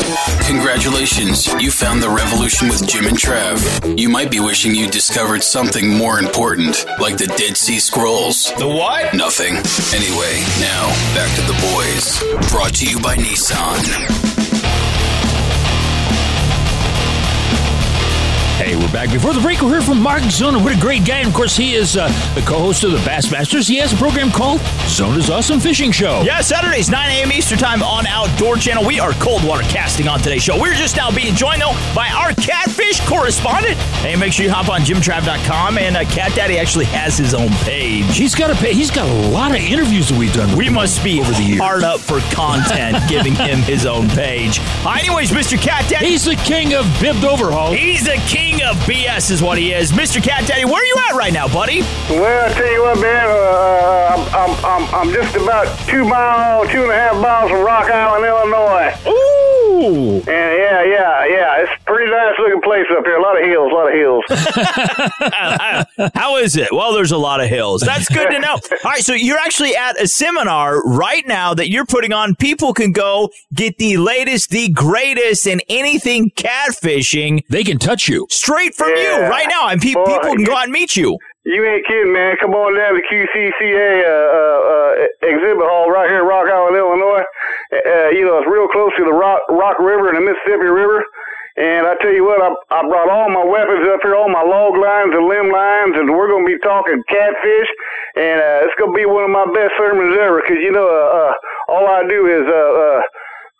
Congratulations, 0.46 1.52
you 1.62 1.70
found 1.70 2.02
the 2.02 2.08
revolution 2.08 2.68
with 2.68 2.86
Jim 2.88 3.06
and 3.06 3.16
Trav. 3.16 3.98
You 3.98 4.08
might 4.08 4.30
be 4.30 4.40
wishing 4.40 4.74
you 4.74 4.88
discovered 4.90 5.42
something 5.42 5.88
more 5.88 6.18
important, 6.18 6.86
like 6.98 7.18
the 7.18 7.26
Dead 7.26 7.56
Sea 7.64 7.78
Scrolls. 7.78 8.52
The 8.58 8.68
what? 8.68 9.14
Nothing. 9.14 9.54
Anyway, 9.96 10.38
now 10.60 10.88
back 11.14 11.34
to 11.34 11.40
the 11.40 11.56
boys. 11.72 12.50
Brought 12.50 12.74
to 12.74 12.86
you 12.86 13.00
by 13.00 13.16
Nissan. 13.16 14.33
Hey, 18.56 18.76
we're 18.76 18.92
back. 18.92 19.10
Before 19.10 19.34
the 19.34 19.40
break, 19.40 19.60
we'll 19.60 19.72
hear 19.72 19.80
from 19.82 20.00
Mark 20.00 20.22
Zona. 20.30 20.60
What 20.60 20.76
a 20.76 20.80
great 20.80 21.04
guy. 21.04 21.18
And 21.18 21.28
of 21.28 21.34
course, 21.34 21.56
he 21.56 21.74
is 21.74 21.96
uh, 21.96 22.06
the 22.36 22.40
co 22.42 22.60
host 22.60 22.84
of 22.84 22.92
the 22.92 22.98
Bassmasters. 22.98 23.68
He 23.68 23.78
has 23.78 23.92
a 23.92 23.96
program 23.96 24.30
called 24.30 24.60
Zona's 24.86 25.28
Awesome 25.28 25.58
Fishing 25.58 25.90
Show. 25.90 26.22
Yeah, 26.22 26.40
Saturdays, 26.40 26.88
9 26.88 27.10
a.m. 27.10 27.32
Eastern 27.32 27.58
Time 27.58 27.82
on 27.82 28.06
Outdoor 28.06 28.54
Channel. 28.56 28.86
We 28.86 29.00
are 29.00 29.10
cold 29.14 29.42
water 29.44 29.64
casting 29.64 30.06
on 30.06 30.20
today's 30.20 30.44
show. 30.44 30.58
We're 30.58 30.74
just 30.74 30.94
now 30.96 31.10
being 31.10 31.34
joined, 31.34 31.62
though, 31.62 31.72
by 31.96 32.08
our 32.10 32.32
catfish 32.34 33.00
correspondent. 33.08 33.74
Hey, 34.04 34.14
make 34.14 34.32
sure 34.32 34.46
you 34.46 34.52
hop 34.52 34.68
on 34.68 34.82
jimtrav.com. 34.82 35.76
And 35.76 35.96
uh, 35.96 36.04
Cat 36.04 36.32
Daddy 36.36 36.56
actually 36.56 36.84
has 36.86 37.18
his 37.18 37.34
own 37.34 37.50
page. 37.64 38.16
He's 38.16 38.36
got 38.36 38.50
a 38.50 38.54
pay. 38.54 38.72
He's 38.72 38.92
got 38.92 39.08
a 39.08 39.30
lot 39.30 39.50
of 39.50 39.56
interviews 39.56 40.10
that 40.10 40.18
we've 40.18 40.32
done. 40.32 40.56
We 40.56 40.68
must 40.70 41.02
be 41.02 41.20
over 41.20 41.32
the 41.32 41.42
years. 41.42 41.60
hard 41.60 41.82
up 41.82 41.98
for 41.98 42.20
content, 42.32 42.98
giving 43.08 43.34
him 43.34 43.58
his 43.58 43.84
own 43.84 44.08
page. 44.10 44.60
Uh, 44.86 44.96
anyways, 45.00 45.32
Mr. 45.32 45.60
Cat 45.60 45.90
Daddy. 45.90 46.06
He's 46.06 46.24
the 46.24 46.36
king 46.36 46.74
of 46.74 46.86
bibbed 47.00 47.24
overhaul. 47.24 47.72
He's 47.72 48.04
the 48.04 48.22
king 48.28 48.44
of 48.62 48.76
BS, 48.86 49.30
is 49.30 49.42
what 49.42 49.58
he 49.58 49.72
is. 49.72 49.92
Mr. 49.92 50.22
Cat 50.22 50.46
Daddy, 50.46 50.64
where 50.64 50.76
are 50.76 50.84
you 50.84 50.96
at 51.10 51.16
right 51.16 51.32
now, 51.32 51.48
buddy? 51.48 51.80
Well, 52.10 52.50
I 52.50 52.52
tell 52.54 52.70
you 52.72 52.82
what, 52.82 53.00
man, 53.00 53.26
uh, 53.26 54.14
I'm, 54.14 54.34
I'm, 54.34 54.64
I'm, 54.64 54.94
I'm 54.94 55.12
just 55.12 55.34
about 55.34 55.66
two 55.88 56.04
mile, 56.04 56.66
two 56.68 56.82
and 56.82 56.92
a 56.92 56.94
half 56.94 57.16
miles 57.16 57.50
from 57.50 57.64
Rock 57.64 57.90
Island, 57.90 58.24
Illinois. 58.24 58.94
Ooh! 59.08 60.16
And 60.16 60.26
yeah, 60.28 60.84
yeah, 60.84 61.26
yeah, 61.26 61.62
it's 61.62 61.73
pretty 61.94 62.10
nice 62.10 62.34
looking 62.38 62.60
place 62.62 62.86
up 62.90 63.04
here. 63.04 63.16
A 63.16 63.22
lot 63.22 63.40
of 63.40 63.46
hills, 63.46 63.70
a 63.70 63.74
lot 63.74 63.88
of 63.88 63.94
hills. 63.94 64.24
How 66.14 66.36
is 66.36 66.56
it? 66.56 66.68
Well, 66.72 66.92
there's 66.92 67.12
a 67.12 67.18
lot 67.18 67.40
of 67.40 67.48
hills. 67.48 67.82
That's 67.82 68.08
good 68.08 68.30
to 68.30 68.38
know. 68.40 68.54
All 68.54 68.90
right, 68.90 69.04
so 69.04 69.12
you're 69.12 69.38
actually 69.38 69.76
at 69.76 70.00
a 70.00 70.08
seminar 70.08 70.82
right 70.82 71.26
now 71.26 71.54
that 71.54 71.70
you're 71.70 71.86
putting 71.86 72.12
on. 72.12 72.34
People 72.36 72.74
can 72.74 72.92
go 72.92 73.30
get 73.54 73.78
the 73.78 73.96
latest, 73.96 74.50
the 74.50 74.70
greatest, 74.70 75.46
and 75.46 75.62
anything 75.68 76.30
catfishing 76.36 77.42
They 77.48 77.62
can 77.64 77.78
touch 77.78 78.08
you. 78.08 78.26
straight 78.30 78.74
from 78.74 78.90
you 78.90 79.12
right 79.22 79.46
now, 79.48 79.68
and 79.68 79.80
pe- 79.80 79.94
Boy, 79.94 80.04
people 80.04 80.34
can 80.34 80.44
go 80.44 80.56
out 80.56 80.64
and 80.64 80.72
meet 80.72 80.96
you. 80.96 81.18
You 81.46 81.62
ain't 81.66 81.86
kidding, 81.86 82.12
man. 82.12 82.36
Come 82.40 82.52
on 82.54 82.74
down 82.74 82.94
to 82.94 83.02
QCCA 83.04 84.00
uh, 84.00 84.08
uh, 84.08 85.04
uh, 85.04 85.28
exhibit 85.28 85.60
hall 85.68 85.90
right 85.90 86.08
here 86.08 86.20
in 86.20 86.26
Rock 86.26 86.48
Island, 86.48 86.74
Illinois. 86.74 87.20
Uh, 87.84 88.08
you 88.16 88.24
know, 88.24 88.38
it's 88.40 88.48
real 88.48 88.66
close 88.68 88.90
to 88.96 89.04
the 89.04 89.12
Rock, 89.12 89.40
Rock 89.50 89.78
River 89.78 90.08
and 90.08 90.16
the 90.16 90.24
Mississippi 90.24 90.72
River. 90.72 91.04
And 91.56 91.86
I 91.86 91.94
tell 92.02 92.12
you 92.12 92.24
what, 92.26 92.42
I, 92.42 92.50
I 92.74 92.82
brought 92.88 93.08
all 93.08 93.30
my 93.30 93.44
weapons 93.44 93.86
up 93.86 94.00
here, 94.02 94.16
all 94.16 94.28
my 94.28 94.42
log 94.42 94.74
lines 94.74 95.14
and 95.14 95.22
limb 95.30 95.54
lines, 95.54 95.94
and 95.94 96.10
we're 96.10 96.26
going 96.26 96.42
to 96.42 96.50
be 96.50 96.58
talking 96.58 96.98
catfish. 97.08 97.70
And 98.16 98.42
uh, 98.42 98.66
it's 98.66 98.74
going 98.74 98.90
to 98.90 98.96
be 98.98 99.06
one 99.06 99.22
of 99.22 99.30
my 99.30 99.46
best 99.54 99.78
sermons 99.78 100.18
ever 100.18 100.42
because, 100.42 100.58
you 100.58 100.72
know, 100.72 100.82
uh, 100.90 101.30
uh, 101.30 101.32
all 101.72 101.86
I 101.86 102.02
do 102.10 102.26
is 102.26 102.42
uh, 102.50 102.58
uh, 102.58 103.00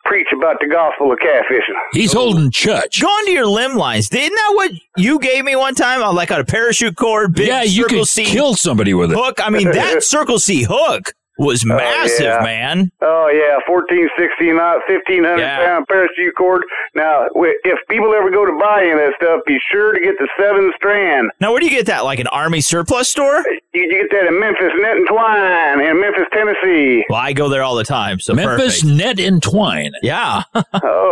preach 0.04 0.26
about 0.36 0.58
the 0.60 0.66
gospel 0.66 1.12
of 1.12 1.18
catfishing. 1.18 1.78
He's 1.92 2.12
holding 2.12 2.50
church. 2.50 3.00
Going 3.00 3.26
to 3.26 3.30
your 3.30 3.46
limb 3.46 3.76
lines. 3.76 4.10
Isn't 4.10 4.34
that 4.34 4.52
what 4.54 4.72
you 4.96 5.20
gave 5.20 5.44
me 5.44 5.54
one 5.54 5.76
time? 5.76 6.02
On 6.02 6.16
like 6.16 6.32
on 6.32 6.40
a 6.40 6.44
parachute 6.44 6.96
cord, 6.96 7.34
big 7.34 7.46
yeah, 7.46 7.62
you 7.62 7.82
circle 7.82 7.98
could 8.00 8.08
C 8.08 8.24
kill 8.24 8.54
somebody 8.54 8.92
with 8.94 9.12
it. 9.12 9.16
hook. 9.16 9.38
I 9.38 9.50
mean, 9.50 9.70
that 9.70 10.02
circle 10.02 10.40
C 10.40 10.64
hook 10.68 11.12
was 11.38 11.64
massive, 11.64 12.26
yeah. 12.26 12.40
man. 12.42 12.90
Oh 13.00 13.28
yeah, 13.28 13.58
14, 13.66 14.08
16, 14.18 14.58
uh, 14.58 14.78
1500 14.88 15.38
Yeah. 15.40 15.64
pound 15.64 15.86
parachute 15.88 16.34
cord. 16.36 16.62
Now, 16.94 17.26
if 17.34 17.78
people 17.88 18.14
ever 18.14 18.30
go 18.30 18.44
to 18.46 18.56
buy 18.60 18.82
any 18.82 18.92
of 18.92 18.98
that 18.98 19.14
stuff, 19.20 19.40
be 19.46 19.58
sure 19.72 19.92
to 19.92 20.00
get 20.00 20.14
the 20.18 20.28
seven 20.38 20.72
strand. 20.76 21.30
Now, 21.40 21.50
where 21.52 21.60
do 21.60 21.66
you 21.66 21.72
get 21.72 21.86
that? 21.86 22.04
Like 22.04 22.18
an 22.20 22.28
army 22.28 22.60
surplus 22.60 23.08
store? 23.08 23.44
You, 23.72 23.82
you 23.82 23.90
get 23.90 24.10
that 24.10 24.26
in 24.28 24.38
Memphis 24.38 24.72
Net 24.80 24.96
and 24.96 25.06
Twine 25.08 25.80
in 25.80 26.00
Memphis, 26.00 26.26
Tennessee. 26.32 27.04
Well, 27.08 27.18
I 27.18 27.32
go 27.32 27.48
there 27.48 27.62
all 27.62 27.74
the 27.74 27.84
time. 27.84 28.20
So 28.20 28.34
Memphis 28.34 28.82
perfect. 28.82 28.96
Net 28.96 29.18
and 29.18 29.42
Twine. 29.42 29.92
Yeah. 30.02 30.42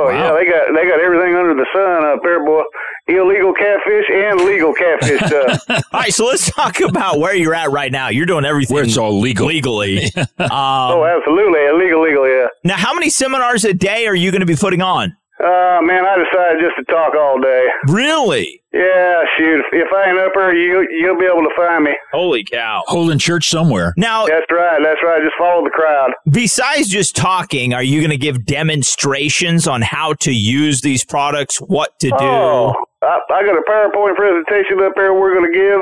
Oh 0.05 0.11
yeah, 0.11 0.33
they 0.35 0.45
got 0.45 0.75
they 0.75 0.89
got 0.89 1.01
everything 1.01 1.37
under 1.37 1.55
the 1.55 1.67
sun 1.73 2.05
up 2.05 2.21
there, 2.25 2.45
boy. 2.45 2.63
Illegal 3.09 3.53
catfish 3.53 4.05
and 4.13 4.41
legal 4.43 4.73
catfish 4.73 5.21
stuff. 5.27 5.61
all 5.93 6.01
right, 6.01 6.15
so 6.15 6.25
let's 6.27 6.49
talk 6.51 6.81
about 6.81 7.19
where 7.19 7.35
you're 7.35 7.55
at 7.55 7.71
right 7.73 7.91
now. 7.91 8.09
You're 8.09 8.27
doing 8.27 8.45
everything 8.45 8.75
Where 8.77 8.85
it's 8.85 8.97
all 8.97 9.19
legal. 9.21 9.47
legally. 9.47 10.05
um, 10.17 10.27
oh, 10.39 11.05
absolutely, 11.05 11.67
illegal, 11.67 12.03
legal, 12.03 12.29
yeah. 12.29 12.47
now, 12.63 12.77
how 12.77 12.95
many 12.95 13.11
seminars 13.11 13.65
a 13.65 13.75
day 13.75 14.07
are 14.07 14.15
you 14.15 14.31
going 14.31 14.41
to 14.41 14.47
be 14.47 14.55
putting 14.55 14.83
on? 14.83 15.17
Uh, 15.43 15.83
man, 15.83 16.05
I 16.07 16.17
decided 16.23 16.63
just 16.63 16.77
to 16.79 16.85
talk 16.85 17.15
all 17.17 17.41
day. 17.41 17.67
Really? 17.89 18.63
Yeah, 18.73 19.23
shoot. 19.37 19.59
If, 19.59 19.67
if 19.73 19.93
I 19.93 20.09
ain't 20.09 20.19
up 20.19 20.33
here, 20.35 20.55
you 20.55 20.87
you'll 20.91 21.19
be 21.19 21.27
able 21.27 21.43
to 21.43 21.51
find 21.57 21.83
me. 21.85 21.91
Holy 22.13 22.45
cow. 22.45 22.85
Holding 22.87 23.19
church 23.19 23.49
somewhere. 23.51 23.93
Now, 23.97 24.27
That's 24.27 24.47
right. 24.51 24.81
That's 24.83 25.01
right. 25.03 25.21
Just 25.21 25.35
follow 25.37 25.65
the 25.65 25.71
crowd. 25.71 26.13
besides 26.31 26.89
just 26.89 27.17
talking, 27.17 27.75
are 27.75 27.83
you 27.83 28.01
going 28.01 28.11
to 28.11 28.17
give 28.17 28.47
demonstrations 28.47 29.67
on 29.67 29.83
how 29.83 30.15
to 30.21 30.33
use 30.33 30.81
these 30.81 31.05
products, 31.05 31.59
what 31.59 31.99
to 31.99 32.09
do? 32.09 32.15
Oh, 32.21 32.75
I, 33.03 33.19
I 33.31 33.43
got 33.43 33.59
a 33.59 33.65
PowerPoint 33.69 34.15
presentation 34.15 34.79
up 34.85 34.93
there 34.95 35.13
we're 35.13 35.35
going 35.35 35.53
to 35.53 35.59
give 35.59 35.81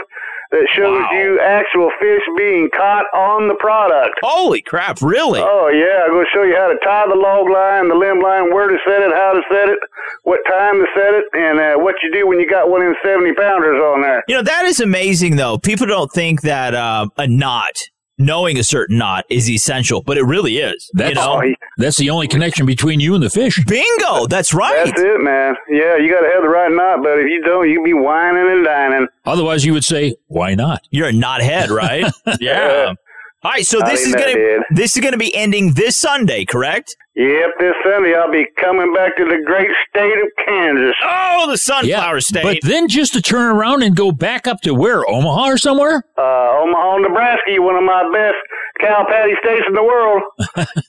that 0.51 0.67
shows 0.75 0.99
Wow. 1.01 1.11
you 1.13 1.41
actual 1.41 1.91
fish 2.01 2.23
being 2.37 2.69
caught 2.75 3.07
on 3.15 3.49
the 3.49 3.55
product. 3.55 4.19
Holy 4.23 4.61
crap, 4.63 5.01
really? 5.01 5.41
Oh 5.41 5.69
yeah, 5.69 6.05
I'm 6.05 6.11
going 6.13 6.27
to 6.27 6.31
show 6.35 6.43
you 6.43 6.57
how 6.57 6.69
to 6.69 6.79
tie 6.83 7.07
the 7.09 7.15
log 7.15 7.49
line, 7.49 7.89
the 7.89 7.95
limb 7.95 8.21
line, 8.21 8.53
where 8.53 8.69
to 8.69 8.77
set 8.87 9.03
it, 9.03 9.13
how 9.15 9.33
to 9.33 9.43
set 9.51 9.69
it, 9.69 9.79
what 10.25 10.41
time 10.49 10.75
to 10.81 10.87
set 10.95 11.15
it, 11.15 11.25
and 11.35 11.61
uh, 11.61 11.75
what 11.83 11.95
you 12.03 12.11
do 12.13 12.27
when 12.27 12.41
you 12.41 12.49
got 12.49 12.69
one 12.69 12.83
of 12.83 12.89
them 12.89 12.97
70 13.05 13.35
pounders 13.35 13.79
on 13.81 14.03
there. 14.03 14.25
You 14.29 14.37
know, 14.37 14.43
that 14.43 14.65
is 14.65 14.81
amazing, 14.81 15.37
though. 15.37 15.59
People 15.59 15.87
don't 15.87 16.11
think 16.13 16.43
that 16.43 16.75
uh, 16.75 17.07
a 17.17 17.27
knot, 17.29 17.79
knowing 18.21 18.59
a 18.59 18.65
certain 18.65 18.99
knot, 18.99 19.25
is 19.31 19.51
essential, 19.51 20.03
but 20.03 20.17
it 20.19 20.23
really 20.23 20.59
is. 20.59 20.91
That's, 20.95 21.11
you 21.11 21.15
know? 21.15 21.55
that's 21.79 21.97
the 21.97 22.11
only 22.11 22.29
connection 22.29 22.67
between 22.67 23.01
you 23.01 23.15
and 23.15 23.23
the 23.23 23.31
fish. 23.31 23.63
Bingo! 23.67 24.27
That's 24.27 24.55
right. 24.55 24.85
That's 24.87 25.01
it, 25.01 25.21
man. 25.21 25.57
Yeah, 25.69 25.97
you 25.97 26.11
got 26.11 26.21
to 26.21 26.31
have 26.33 26.43
the 26.43 26.49
right 26.49 26.71
knot, 26.71 27.03
but 27.03 27.19
if 27.19 27.29
you 27.29 27.43
don't, 27.43 27.69
you 27.69 27.83
be 27.83 27.95
whining 27.95 28.49
and 28.49 28.65
dining. 28.65 29.09
Otherwise, 29.25 29.65
you 29.65 29.73
would 29.73 29.85
say, 29.85 30.15
why 30.27 30.55
not? 30.55 30.87
You're 30.91 31.09
a 31.09 31.13
knothead, 31.13 31.71
right? 31.71 32.13
yeah. 32.41 32.95
All 33.43 33.51
right, 33.53 33.65
so 33.65 33.83
I 33.83 33.91
this 33.91 34.07
is 34.07 34.15
gonna 34.15 34.35
dead. 34.35 34.61
this 34.71 34.97
is 34.97 35.03
gonna 35.03 35.17
be 35.17 35.35
ending 35.35 35.73
this 35.73 35.97
Sunday, 35.97 36.45
correct? 36.45 36.95
Yep, 37.17 37.51
this 37.59 37.75
Sunday 37.83 38.15
I'll 38.15 38.31
be 38.31 38.45
coming 38.61 38.93
back 38.95 39.17
to 39.17 39.25
the 39.25 39.39
great 39.47 39.71
state 39.89 40.13
of 40.19 40.29
Kansas. 40.47 40.95
Oh, 41.03 41.47
the 41.51 41.57
sunflower 41.57 42.21
state. 42.21 42.43
But 42.43 42.59
then 42.63 42.87
just 42.89 43.15
to 43.15 43.23
turn 43.23 43.57
around 43.57 43.83
and 43.83 43.97
go 43.97 44.13
back 44.13 44.47
up 44.47 44.61
to 44.63 44.75
where? 44.75 45.09
Omaha 45.09 45.53
or 45.53 45.57
somewhere? 45.59 46.03
Uh, 46.19 46.23
Omaha, 46.61 46.99
Nebraska, 46.99 47.61
one 47.63 47.77
of 47.77 47.83
my 47.85 48.09
best 48.13 48.37
cow 48.81 49.05
patty 49.09 49.33
states 49.43 49.65
in 49.67 49.75
the 49.75 49.83
world. 49.83 50.23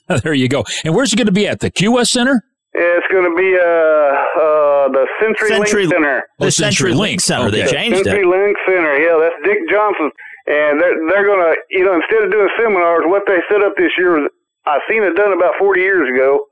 there 0.22 0.34
you 0.34 0.48
go. 0.48 0.64
And 0.84 0.94
where's 0.94 1.12
it 1.12 1.16
going 1.16 1.26
to 1.26 1.32
be 1.32 1.46
at? 1.48 1.60
The 1.60 1.70
Qwest 1.70 2.08
Center? 2.08 2.42
It's 2.74 3.06
going 3.12 3.28
to 3.28 3.36
be 3.36 3.52
uh, 3.58 3.62
uh, 3.62 4.88
the 4.92 5.06
Century, 5.20 5.48
Century- 5.48 5.86
Link 5.86 5.92
Center. 5.92 6.22
the 6.38 6.46
Oh, 6.46 6.50
Century 6.50 6.94
Link 6.94 7.20
Center. 7.20 7.50
They 7.50 7.64
Okay. 7.64 7.72
changed 7.72 8.04
Century 8.04 8.22
it. 8.22 8.26
Link 8.26 8.56
Center. 8.66 8.96
Yeah, 8.98 9.18
that's 9.20 9.34
Dick 9.44 9.58
Johnson. 9.70 10.10
And 10.46 10.80
they're, 10.80 10.98
they're 11.08 11.26
going 11.26 11.42
to, 11.42 11.54
you 11.70 11.84
know, 11.84 11.94
instead 11.94 12.24
of 12.24 12.32
doing 12.32 12.50
seminars, 12.58 13.06
what 13.06 13.22
they 13.26 13.38
set 13.48 13.62
up 13.62 13.74
this 13.76 13.92
year 13.96 14.18
was, 14.18 14.30
I 14.66 14.78
seen 14.88 15.02
it 15.02 15.14
done 15.14 15.32
about 15.32 15.54
40 15.58 15.80
years 15.80 16.08
ago. 16.10 16.46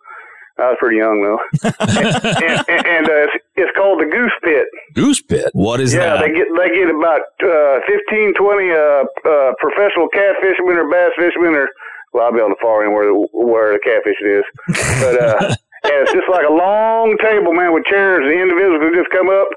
I 0.59 0.77
was 0.77 0.79
pretty 0.79 0.99
young, 0.99 1.25
though. 1.25 1.41
and 1.89 2.69
and, 2.69 2.87
and 2.87 3.05
uh, 3.09 3.25
it's, 3.25 3.37
it's 3.57 3.73
called 3.73 4.01
the 4.01 4.11
Goose 4.13 4.37
Pit. 4.45 4.67
Goose 4.93 5.23
Pit. 5.23 5.49
What 5.55 5.81
is 5.81 5.95
yeah, 5.95 6.21
that? 6.21 6.21
Yeah, 6.21 6.21
they 6.21 6.33
get 6.37 6.49
they 6.53 6.69
get 6.77 6.91
about 6.93 7.25
uh, 7.41 7.81
15, 7.89 8.35
20 8.37 8.71
uh, 8.71 8.77
uh, 8.77 9.57
professional 9.57 10.13
catfishermen 10.13 10.77
or 10.77 10.91
bass 10.91 11.17
fishermen 11.17 11.57
or 11.57 11.69
well, 12.13 12.27
I'll 12.27 12.33
be 12.35 12.43
able 12.43 12.51
to 12.51 12.61
follow 12.61 12.83
in 12.83 12.93
where 12.93 13.07
the, 13.07 13.15
where 13.33 13.73
the 13.73 13.81
catfish 13.81 14.19
is, 14.21 14.45
but 15.01 15.15
uh, 15.17 15.55
and 15.87 15.97
it's 16.03 16.13
just 16.13 16.29
like 16.29 16.45
a 16.45 16.53
long 16.53 17.17
table, 17.23 17.55
man, 17.55 17.73
with 17.73 17.87
chairs. 17.87 18.27
The 18.27 18.35
individuals 18.35 18.83
can 18.83 18.95
just 18.95 19.11
come 19.15 19.31
up 19.31 19.49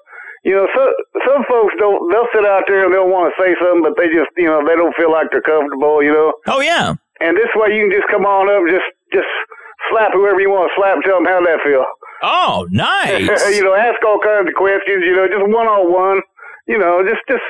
you 0.44 0.52
know, 0.52 0.68
some 0.76 0.92
some 1.24 1.42
folks 1.48 1.74
don't. 1.80 2.12
They'll 2.12 2.32
sit 2.36 2.46
out 2.46 2.64
there 2.68 2.84
and 2.86 2.94
they'll 2.94 3.08
want 3.08 3.32
to 3.32 3.36
say 3.40 3.56
something, 3.60 3.84
but 3.84 3.96
they 3.96 4.12
just, 4.12 4.32
you 4.36 4.48
know, 4.48 4.60
they 4.64 4.76
don't 4.76 4.96
feel 4.96 5.12
like 5.12 5.32
they're 5.32 5.44
comfortable. 5.44 6.04
You 6.04 6.12
know. 6.12 6.34
Oh 6.48 6.60
yeah. 6.60 6.96
And 7.24 7.38
this 7.38 7.52
way, 7.56 7.72
you 7.72 7.88
can 7.88 7.96
just 7.96 8.12
come 8.12 8.28
on 8.28 8.52
up, 8.52 8.68
just 8.68 8.88
just 9.16 9.32
slap 9.90 10.12
whoever 10.12 10.40
you 10.40 10.52
want 10.52 10.68
to 10.68 10.76
slap, 10.76 11.00
and 11.00 11.04
tell 11.04 11.24
them 11.24 11.32
how 11.32 11.40
that 11.40 11.64
feel. 11.64 11.88
Oh, 12.24 12.68
nice. 12.72 13.24
you 13.56 13.64
know, 13.64 13.76
ask 13.76 14.00
all 14.04 14.20
kinds 14.20 14.48
of 14.48 14.56
questions. 14.56 15.04
You 15.04 15.16
know, 15.16 15.28
just 15.28 15.48
one 15.48 15.68
on 15.68 15.92
one. 15.92 16.20
You 16.66 16.78
know, 16.80 17.04
just 17.04 17.22
just 17.28 17.44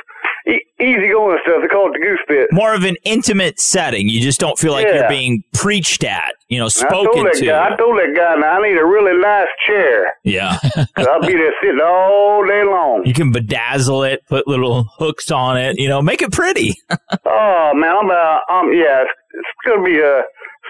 e- 0.48 0.64
easy 0.82 1.08
going 1.08 1.38
stuff. 1.44 1.62
They 1.62 1.68
call 1.68 1.88
it 1.88 1.92
the 1.92 2.04
goose 2.04 2.18
pit. 2.26 2.48
More 2.50 2.74
of 2.74 2.82
an 2.84 2.96
intimate 3.04 3.60
setting. 3.60 4.08
You 4.08 4.20
just 4.20 4.40
don't 4.40 4.58
feel 4.58 4.72
like 4.72 4.86
Yeah. 4.86 4.94
you're 5.00 5.08
being 5.08 5.44
preached 5.54 6.02
at. 6.02 6.34
You 6.48 6.58
know, 6.58 6.64
I 6.66 6.68
spoken 6.68 7.24
that 7.24 7.34
to. 7.34 7.46
guy. 7.46 7.66
I 7.72 7.76
told 7.76 7.96
that 7.98 8.12
guy, 8.16 8.34
now 8.40 8.60
I 8.60 8.68
need 8.68 8.76
a 8.76 8.84
really 8.84 9.16
nice 9.20 9.46
chair. 9.66 10.12
Yeah. 10.24 10.56
I'll 10.96 11.20
be 11.20 11.32
there 11.34 11.52
sitting 11.62 11.80
all 11.84 12.44
day 12.46 12.64
long. 12.64 13.02
You 13.06 13.14
can 13.14 13.32
bedazzle 13.32 14.10
it, 14.12 14.26
put 14.28 14.46
little 14.48 14.84
hooks 14.98 15.30
on 15.30 15.56
it, 15.58 15.78
you 15.78 15.88
know, 15.88 16.02
make 16.02 16.20
it 16.22 16.32
pretty. 16.32 16.74
Oh 17.26 17.72
man, 17.74 17.90
I'm 17.96 18.10
uh, 18.10 18.38
um, 18.52 18.72
yeah, 18.72 19.02
it's, 19.02 19.10
it's 19.32 19.48
gonna 19.66 19.82
be 19.84 20.00
uh, 20.00 20.22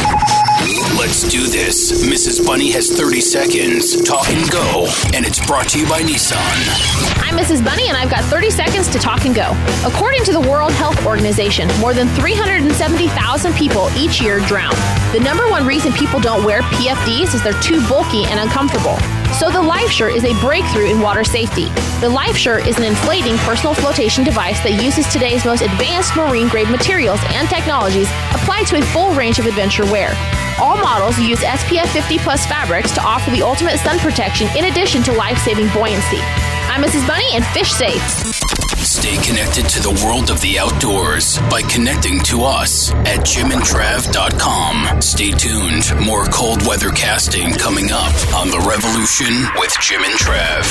Let's 0.61 1.23
do 1.29 1.47
this. 1.47 1.93
Mrs. 2.09 2.45
Bunny 2.45 2.71
has 2.73 2.91
30 2.91 3.21
seconds. 3.21 4.01
Talk 4.03 4.29
and 4.31 4.51
go. 4.51 4.87
And 5.15 5.27
it's 5.27 5.45
brought 5.47 5.69
to 5.71 5.79
you 5.79 5.87
by 5.87 6.01
Nissan. 6.01 6.41
I'm 7.21 7.37
Mrs. 7.37 7.63
Bunny, 7.63 7.89
and 7.89 7.97
I've 7.97 8.11
got 8.11 8.25
30 8.25 8.51
seconds 8.51 8.89
to 8.89 8.99
talk 8.99 9.27
and 9.27 9.35
go. 9.35 9.53
According 9.85 10.25
to 10.25 10.33
the 10.33 10.41
World 10.41 10.73
Health 10.73 11.05
Organization, 11.05 11.69
more 11.79 11.93
than 11.93 12.09
370,000 12.09 13.55
people 13.55 13.91
each 13.97 14.23
year 14.23 14.41
drown. 14.47 14.75
The 15.13 15.21
number 15.21 15.47
one 15.49 15.67
reason 15.67 15.93
people 15.93 16.21
don't 16.21 16.43
wear 16.43 16.63
PFDs 16.63 17.35
is 17.35 17.43
they're 17.43 17.61
too 17.61 17.87
bulky 17.87 18.25
and 18.25 18.41
uncomfortable. 18.41 18.97
So 19.35 19.51
the 19.51 19.61
LifeSure 19.61 20.15
is 20.15 20.25
a 20.25 20.33
breakthrough 20.41 20.91
in 20.91 21.01
water 21.01 21.25
safety. 21.25 21.67
The 22.01 22.09
LifeSure 22.09 22.67
is 22.67 22.79
an 22.79 22.85
inflating 22.85 23.37
personal 23.39 23.75
flotation 23.75 24.25
device 24.25 24.61
that 24.61 24.83
uses 24.83 25.07
today's 25.13 25.45
most 25.45 25.63
advanced 25.63 26.17
marine 26.17 26.49
grade 26.49 26.71
materials 26.71 27.21
and 27.35 27.49
technologies 27.49 28.09
applied 28.33 28.67
to 28.69 28.79
a 28.79 28.83
full 28.83 29.13
range 29.15 29.39
of 29.39 29.47
adventure 29.47 29.85
wear. 29.85 30.15
All 30.59 30.77
models 30.79 31.19
use 31.19 31.41
SPF 31.41 31.89
50 31.93 32.19
plus 32.19 32.47
fabrics 32.47 32.93
to 32.93 33.03
offer 33.03 33.31
the 33.31 33.43
ultimate 33.43 33.79
sun 33.79 33.99
protection 33.99 34.49
in 34.57 34.67
addition 34.73 35.03
to 35.03 35.13
life-saving 35.13 35.69
buoyancy. 35.75 36.56
I'm 36.77 36.83
Mrs. 36.83 37.07
Bunny 37.07 37.25
and 37.33 37.43
fish 37.47 37.71
safe. 37.71 38.03
Stay 38.85 39.17
connected 39.27 39.67
to 39.67 39.81
the 39.81 39.99
world 40.05 40.29
of 40.29 40.39
the 40.43 40.59
outdoors 40.59 41.39
by 41.49 41.63
connecting 41.63 42.21
to 42.25 42.43
us 42.43 42.93
at 42.93 43.21
jimandtrav.com. 43.21 45.01
Stay 45.01 45.31
tuned. 45.31 46.05
More 46.05 46.27
cold 46.27 46.67
weather 46.67 46.91
casting 46.91 47.51
coming 47.55 47.93
up 47.93 48.13
on 48.35 48.51
The 48.51 48.59
Revolution 48.69 49.33
with 49.59 49.75
Jim 49.81 50.03
and 50.05 50.19
Trav. 50.19 50.67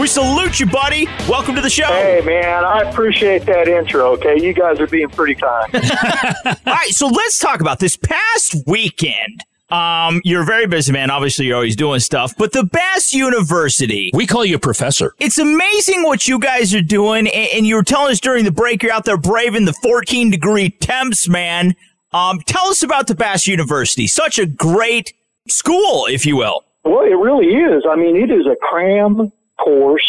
We 0.00 0.06
salute 0.06 0.60
you, 0.60 0.66
buddy. 0.66 1.08
Welcome 1.28 1.56
to 1.56 1.60
the 1.60 1.70
show. 1.70 1.88
Hey, 1.88 2.22
man, 2.24 2.64
I 2.64 2.82
appreciate 2.82 3.46
that 3.46 3.66
intro, 3.66 4.12
okay? 4.12 4.40
You 4.40 4.52
guys 4.52 4.78
are 4.78 4.86
being 4.86 5.08
pretty 5.08 5.34
kind. 5.34 5.74
All 5.74 6.72
right, 6.72 6.92
so 6.92 7.08
let's 7.08 7.40
talk 7.40 7.60
about 7.60 7.80
this 7.80 7.96
past 7.96 8.54
weekend. 8.64 9.42
Um, 9.68 10.20
you're 10.24 10.42
a 10.42 10.44
very 10.44 10.66
busy 10.66 10.92
man. 10.92 11.10
Obviously, 11.10 11.46
you're 11.46 11.56
always 11.56 11.74
doing 11.74 11.98
stuff, 12.00 12.34
but 12.38 12.52
the 12.52 12.64
Bass 12.64 13.12
University. 13.12 14.10
We 14.14 14.26
call 14.26 14.44
you 14.44 14.56
a 14.56 14.60
professor. 14.60 15.14
It's 15.18 15.38
amazing 15.38 16.04
what 16.04 16.28
you 16.28 16.38
guys 16.38 16.74
are 16.74 16.82
doing. 16.82 17.26
And, 17.26 17.48
and 17.54 17.66
you 17.66 17.74
were 17.74 17.82
telling 17.82 18.12
us 18.12 18.20
during 18.20 18.44
the 18.44 18.52
break, 18.52 18.82
you're 18.82 18.92
out 18.92 19.04
there 19.04 19.16
braving 19.16 19.64
the 19.64 19.72
14 19.72 20.30
degree 20.30 20.70
temps, 20.70 21.28
man. 21.28 21.74
Um, 22.12 22.40
tell 22.46 22.66
us 22.66 22.82
about 22.82 23.08
the 23.08 23.16
Bass 23.16 23.46
University. 23.46 24.06
Such 24.06 24.38
a 24.38 24.46
great 24.46 25.12
school, 25.48 26.06
if 26.08 26.24
you 26.24 26.36
will. 26.36 26.64
Well, 26.84 27.02
it 27.02 27.16
really 27.16 27.48
is. 27.48 27.84
I 27.90 27.96
mean, 27.96 28.16
it 28.16 28.30
is 28.30 28.46
a 28.46 28.54
cram 28.62 29.32
course 29.58 30.08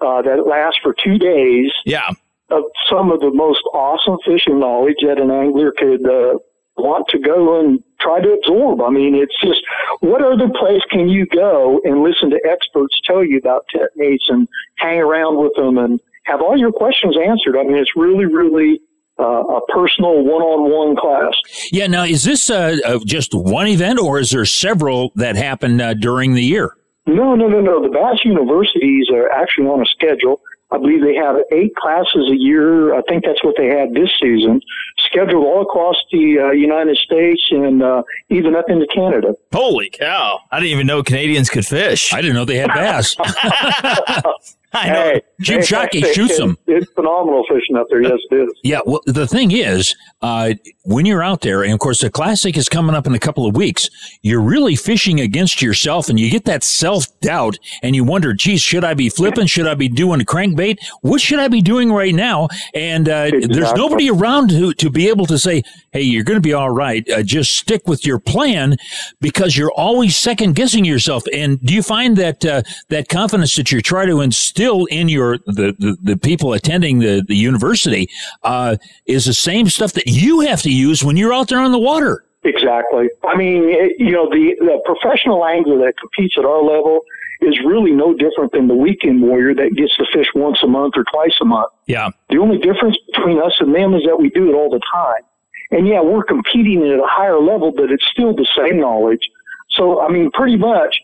uh, 0.00 0.20
that 0.22 0.46
lasts 0.46 0.80
for 0.82 0.94
two 1.02 1.18
days. 1.18 1.72
Yeah. 1.86 2.10
Of 2.50 2.64
some 2.90 3.10
of 3.10 3.20
the 3.20 3.30
most 3.30 3.62
awesome 3.72 4.18
fishing 4.26 4.60
knowledge 4.60 4.96
that 5.06 5.18
an 5.18 5.30
angler 5.30 5.72
could 5.72 6.04
uh, 6.04 6.38
want 6.82 7.08
to 7.08 7.18
go 7.18 7.60
and 7.60 7.82
try 8.00 8.20
to 8.20 8.32
absorb. 8.32 8.80
I 8.80 8.90
mean, 8.90 9.14
it's 9.14 9.38
just 9.40 9.60
what 10.00 10.22
other 10.22 10.48
place 10.48 10.82
can 10.90 11.08
you 11.08 11.26
go 11.26 11.80
and 11.84 12.02
listen 12.02 12.30
to 12.30 12.40
experts 12.48 13.00
tell 13.04 13.24
you 13.24 13.38
about 13.38 13.66
techniques 13.70 14.24
and 14.28 14.48
hang 14.76 14.98
around 14.98 15.42
with 15.42 15.52
them 15.54 15.78
and 15.78 16.00
have 16.24 16.40
all 16.40 16.56
your 16.56 16.72
questions 16.72 17.16
answered? 17.16 17.56
I 17.58 17.62
mean, 17.64 17.76
it's 17.76 17.96
really, 17.96 18.26
really 18.26 18.80
uh, 19.18 19.44
a 19.44 19.60
personal 19.66 20.24
one-on-one 20.24 20.96
class. 20.96 21.34
Yeah. 21.70 21.86
Now, 21.86 22.04
is 22.04 22.24
this 22.24 22.48
uh, 22.50 22.78
uh, 22.84 22.98
just 23.04 23.34
one 23.34 23.66
event, 23.66 23.98
or 23.98 24.18
is 24.18 24.30
there 24.30 24.46
several 24.46 25.12
that 25.16 25.36
happen 25.36 25.80
uh, 25.80 25.94
during 25.94 26.34
the 26.34 26.42
year? 26.42 26.76
No, 27.06 27.34
no, 27.34 27.48
no, 27.48 27.60
no. 27.60 27.82
The 27.82 27.88
Bass 27.88 28.24
universities 28.24 29.08
are 29.12 29.30
actually 29.32 29.66
on 29.66 29.80
a 29.80 29.86
schedule. 29.86 30.40
I 30.72 30.78
believe 30.78 31.02
they 31.02 31.14
have 31.14 31.36
eight 31.52 31.74
classes 31.74 32.30
a 32.30 32.36
year. 32.36 32.94
I 32.94 33.02
think 33.02 33.24
that's 33.24 33.42
what 33.42 33.56
they 33.56 33.66
had 33.66 33.92
this 33.92 34.10
season, 34.20 34.60
scheduled 34.98 35.44
all 35.44 35.62
across 35.62 35.96
the 36.12 36.38
uh, 36.38 36.50
United 36.52 36.96
States 36.96 37.42
and 37.50 37.82
uh, 37.82 38.02
even 38.28 38.54
up 38.54 38.68
into 38.68 38.86
Canada. 38.86 39.34
Holy 39.52 39.90
cow! 39.90 40.40
I 40.50 40.60
didn't 40.60 40.72
even 40.72 40.86
know 40.86 41.02
Canadians 41.02 41.50
could 41.50 41.66
fish. 41.66 42.12
I 42.12 42.20
didn't 42.20 42.36
know 42.36 42.44
they 42.44 42.58
had 42.58 42.68
bass. 42.68 43.16
I 44.72 44.88
know. 44.88 44.94
Hey, 44.94 45.22
Jim 45.40 45.60
hey, 45.60 45.66
Shockey 45.66 46.02
it- 46.04 46.14
shoots 46.14 46.34
it- 46.34 46.38
them. 46.38 46.56
It's 46.66 46.90
phenomenal 46.92 47.44
fishing 47.48 47.76
up 47.76 47.86
there. 47.90 48.02
Yes, 48.02 48.18
it 48.30 48.34
is. 48.36 48.52
Yeah, 48.62 48.80
well, 48.86 49.00
the 49.06 49.26
thing 49.26 49.50
is, 49.50 49.94
uh, 50.22 50.54
when 50.84 51.04
you're 51.06 51.22
out 51.22 51.40
there, 51.40 51.62
and 51.64 51.72
of 51.72 51.80
course 51.80 52.00
the 52.00 52.10
classic 52.10 52.56
is 52.56 52.68
coming 52.68 52.94
up 52.94 53.06
in 53.06 53.14
a 53.14 53.18
couple 53.18 53.46
of 53.46 53.56
weeks, 53.56 53.90
you're 54.22 54.40
really 54.40 54.76
fishing 54.76 55.20
against 55.20 55.60
yourself, 55.60 56.08
and 56.08 56.20
you 56.20 56.30
get 56.30 56.44
that 56.44 56.62
self 56.62 57.06
doubt, 57.20 57.58
and 57.82 57.96
you 57.96 58.04
wonder, 58.04 58.32
geez, 58.32 58.62
should 58.62 58.84
I 58.84 58.94
be 58.94 59.08
flipping? 59.08 59.46
Should 59.46 59.66
I 59.66 59.74
be 59.74 59.88
doing 59.88 60.20
a 60.20 60.24
crankbait? 60.24 60.78
What 61.00 61.20
should 61.20 61.40
I 61.40 61.48
be 61.48 61.60
doing 61.62 61.92
right 61.92 62.14
now? 62.14 62.48
And 62.72 63.08
uh, 63.08 63.30
there's 63.48 63.72
nobody 63.72 64.08
around 64.10 64.50
to 64.50 64.72
to 64.74 64.90
be 64.90 65.08
able 65.08 65.26
to 65.26 65.38
say, 65.38 65.62
hey, 65.92 66.02
you're 66.02 66.24
going 66.24 66.36
to 66.36 66.40
be 66.40 66.54
all 66.54 66.70
right. 66.70 67.08
Uh, 67.10 67.22
just 67.24 67.54
stick 67.56 67.88
with 67.88 68.06
your 68.06 68.20
plan, 68.20 68.76
because 69.20 69.56
you're 69.56 69.72
always 69.72 70.16
second 70.16 70.54
guessing 70.54 70.84
yourself. 70.84 71.24
And 71.32 71.60
do 71.60 71.74
you 71.74 71.82
find 71.82 72.16
that 72.18 72.44
uh, 72.44 72.62
that 72.90 73.08
confidence 73.08 73.56
that 73.56 73.72
you 73.72 73.80
try 73.82 74.06
to 74.06 74.20
instill 74.20 74.59
in 74.60 75.08
your 75.08 75.38
the 75.38 75.74
the, 75.78 75.96
the 76.02 76.16
people 76.16 76.52
attending 76.52 77.00
the 77.00 77.24
the 77.26 77.36
university 77.36 78.08
uh, 78.42 78.76
is 79.06 79.24
the 79.24 79.34
same 79.34 79.68
stuff 79.68 79.92
that 79.94 80.06
you 80.06 80.40
have 80.40 80.62
to 80.62 80.70
use 80.70 81.02
when 81.02 81.16
you're 81.16 81.32
out 81.32 81.48
there 81.48 81.60
on 81.60 81.72
the 81.72 81.78
water? 81.78 82.24
Exactly. 82.42 83.10
I 83.24 83.36
mean, 83.36 83.64
it, 83.68 83.96
you 83.98 84.12
know, 84.12 84.28
the, 84.30 84.56
the 84.60 84.80
professional 84.86 85.44
angler 85.44 85.78
that 85.84 85.94
competes 85.98 86.38
at 86.38 86.44
our 86.46 86.62
level 86.62 87.00
is 87.42 87.58
really 87.64 87.92
no 87.92 88.14
different 88.14 88.52
than 88.52 88.66
the 88.66 88.74
weekend 88.74 89.22
warrior 89.22 89.54
that 89.54 89.74
gets 89.74 89.96
to 89.96 90.06
fish 90.12 90.26
once 90.34 90.62
a 90.62 90.66
month 90.66 90.94
or 90.96 91.04
twice 91.12 91.36
a 91.40 91.44
month. 91.44 91.70
Yeah. 91.86 92.10
The 92.28 92.38
only 92.38 92.58
difference 92.58 92.96
between 93.12 93.42
us 93.42 93.56
and 93.60 93.74
them 93.74 93.94
is 93.94 94.04
that 94.04 94.18
we 94.18 94.30
do 94.30 94.48
it 94.50 94.54
all 94.54 94.70
the 94.70 94.80
time. 94.92 95.22
And 95.70 95.86
yeah, 95.86 96.00
we're 96.00 96.24
competing 96.24 96.82
at 96.86 96.98
a 96.98 97.06
higher 97.06 97.38
level, 97.38 97.72
but 97.72 97.90
it's 97.90 98.06
still 98.10 98.34
the 98.34 98.46
same 98.56 98.80
knowledge. 98.80 99.30
So, 99.70 100.00
I 100.00 100.08
mean, 100.08 100.30
pretty 100.32 100.56
much 100.56 100.96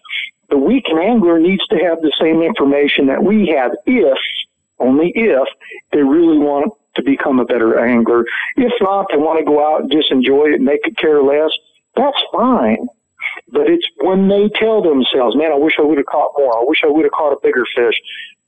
the 0.51 0.59
weekend 0.59 0.99
angler 0.99 1.39
needs 1.39 1.67
to 1.69 1.77
have 1.77 2.01
the 2.01 2.13
same 2.21 2.43
information 2.43 3.07
that 3.07 3.23
we 3.23 3.49
have 3.49 3.73
if, 3.87 4.19
only 4.79 5.13
if, 5.15 5.49
they 5.93 6.03
really 6.03 6.39
want 6.39 6.73
to 6.95 7.03
become 7.03 7.41
a 7.41 7.45
better 7.45 7.79
angler. 7.79 8.25
If 8.57 8.73
not, 8.81 9.07
they 9.11 9.19
want 9.19 9.39
to 9.39 9.45
go 9.45 9.65
out 9.65 9.83
and 9.83 9.93
just 9.93 10.11
enjoy 10.11 10.47
it 10.47 10.55
and 10.55 10.65
make 10.65 10.87
it 10.87 10.97
care 10.97 11.23
less. 11.23 11.51
That's 11.95 12.23
fine. 12.33 12.87
But 13.49 13.69
it's 13.69 13.87
when 14.01 14.29
they 14.29 14.49
tell 14.49 14.83
themselves, 14.83 15.37
man, 15.37 15.53
I 15.53 15.57
wish 15.57 15.75
I 15.79 15.83
would 15.83 15.99
have 15.99 16.07
caught 16.07 16.33
more. 16.39 16.59
I 16.59 16.65
wish 16.65 16.83
I 16.85 16.89
would 16.89 17.05
have 17.05 17.13
caught 17.13 17.33
a 17.33 17.41
bigger 17.43 17.65
fish. 17.75 17.95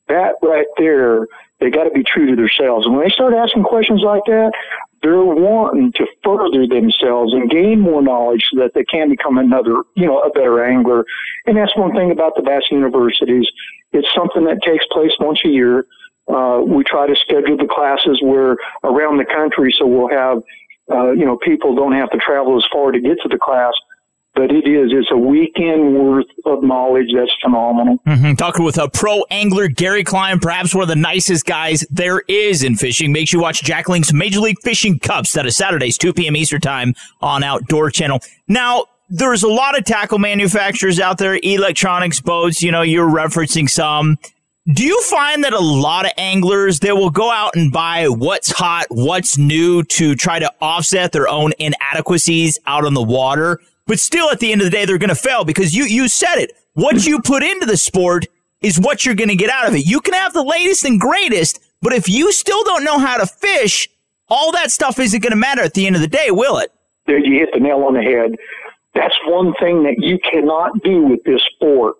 That 0.09 0.37
right 0.43 0.67
there, 0.77 1.27
they 1.61 1.71
got 1.71 1.85
to 1.85 1.91
be 1.91 2.03
true 2.03 2.27
to 2.27 2.37
themselves. 2.37 2.87
And 2.87 2.95
when 2.95 3.05
they 3.05 3.11
start 3.11 3.35
asking 3.35 3.65
questions 3.65 4.03
like 4.03 4.25
that, 4.27 4.53
they're 5.03 5.23
wanting 5.23 5.93
to 5.93 6.07
further 6.25 6.67
themselves 6.67 7.33
and 7.33 7.51
gain 7.51 7.81
more 7.81 8.03
knowledge 8.03 8.45
so 8.51 8.61
that 8.61 8.75
they 8.75 8.85
can 8.85 9.09
become 9.11 9.39
another, 9.39 9.83
you 9.95 10.07
know, 10.07 10.21
a 10.21 10.31
better 10.31 10.65
angler. 10.65 11.05
And 11.47 11.57
that's 11.57 11.77
one 11.77 11.93
thing 11.93 12.11
about 12.11 12.35
the 12.37 12.43
Bass 12.43 12.63
Universities. 12.71 13.47
It's 13.93 14.09
something 14.15 14.45
that 14.45 14.63
takes 14.63 14.87
place 14.91 15.13
once 15.21 15.41
a 15.45 15.49
year. 15.49 15.87
Uh, 16.29 16.61
we 16.67 16.85
try 16.85 17.07
to 17.07 17.17
schedule 17.17 17.57
the 17.57 17.67
classes 17.67 18.21
where 18.23 18.57
around 18.85 19.19
the 19.19 19.25
country, 19.25 19.75
so 19.77 19.87
we'll 19.87 20.09
have, 20.09 20.43
uh, 20.91 21.13
you 21.13 21.25
know, 21.25 21.39
people 21.39 21.75
don't 21.75 21.93
have 21.93 22.11
to 22.11 22.19
travel 22.19 22.57
as 22.57 22.67
far 22.71 22.93
to 22.93 23.01
get 23.01 23.19
to 23.23 23.29
the 23.29 23.39
class. 23.39 23.73
But 24.38 24.53
it 24.53 24.68
is, 24.68 24.92
it's 24.92 25.11
a 25.11 25.16
weekend 25.16 25.96
worth 25.98 26.27
of 26.46 26.62
knowledge 26.62 27.09
that's 27.12 27.35
phenomenal. 27.42 27.96
hmm 28.07 28.35
Talking 28.35 28.64
with 28.64 28.79
a 28.79 28.88
pro 28.88 29.24
angler, 29.33 29.66
Gary 29.66 30.05
Klein, 30.05 30.38
perhaps 30.38 30.72
one 30.72 30.83
of 30.83 30.88
the 30.88 30.94
nicest 30.94 31.44
guys 31.44 31.85
there 31.90 32.22
is 32.29 32.62
in 32.62 32.77
fishing. 32.77 33.11
Make 33.11 33.27
sure 33.27 33.38
you 33.38 33.42
watch 33.42 33.64
Jack 33.64 33.88
Link's 33.88 34.12
Major 34.12 34.38
League 34.38 34.61
Fishing 34.62 35.01
Cups. 35.01 35.33
That 35.33 35.44
is 35.44 35.57
Saturdays, 35.57 35.98
2 35.98 36.12
p.m. 36.12 36.37
Eastern 36.37 36.61
Time 36.61 36.94
on 37.20 37.42
Outdoor 37.42 37.90
Channel. 37.90 38.20
Now, 38.46 38.85
there's 39.09 39.42
a 39.42 39.48
lot 39.48 39.77
of 39.77 39.85
tackle 39.85 40.20
manufacturers 40.20 41.01
out 41.01 41.18
there, 41.18 41.40
electronics 41.42 42.20
boats, 42.20 42.62
you 42.62 42.70
know, 42.70 42.83
you're 42.83 43.11
referencing 43.11 43.68
some. 43.68 44.18
Do 44.72 44.85
you 44.85 45.03
find 45.03 45.42
that 45.42 45.53
a 45.53 45.59
lot 45.59 46.05
of 46.05 46.12
anglers 46.16 46.79
they 46.79 46.92
will 46.92 47.11
go 47.11 47.29
out 47.29 47.57
and 47.57 47.72
buy 47.72 48.07
what's 48.07 48.53
hot, 48.53 48.87
what's 48.90 49.37
new 49.37 49.83
to 49.83 50.14
try 50.14 50.38
to 50.38 50.53
offset 50.61 51.11
their 51.11 51.27
own 51.27 51.55
inadequacies 51.59 52.61
out 52.66 52.85
on 52.85 52.94
the 52.94 53.03
water, 53.03 53.61
but 53.88 53.98
still 53.98 54.31
at 54.31 54.38
the 54.38 54.53
end 54.53 54.61
of 54.61 54.66
the 54.66 54.70
day 54.70 54.85
they're 54.85 54.98
going 54.98 55.09
to 55.09 55.16
fail 55.16 55.42
because 55.42 55.74
you 55.74 55.85
you 55.85 56.07
said 56.07 56.37
it. 56.37 56.53
What 56.74 57.05
you 57.05 57.20
put 57.20 57.42
into 57.42 57.66
the 57.66 57.77
sport 57.77 58.27
is 58.61 58.79
what 58.79 59.05
you're 59.05 59.16
going 59.16 59.31
to 59.31 59.37
get 59.37 59.51
out 59.51 59.66
of 59.66 59.74
it. 59.74 59.85
You 59.85 60.01
can 60.01 60.14
have 60.14 60.33
the 60.33 60.44
latest 60.44 60.85
and 60.85 61.01
greatest, 61.01 61.59
but 61.83 61.92
if 61.92 62.09
you 62.09 62.31
still 62.33 62.62
don't 62.62 62.85
know 62.85 62.98
how 62.98 63.16
to 63.16 63.27
fish, 63.27 63.88
all 64.29 64.53
that 64.53 64.70
stuff 64.70 64.98
isn't 65.01 65.20
going 65.20 65.31
to 65.33 65.37
matter 65.37 65.62
at 65.62 65.74
the 65.74 65.87
end 65.87 65.96
of 65.96 66.03
the 66.03 66.09
day, 66.09 66.31
will 66.31 66.59
it? 66.59 66.70
There 67.07 67.18
you 67.18 67.40
hit 67.40 67.48
the 67.53 67.61
nail 67.61 67.83
on 67.85 67.94
the 67.94 68.03
head. 68.03 68.37
That's 68.94 69.14
one 69.27 69.55
thing 69.61 69.85
that 69.85 69.96
you 69.98 70.18
cannot 70.18 70.83
do 70.83 71.03
with 71.03 71.22
this 71.24 71.42
sport 71.55 71.96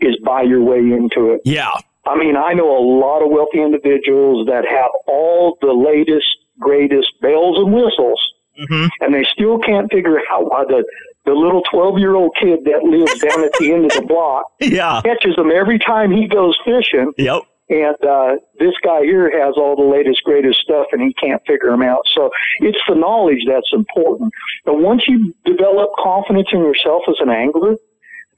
is 0.00 0.16
buy 0.24 0.42
your 0.42 0.62
way 0.62 0.78
into 0.78 1.32
it. 1.32 1.40
Yeah. 1.44 1.72
I 2.06 2.16
mean, 2.16 2.36
I 2.36 2.52
know 2.52 2.76
a 2.76 2.84
lot 3.00 3.22
of 3.22 3.30
wealthy 3.30 3.60
individuals 3.60 4.46
that 4.46 4.64
have 4.68 4.90
all 5.08 5.58
the 5.60 5.72
latest, 5.72 6.28
greatest 6.60 7.10
bells 7.20 7.58
and 7.58 7.72
whistles, 7.72 8.20
mm-hmm. 8.60 8.86
and 9.00 9.12
they 9.12 9.24
still 9.24 9.58
can't 9.58 9.90
figure 9.90 10.20
out 10.30 10.50
why 10.50 10.64
the 10.64 10.84
the 11.26 11.32
little 11.34 11.62
twelve 11.70 11.98
year 11.98 12.14
old 12.14 12.34
kid 12.40 12.64
that 12.64 12.82
lives 12.84 13.18
down 13.20 13.44
at 13.44 13.52
the 13.60 13.72
end 13.72 13.84
of 13.86 13.92
the 13.92 14.02
block 14.06 14.44
Yeah. 14.60 15.02
catches 15.04 15.36
them 15.36 15.50
every 15.50 15.78
time 15.78 16.10
he 16.10 16.26
goes 16.28 16.56
fishing. 16.64 17.12
Yep. 17.18 17.42
And 17.68 17.96
uh, 18.04 18.36
this 18.60 18.74
guy 18.84 19.02
here 19.02 19.28
has 19.44 19.56
all 19.56 19.74
the 19.74 19.82
latest, 19.82 20.22
greatest 20.22 20.60
stuff, 20.60 20.86
and 20.92 21.02
he 21.02 21.12
can't 21.14 21.42
figure 21.48 21.70
them 21.70 21.82
out. 21.82 22.02
So 22.14 22.30
it's 22.60 22.78
the 22.88 22.94
knowledge 22.94 23.40
that's 23.46 23.70
important. 23.72 24.32
But 24.64 24.78
once 24.78 25.02
you 25.08 25.34
develop 25.44 25.90
confidence 25.98 26.46
in 26.52 26.60
yourself 26.60 27.02
as 27.08 27.16
an 27.18 27.28
angler, 27.28 27.74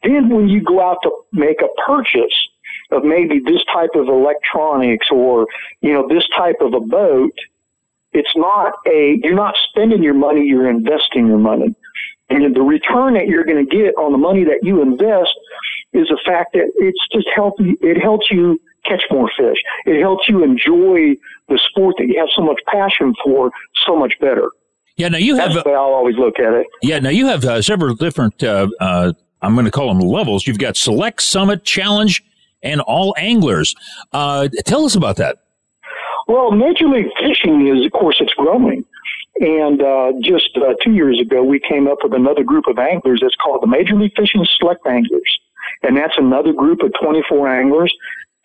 then 0.02 0.30
when 0.30 0.48
you 0.48 0.62
go 0.62 0.80
out 0.80 0.98
to 1.02 1.10
make 1.32 1.60
a 1.60 1.68
purchase 1.86 2.32
of 2.90 3.04
maybe 3.04 3.38
this 3.40 3.62
type 3.70 3.90
of 3.96 4.08
electronics 4.08 5.08
or 5.10 5.46
you 5.82 5.92
know 5.92 6.08
this 6.08 6.24
type 6.34 6.56
of 6.62 6.72
a 6.72 6.80
boat, 6.80 7.32
it's 8.12 8.34
not 8.34 8.72
a 8.86 9.20
you're 9.22 9.34
not 9.34 9.56
spending 9.68 10.02
your 10.02 10.14
money, 10.14 10.46
you're 10.46 10.70
investing 10.70 11.26
your 11.26 11.36
money. 11.38 11.74
And 12.30 12.54
the 12.54 12.62
return 12.62 13.14
that 13.14 13.26
you're 13.26 13.44
going 13.44 13.64
to 13.64 13.76
get 13.76 13.94
on 13.96 14.12
the 14.12 14.18
money 14.18 14.44
that 14.44 14.60
you 14.62 14.82
invest 14.82 15.32
is 15.92 16.08
the 16.08 16.18
fact 16.26 16.52
that 16.52 16.70
it's 16.76 17.08
just 17.12 17.28
help 17.34 17.54
you, 17.58 17.76
it 17.80 18.00
helps 18.00 18.30
you 18.30 18.60
catch 18.84 19.02
more 19.10 19.30
fish. 19.36 19.58
It 19.86 20.00
helps 20.00 20.28
you 20.28 20.44
enjoy 20.44 21.14
the 21.48 21.58
sport 21.70 21.96
that 21.98 22.06
you 22.06 22.18
have 22.18 22.28
so 22.34 22.42
much 22.42 22.60
passion 22.66 23.14
for 23.24 23.50
so 23.86 23.96
much 23.96 24.14
better. 24.20 24.50
Yeah, 24.96 25.08
now 25.08 25.18
you 25.18 25.36
have. 25.36 25.52
That's 25.52 25.64
the 25.64 25.70
way 25.70 25.76
I'll 25.76 25.94
always 25.94 26.16
look 26.16 26.38
at 26.38 26.52
it. 26.52 26.66
Yeah, 26.82 26.98
now 26.98 27.10
you 27.10 27.26
have 27.26 27.44
uh, 27.44 27.62
several 27.62 27.94
different. 27.94 28.42
Uh, 28.42 28.68
uh, 28.80 29.12
I'm 29.40 29.54
going 29.54 29.64
to 29.64 29.70
call 29.70 29.88
them 29.88 30.00
levels. 30.00 30.46
You've 30.46 30.58
got 30.58 30.76
select, 30.76 31.22
summit, 31.22 31.64
challenge, 31.64 32.24
and 32.62 32.80
all 32.80 33.14
anglers. 33.16 33.74
Uh, 34.12 34.48
tell 34.64 34.84
us 34.84 34.96
about 34.96 35.16
that. 35.16 35.38
Well, 36.26 36.50
Major 36.50 36.88
League 36.88 37.10
Fishing 37.18 37.68
is, 37.68 37.86
of 37.86 37.92
course, 37.92 38.16
it's 38.20 38.34
growing. 38.34 38.84
And 39.40 39.82
uh, 39.82 40.12
just 40.20 40.56
uh, 40.56 40.74
two 40.82 40.92
years 40.92 41.20
ago, 41.20 41.42
we 41.42 41.60
came 41.60 41.86
up 41.86 41.98
with 42.02 42.12
another 42.12 42.42
group 42.42 42.66
of 42.66 42.78
anglers 42.78 43.20
that's 43.22 43.36
called 43.36 43.62
the 43.62 43.66
Major 43.66 43.94
League 43.94 44.14
Fishing 44.16 44.46
Select 44.58 44.86
Anglers. 44.86 45.38
And 45.82 45.96
that's 45.96 46.18
another 46.18 46.52
group 46.52 46.82
of 46.82 46.92
24 47.00 47.48
anglers. 47.48 47.94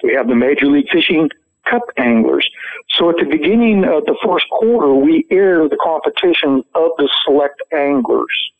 We 0.04 0.14
have 0.14 0.28
the 0.28 0.36
Major 0.36 0.68
League 0.68 0.90
Fishing 0.92 1.30
Cup 1.70 1.84
Anglers. 1.98 2.48
So 2.90 3.10
at 3.10 3.16
the 3.18 3.26
beginning 3.26 3.86
of 3.86 4.06
the 4.06 4.16
first 4.24 4.48
quarter, 4.50 4.94
we 4.94 5.26
air 5.32 5.68
the 5.68 5.78
competition 5.82 6.64
of 6.76 6.92
the 6.98 7.10
select 7.26 7.62
anglers. 7.72 8.52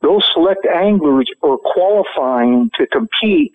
Those 0.00 0.28
select 0.34 0.66
anglers 0.66 1.30
are 1.42 1.58
qualifying 1.58 2.70
to 2.74 2.86
compete 2.88 3.52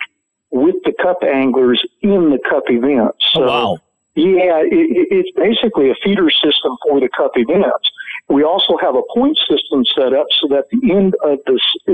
with 0.52 0.76
the 0.86 0.94
cup 1.02 1.24
anglers 1.24 1.84
in 2.02 2.30
the 2.30 2.40
cup 2.50 2.64
events. 2.70 3.18
So, 3.34 3.42
wow. 3.42 3.80
Yeah, 4.18 4.62
it, 4.66 4.74
it- 4.74 5.10
it's 5.12 5.32
basically 5.38 5.92
a 5.92 5.96
feeder 6.04 6.32
system 6.32 6.76
for 6.84 7.00
the 7.00 7.10
cup 7.10 7.34
events. 7.38 7.92
We 8.30 8.44
also 8.44 8.78
have 8.78 8.96
a 8.96 9.04
point 9.16 9.38
system 9.50 9.86
set 9.86 10.14
up 10.14 10.28
so 10.42 10.48
that 10.50 10.66
at 10.66 10.70
the 10.72 10.92
end 10.92 11.16
of 11.24 11.40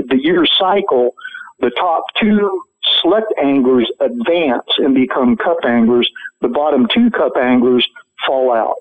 the 0.08 0.18
year 0.18 0.46
cycle, 0.46 1.14
the 1.60 1.70
top 1.70 2.04
two 2.20 2.62
select 3.02 3.32
anglers 3.42 3.92
advance 4.00 4.66
and 4.78 4.94
become 4.94 5.36
cup 5.36 5.58
anglers. 5.64 6.10
The 6.40 6.48
bottom 6.48 6.88
two 6.88 7.10
cup 7.10 7.36
anglers 7.36 7.88
fall 8.26 8.52
out. 8.52 8.78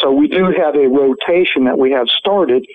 So 0.00 0.12
we 0.12 0.28
do 0.28 0.46
have 0.56 0.74
a 0.74 0.88
rotation 0.88 1.64
that 1.64 1.78
we 1.78 1.92
have 1.92 2.08
started 2.08 2.66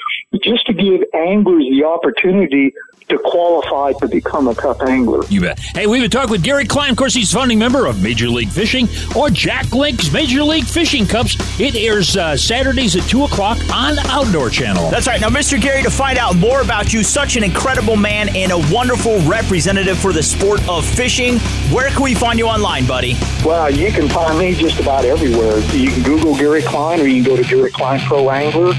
just 0.41 0.65
to 0.67 0.73
give 0.73 1.01
anglers 1.13 1.65
the 1.69 1.83
opportunity 1.85 2.73
to 3.09 3.17
qualify 3.19 3.93
to 3.93 4.07
become 4.07 4.47
a 4.49 4.55
cup 4.55 4.81
angler. 4.81 5.25
You 5.29 5.41
bet. 5.41 5.59
Hey, 5.59 5.87
we've 5.87 6.01
been 6.01 6.11
talking 6.11 6.31
with 6.31 6.43
Gary 6.43 6.65
Klein. 6.65 6.91
Of 6.91 6.97
course, 6.97 7.13
he's 7.13 7.31
founding 7.31 7.57
member 7.57 7.85
of 7.85 8.03
Major 8.03 8.27
League 8.27 8.49
Fishing 8.49 8.87
or 9.15 9.29
Jack 9.29 9.71
Link's 9.71 10.11
Major 10.11 10.43
League 10.43 10.65
Fishing 10.65 11.05
Cups. 11.05 11.37
It 11.59 11.75
airs 11.75 12.17
uh, 12.17 12.35
Saturdays 12.35 12.97
at 12.97 13.03
2 13.03 13.23
o'clock 13.23 13.57
on 13.73 13.97
Outdoor 14.07 14.49
Channel. 14.49 14.89
That's 14.89 15.07
right. 15.07 15.21
Now, 15.21 15.29
Mr. 15.29 15.59
Gary, 15.59 15.83
to 15.83 15.89
find 15.89 16.17
out 16.17 16.35
more 16.35 16.61
about 16.61 16.93
you, 16.93 17.01
such 17.01 17.37
an 17.37 17.43
incredible 17.43 17.95
man 17.95 18.27
and 18.35 18.51
a 18.51 18.57
wonderful 18.73 19.19
representative 19.21 19.97
for 19.97 20.11
the 20.11 20.23
sport 20.23 20.67
of 20.67 20.85
fishing, 20.85 21.39
where 21.71 21.89
can 21.89 22.03
we 22.03 22.13
find 22.13 22.37
you 22.37 22.45
online, 22.47 22.85
buddy? 22.85 23.15
Well, 23.45 23.73
you 23.73 23.91
can 23.91 24.09
find 24.09 24.37
me 24.37 24.53
just 24.53 24.79
about 24.81 25.05
everywhere. 25.05 25.59
You 25.73 25.91
can 25.91 26.03
Google 26.03 26.35
Gary 26.35 26.61
Klein 26.61 26.99
or 26.99 27.06
you 27.07 27.23
can 27.23 27.35
go 27.35 27.41
to 27.41 27.47
Gary 27.47 27.71
Klein 27.71 27.99
Pro 28.01 28.29
Angler, 28.29 28.71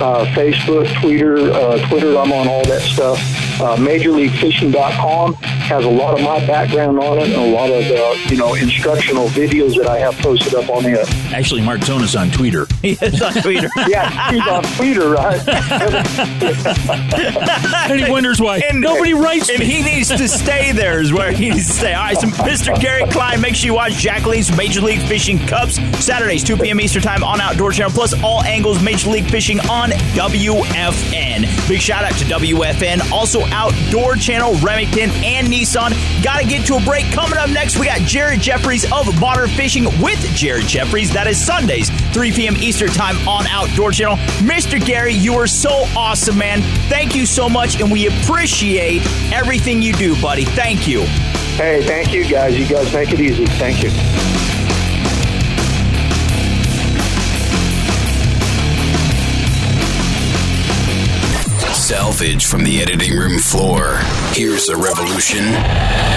uh, 0.00 0.24
Facebook, 0.34 0.92
Twitter, 1.00 1.52
uh, 1.52 1.88
Twitter. 1.88 2.16
I'm 2.16 2.32
on 2.32 2.48
all 2.48 2.64
that 2.64 2.82
stuff. 2.82 3.18
Uh, 3.60 3.76
MajorLeagueFishing.com 3.76 5.34
has 5.34 5.84
a 5.84 5.88
lot 5.88 6.14
of 6.14 6.20
my 6.20 6.44
background 6.46 6.98
on 6.98 7.18
it 7.18 7.28
and 7.28 7.34
a 7.34 7.54
lot 7.54 7.70
of 7.70 7.84
uh, 7.84 8.30
you 8.30 8.36
know 8.36 8.54
instructional 8.54 9.28
videos 9.28 9.76
that 9.76 9.86
I 9.86 9.98
have 9.98 10.14
posted 10.16 10.54
up 10.54 10.68
on 10.68 10.84
it. 10.86 11.08
Actually, 11.32 11.62
Mark 11.62 11.80
Zona's 11.80 12.16
on 12.16 12.30
Twitter. 12.30 12.66
He 12.84 12.98
is 13.00 13.22
on 13.22 13.32
Twitter. 13.32 13.70
yeah, 13.88 14.30
he's 14.30 14.46
on 14.46 14.62
Twitter, 14.76 15.08
right? 15.08 15.40
and 17.90 17.98
he 17.98 18.10
wonders 18.10 18.42
why 18.42 18.58
and, 18.58 18.82
nobody 18.82 19.14
writes. 19.14 19.48
And 19.48 19.58
me. 19.58 19.64
he 19.64 19.82
needs 19.82 20.08
to 20.08 20.28
stay 20.28 20.72
there. 20.72 21.00
Is 21.00 21.14
where 21.14 21.32
he 21.32 21.48
needs 21.48 21.68
to 21.68 21.72
stay. 21.72 21.94
All 21.94 22.02
right, 22.02 22.18
so 22.18 22.26
Mr. 22.26 22.78
Gary 22.78 23.10
Klein, 23.10 23.40
make 23.40 23.54
sure 23.54 23.68
you 23.68 23.74
watch 23.74 23.94
Jack 23.94 24.26
Link's 24.26 24.54
Major 24.54 24.82
League 24.82 25.00
Fishing 25.00 25.38
Cups 25.38 25.76
Saturdays, 26.04 26.44
2 26.44 26.58
p.m. 26.58 26.78
Eastern 26.78 27.00
Time 27.00 27.24
on 27.24 27.40
Outdoor 27.40 27.72
Channel, 27.72 27.92
plus 27.92 28.12
all 28.22 28.42
angles 28.42 28.82
Major 28.82 29.08
League 29.08 29.30
Fishing 29.30 29.60
on 29.60 29.88
WFN. 29.90 31.68
Big 31.68 31.80
shout 31.80 32.04
out 32.04 32.12
to 32.18 32.24
WFN. 32.26 33.10
Also 33.10 33.43
Outdoor 33.46 34.16
Channel, 34.16 34.54
Remington, 34.56 35.10
and 35.24 35.48
Nissan. 35.48 35.92
Gotta 36.22 36.46
get 36.46 36.66
to 36.66 36.76
a 36.76 36.80
break. 36.80 37.04
Coming 37.12 37.38
up 37.38 37.50
next, 37.50 37.78
we 37.78 37.86
got 37.86 38.00
Jared 38.00 38.40
Jeffries 38.40 38.84
of 38.92 39.18
Modern 39.20 39.48
Fishing 39.50 39.84
with 40.00 40.20
Jared 40.34 40.66
Jeffries. 40.66 41.12
That 41.12 41.26
is 41.26 41.44
Sundays, 41.44 41.90
3 42.12 42.32
p.m. 42.32 42.56
Eastern 42.56 42.88
Time 42.88 43.16
on 43.28 43.46
Outdoor 43.46 43.92
Channel. 43.92 44.16
Mr. 44.46 44.84
Gary, 44.84 45.14
you 45.14 45.34
are 45.34 45.46
so 45.46 45.84
awesome, 45.96 46.38
man. 46.38 46.62
Thank 46.88 47.14
you 47.14 47.26
so 47.26 47.48
much, 47.48 47.80
and 47.80 47.90
we 47.90 48.06
appreciate 48.06 49.02
everything 49.32 49.82
you 49.82 49.92
do, 49.92 50.20
buddy. 50.20 50.44
Thank 50.44 50.88
you. 50.88 51.02
Hey, 51.56 51.82
thank 51.86 52.12
you 52.12 52.28
guys. 52.28 52.58
You 52.58 52.66
guys 52.66 52.92
make 52.92 53.12
it 53.12 53.20
easy. 53.20 53.46
Thank 53.46 53.82
you. 53.82 53.90
Salvage 61.84 62.46
from 62.46 62.64
the 62.64 62.80
editing 62.80 63.12
room 63.14 63.38
floor. 63.38 63.98
Here's 64.32 64.70
a 64.70 64.76
Revolution 64.76 65.44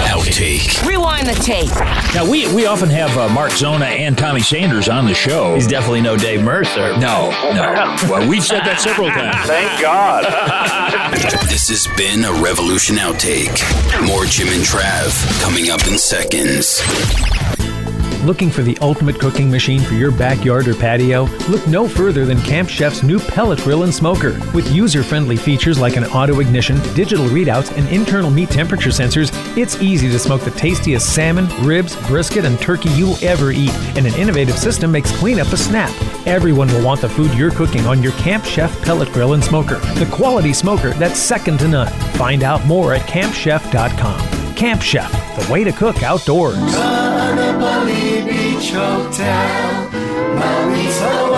outtake. 0.08 0.82
Rewind 0.88 1.26
the 1.26 1.34
tape. 1.34 1.68
Now, 2.14 2.26
we, 2.26 2.50
we 2.54 2.64
often 2.64 2.88
have 2.88 3.14
uh, 3.18 3.28
Mark 3.28 3.50
Zona 3.50 3.84
and 3.84 4.16
Tommy 4.16 4.40
Sanders 4.40 4.88
on 4.88 5.04
the 5.04 5.12
show. 5.12 5.56
He's 5.56 5.66
definitely 5.66 6.00
no 6.00 6.16
Dave 6.16 6.42
Mercer. 6.42 6.96
No, 6.96 7.28
no. 7.52 7.96
well, 8.08 8.26
we've 8.26 8.42
said 8.42 8.60
that 8.60 8.80
several 8.80 9.10
times. 9.10 9.36
Thank 9.46 9.82
God. 9.82 10.24
This 11.48 11.68
has 11.68 11.86
been 11.98 12.24
a 12.24 12.32
Revolution 12.42 12.96
outtake. 12.96 13.58
More 14.06 14.24
Jim 14.24 14.48
and 14.48 14.64
Trav 14.64 15.42
coming 15.42 15.68
up 15.70 15.86
in 15.86 15.98
seconds. 15.98 16.80
Looking 18.24 18.50
for 18.50 18.62
the 18.62 18.76
ultimate 18.80 19.20
cooking 19.20 19.48
machine 19.48 19.80
for 19.80 19.94
your 19.94 20.10
backyard 20.10 20.66
or 20.66 20.74
patio? 20.74 21.24
Look 21.48 21.64
no 21.68 21.86
further 21.86 22.26
than 22.26 22.40
Camp 22.42 22.68
Chef's 22.68 23.04
new 23.04 23.20
pellet 23.20 23.60
grill 23.60 23.84
and 23.84 23.94
smoker. 23.94 24.32
With 24.52 24.70
user 24.72 25.04
friendly 25.04 25.36
features 25.36 25.78
like 25.78 25.96
an 25.96 26.04
auto 26.06 26.40
ignition, 26.40 26.78
digital 26.94 27.26
readouts, 27.26 27.74
and 27.78 27.88
internal 27.90 28.30
meat 28.30 28.50
temperature 28.50 28.90
sensors, 28.90 29.30
it's 29.56 29.80
easy 29.80 30.08
to 30.10 30.18
smoke 30.18 30.42
the 30.42 30.50
tastiest 30.50 31.14
salmon, 31.14 31.46
ribs, 31.64 31.94
brisket, 32.08 32.44
and 32.44 32.60
turkey 32.60 32.90
you'll 32.90 33.22
ever 33.22 33.52
eat. 33.52 33.72
And 33.96 34.04
an 34.04 34.14
innovative 34.14 34.58
system 34.58 34.90
makes 34.90 35.16
cleanup 35.16 35.52
a 35.52 35.56
snap. 35.56 35.94
Everyone 36.26 36.66
will 36.68 36.84
want 36.84 37.00
the 37.00 37.08
food 37.08 37.32
you're 37.34 37.52
cooking 37.52 37.86
on 37.86 38.02
your 38.02 38.12
Camp 38.12 38.44
Chef 38.44 38.82
pellet 38.82 39.12
grill 39.12 39.34
and 39.34 39.44
smoker. 39.44 39.78
The 39.94 40.08
quality 40.12 40.52
smoker 40.52 40.90
that's 40.94 41.20
second 41.20 41.58
to 41.60 41.68
none. 41.68 41.92
Find 42.14 42.42
out 42.42 42.66
more 42.66 42.94
at 42.94 43.02
campchef.com. 43.02 44.54
Camp 44.56 44.82
Chef, 44.82 45.12
the 45.38 45.52
way 45.52 45.62
to 45.62 45.70
cook 45.70 46.02
outdoors. 46.02 46.56
Beach 48.58 48.72
Hotel, 48.74 49.88
Maui's 50.34 51.00
Hotel. 51.00 51.37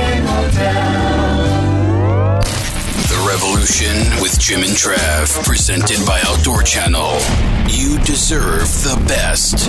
With 3.61 4.39
Jim 4.39 4.63
and 4.63 4.71
Trav, 4.71 5.45
presented 5.45 6.03
by 6.07 6.19
Outdoor 6.25 6.63
Channel. 6.63 7.19
You 7.69 7.99
deserve 7.99 8.65
the 8.81 8.99
best. 9.07 9.67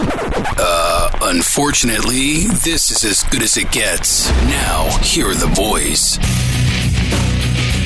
Uh, 0.58 1.10
unfortunately, 1.20 2.46
this 2.64 2.90
is 2.90 3.04
as 3.04 3.22
good 3.24 3.42
as 3.42 3.58
it 3.58 3.70
gets. 3.70 4.30
Now, 4.44 4.88
here 5.02 5.28
are 5.28 5.34
the 5.34 5.52
boys. 5.54 6.18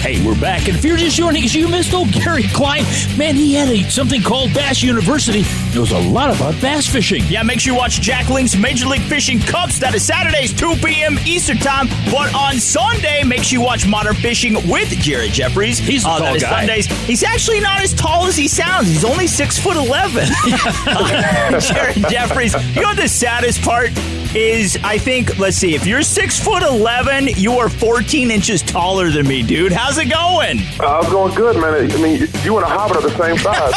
Hey, 0.06 0.24
we're 0.24 0.40
back. 0.40 0.68
And 0.68 0.76
if 0.78 0.84
you're 0.84 0.96
just 0.96 1.16
joining 1.16 1.42
us, 1.42 1.52
you 1.52 1.66
missed 1.66 1.92
old 1.92 2.12
Gary 2.12 2.44
Klein. 2.54 2.84
Man, 3.18 3.34
he 3.34 3.54
had 3.54 3.68
a, 3.68 3.82
something 3.90 4.22
called 4.22 4.54
Bass 4.54 4.80
University. 4.80 5.42
It 5.76 5.80
was 5.80 5.90
a 5.90 5.98
lot 5.98 6.32
about 6.32 6.54
bass 6.62 6.86
fishing. 6.86 7.24
Yeah, 7.26 7.42
make 7.42 7.58
sure 7.58 7.72
you 7.72 7.76
watch 7.76 8.00
Jack 8.00 8.28
Link's 8.28 8.54
Major 8.54 8.86
League 8.86 9.02
Fishing 9.02 9.40
Cups. 9.40 9.80
That 9.80 9.96
is 9.96 10.04
Saturdays, 10.04 10.52
2 10.52 10.76
p.m. 10.76 11.18
Eastern 11.26 11.56
Time. 11.58 11.88
But 12.08 12.32
on 12.36 12.60
Sunday, 12.60 13.24
make 13.24 13.42
sure 13.42 13.58
you 13.58 13.64
watch 13.64 13.84
Modern 13.88 14.14
Fishing 14.14 14.54
with 14.70 14.90
Jared 14.90 15.32
Jeffries. 15.32 15.80
He's 15.80 16.04
a 16.04 16.08
uh, 16.08 16.18
tall 16.20 16.38
guy. 16.38 16.58
Sundays. 16.58 16.86
He's 16.86 17.24
actually 17.24 17.58
not 17.58 17.80
as 17.80 17.92
tall 17.92 18.26
as 18.26 18.36
he 18.36 18.46
sounds. 18.46 18.86
He's 18.86 19.04
only 19.04 19.26
six 19.26 19.58
foot 19.58 19.76
eleven. 19.76 20.28
Uh, 20.86 21.58
Jared 21.58 21.96
Jeffries. 22.08 22.54
You 22.76 22.82
know 22.82 22.94
the 22.94 23.08
saddest 23.08 23.60
part 23.60 23.90
is? 24.34 24.78
I 24.82 24.98
think. 24.98 25.38
Let's 25.38 25.56
see. 25.56 25.74
If 25.74 25.86
you're 25.86 26.02
six 26.02 26.38
foot 26.42 26.62
eleven, 26.62 27.28
you 27.28 27.52
are 27.58 27.68
14 27.68 28.30
inches 28.30 28.62
taller 28.62 29.10
than 29.10 29.26
me, 29.28 29.42
dude. 29.42 29.72
How's 29.72 29.98
it 29.98 30.06
going? 30.06 30.60
Uh, 30.80 31.00
I'm 31.00 31.10
going 31.10 31.34
good, 31.34 31.56
man. 31.56 31.90
I 31.90 31.96
mean, 31.96 32.28
you 32.42 32.56
and 32.56 32.64
a 32.64 32.68
hobbit 32.68 32.96
are 32.98 33.02
the 33.02 33.10
same 33.16 33.36
size. 33.38 33.74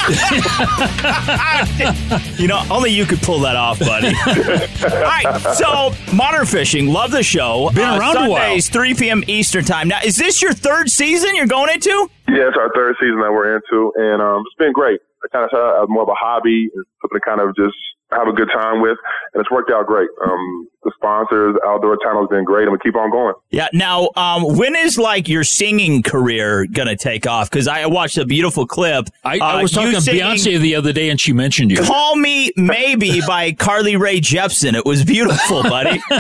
you 2.40 2.48
know, 2.48 2.64
only 2.72 2.92
you 2.92 3.06
could 3.06 3.22
pull 3.22 3.40
that 3.40 3.56
off, 3.56 3.80
buddy. 3.80 4.08
All 4.28 5.02
right, 5.02 5.40
so 5.56 5.94
modern 6.16 6.46
fishing, 6.46 6.88
love 6.88 7.12
the 7.12 7.24
show. 7.24 7.70
Been 7.74 8.00
around 8.00 8.18
a 8.18 8.30
while. 8.30 8.42
Sundays, 8.42 8.70
3 8.70 8.94
p.m. 8.96 9.24
Eastern 9.28 9.66
time. 9.66 9.88
Now, 9.88 10.00
is 10.04 10.16
this 10.16 10.42
your 10.42 10.54
third 10.54 10.90
season 10.90 11.36
you're 11.36 11.48
going 11.48 11.74
into? 11.74 12.10
yeah, 12.28 12.48
it's 12.48 12.58
our 12.58 12.72
third 12.74 12.96
season 13.00 13.20
that 13.22 13.32
we're 13.32 13.56
into, 13.56 13.92
and 13.96 14.22
um, 14.22 14.44
it's 14.46 14.56
been 14.56 14.72
great. 14.74 15.02
I 15.24 15.28
kind 15.32 15.44
of 15.44 15.50
started 15.50 15.88
more 15.90 16.04
of 16.04 16.10
a 16.10 16.18
hobby, 16.18 16.70
something 17.02 17.20
to 17.20 17.26
kind 17.26 17.42
of 17.42 17.56
just 17.56 17.76
have 18.12 18.28
a 18.28 18.34
good 18.34 18.50
time 18.54 18.82
with, 18.82 18.98
and 19.34 19.42
it's 19.42 19.52
worked 19.52 19.72
out 19.72 19.86
great. 19.86 20.10
Um, 20.26 20.68
the 20.84 20.92
sponsors, 20.96 21.56
Outdoor 21.66 21.98
Channel, 22.04 22.24
has 22.24 22.30
been 22.30 22.44
great, 22.44 22.64
and 22.64 22.72
we 22.72 22.80
keep 22.80 22.96
on 22.96 23.12
going. 23.12 23.34
Yeah. 23.52 23.68
Now, 23.74 24.10
um, 24.16 24.58
when 24.58 24.76
is 24.76 24.98
like 24.98 25.28
your 25.28 25.44
singing 25.44 26.02
career 26.02 26.66
gonna 26.66 26.96
take 26.96 27.28
off? 27.28 27.50
Because 27.50 27.68
I 27.68 27.86
watched 27.86 28.18
a 28.18 28.26
beautiful 28.26 28.66
clip. 28.66 29.10
I, 29.24 29.40
I 29.40 29.60
uh, 29.60 29.62
was 29.62 29.72
talking 29.72 29.92
to 29.92 29.98
Beyonce 30.00 30.60
the 30.60 30.76
other 30.76 30.94
day, 30.94 31.10
and 31.10 31.20
she 31.20 31.34
mentioned 31.34 31.72
you. 31.72 31.84
"Call 31.84 32.16
Me 32.16 32.52
Maybe" 32.56 33.22
by 33.28 33.52
Carly 33.52 33.96
Rae 33.96 34.22
Jepsen. 34.22 34.74
It 34.74 34.86
was 34.86 35.04
beautiful, 35.04 35.64
buddy. 35.64 36.02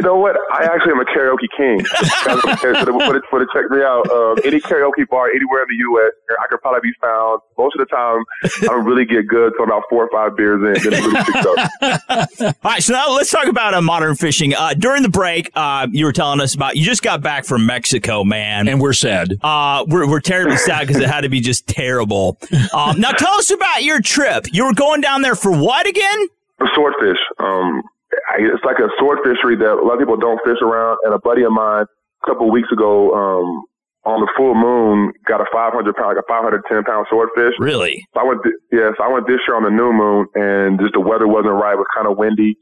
You 0.00 0.06
know 0.06 0.16
what? 0.16 0.34
I 0.50 0.64
actually 0.64 0.92
am 0.92 1.00
a 1.00 1.04
karaoke 1.04 1.46
king. 1.58 1.84
for, 1.84 2.00
the, 3.12 3.22
for, 3.28 3.38
the, 3.38 3.46
check 3.52 3.70
me 3.70 3.82
out, 3.82 4.08
uh, 4.10 4.32
any 4.48 4.58
karaoke 4.58 5.06
bar 5.06 5.28
anywhere 5.28 5.60
in 5.60 5.68
the 5.68 5.76
U.S., 5.76 6.12
I 6.40 6.46
could 6.48 6.62
probably 6.62 6.80
be 6.88 6.94
found. 7.02 7.42
Most 7.58 7.76
of 7.78 7.86
the 7.86 7.94
time, 7.94 8.24
I 8.62 8.72
don't 8.72 8.86
really 8.86 9.04
get 9.04 9.26
good 9.26 9.52
till 9.58 9.66
about 9.66 9.82
four 9.90 10.06
or 10.06 10.08
five 10.10 10.38
beers 10.38 10.62
in. 10.62 10.90
Then 10.90 10.94
it 10.94 11.04
really 11.04 11.22
picks 11.22 12.40
up. 12.40 12.56
All 12.64 12.70
right, 12.70 12.82
so 12.82 12.94
now 12.94 13.14
let's 13.14 13.30
talk 13.30 13.46
about 13.46 13.74
uh, 13.74 13.82
modern 13.82 14.16
fishing. 14.16 14.54
Uh, 14.54 14.72
during 14.72 15.02
the 15.02 15.10
break, 15.10 15.50
uh, 15.54 15.86
you 15.92 16.06
were 16.06 16.14
telling 16.14 16.40
us 16.40 16.54
about 16.54 16.76
you 16.76 16.84
just 16.86 17.02
got 17.02 17.20
back 17.20 17.44
from 17.44 17.66
Mexico, 17.66 18.24
man, 18.24 18.68
and 18.68 18.80
we're 18.80 18.94
sad. 18.94 19.34
Uh, 19.42 19.84
we're 19.86 20.08
we're 20.08 20.20
terribly 20.20 20.56
sad 20.64 20.88
because 20.88 21.02
it 21.02 21.10
had 21.10 21.22
to 21.22 21.28
be 21.28 21.40
just 21.40 21.66
terrible. 21.66 22.38
Um, 22.72 22.98
now, 22.98 23.10
tell 23.10 23.34
us 23.34 23.50
about 23.50 23.84
your 23.84 24.00
trip. 24.00 24.46
You 24.50 24.64
were 24.64 24.72
going 24.72 25.02
down 25.02 25.20
there 25.20 25.34
for 25.34 25.52
what 25.52 25.86
again? 25.86 26.28
For 26.56 26.70
swordfish. 26.74 27.18
Um, 27.38 27.82
it's 28.38 28.64
like 28.64 28.78
a 28.78 28.88
sword 28.98 29.18
fishery 29.24 29.56
that 29.56 29.78
a 29.78 29.82
lot 29.82 29.94
of 29.94 30.00
people 30.00 30.16
don't 30.16 30.40
fish 30.44 30.58
around. 30.62 30.98
And 31.04 31.14
a 31.14 31.18
buddy 31.18 31.42
of 31.42 31.52
mine 31.52 31.84
a 31.84 32.26
couple 32.26 32.46
of 32.48 32.52
weeks 32.52 32.68
ago, 32.72 33.14
um, 33.14 33.64
on 34.04 34.20
the 34.20 34.30
full 34.36 34.54
moon, 34.54 35.12
got 35.28 35.40
a 35.40 35.46
500 35.52 35.94
pound, 35.94 36.16
like 36.16 36.24
a 36.24 36.26
510 36.26 36.84
pound 36.84 37.06
swordfish. 37.10 37.52
Really? 37.60 38.00
So 38.14 38.20
I 38.20 38.24
went, 38.24 38.40
th- 38.42 38.56
yes, 38.72 38.94
I 38.96 39.08
went 39.12 39.26
this 39.28 39.44
year 39.46 39.56
on 39.56 39.64
the 39.64 39.70
new 39.70 39.92
moon, 39.92 40.24
and 40.34 40.80
just 40.80 40.94
the 40.94 41.04
weather 41.04 41.28
wasn't 41.28 41.54
right. 41.60 41.76
It 41.76 41.82
was 41.84 41.90
kind 41.94 42.08
of 42.08 42.16
windy. 42.16 42.56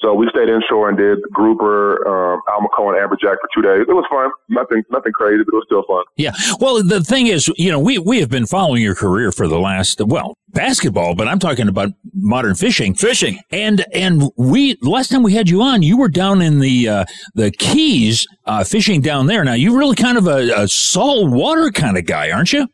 So 0.00 0.12
we 0.12 0.28
stayed 0.30 0.48
inshore 0.48 0.88
and 0.88 0.98
did 0.98 1.18
grouper, 1.32 2.06
um, 2.06 2.40
Almaco, 2.48 2.88
and 2.88 2.96
amberjack 2.96 3.36
for 3.40 3.48
two 3.54 3.62
days. 3.62 3.86
It 3.88 3.92
was 3.92 4.04
fun. 4.10 4.30
Nothing, 4.48 4.82
nothing 4.90 5.12
crazy, 5.12 5.38
but 5.44 5.54
it 5.54 5.54
was 5.54 5.64
still 5.66 5.84
fun. 5.86 6.04
Yeah. 6.16 6.32
Well, 6.60 6.82
the 6.82 7.02
thing 7.02 7.28
is, 7.28 7.48
you 7.56 7.70
know, 7.70 7.78
we 7.78 7.98
we 7.98 8.20
have 8.20 8.28
been 8.28 8.46
following 8.46 8.82
your 8.82 8.94
career 8.94 9.30
for 9.32 9.46
the 9.46 9.58
last 9.58 10.00
well 10.04 10.36
basketball, 10.48 11.14
but 11.14 11.28
I'm 11.28 11.38
talking 11.38 11.68
about 11.68 11.90
modern 12.12 12.54
fishing. 12.54 12.94
Fishing. 12.94 13.40
And 13.50 13.84
and 13.94 14.30
we 14.36 14.76
last 14.82 15.10
time 15.10 15.22
we 15.22 15.32
had 15.32 15.48
you 15.48 15.62
on, 15.62 15.82
you 15.82 15.96
were 15.96 16.08
down 16.08 16.42
in 16.42 16.58
the 16.58 16.88
uh, 16.88 17.04
the 17.34 17.50
Keys 17.52 18.26
uh, 18.46 18.64
fishing 18.64 19.00
down 19.00 19.26
there. 19.26 19.44
Now 19.44 19.54
you're 19.54 19.78
really 19.78 19.96
kind 19.96 20.18
of 20.18 20.26
a, 20.26 20.50
a 20.54 20.68
salt 20.68 21.30
water 21.30 21.70
kind 21.70 21.96
of 21.96 22.04
guy, 22.04 22.30
aren't 22.30 22.52
you? 22.52 22.66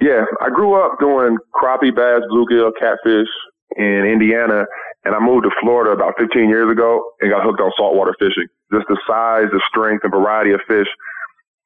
Yeah, 0.00 0.24
I 0.40 0.50
grew 0.50 0.74
up 0.74 0.98
doing 1.00 1.36
crappie, 1.54 1.94
bass, 1.94 2.22
bluegill, 2.30 2.72
catfish 2.78 3.28
in 3.76 4.04
Indiana 4.06 4.66
and 5.04 5.14
I 5.14 5.20
moved 5.20 5.44
to 5.44 5.50
Florida 5.60 5.92
about 5.92 6.14
15 6.18 6.48
years 6.48 6.70
ago 6.70 7.02
and 7.20 7.30
got 7.30 7.44
hooked 7.44 7.60
on 7.60 7.70
saltwater 7.76 8.14
fishing. 8.18 8.48
Just 8.72 8.88
the 8.88 8.98
size, 9.06 9.52
the 9.52 9.60
strength, 9.68 10.04
and 10.04 10.12
variety 10.12 10.52
of 10.52 10.60
fish. 10.66 10.88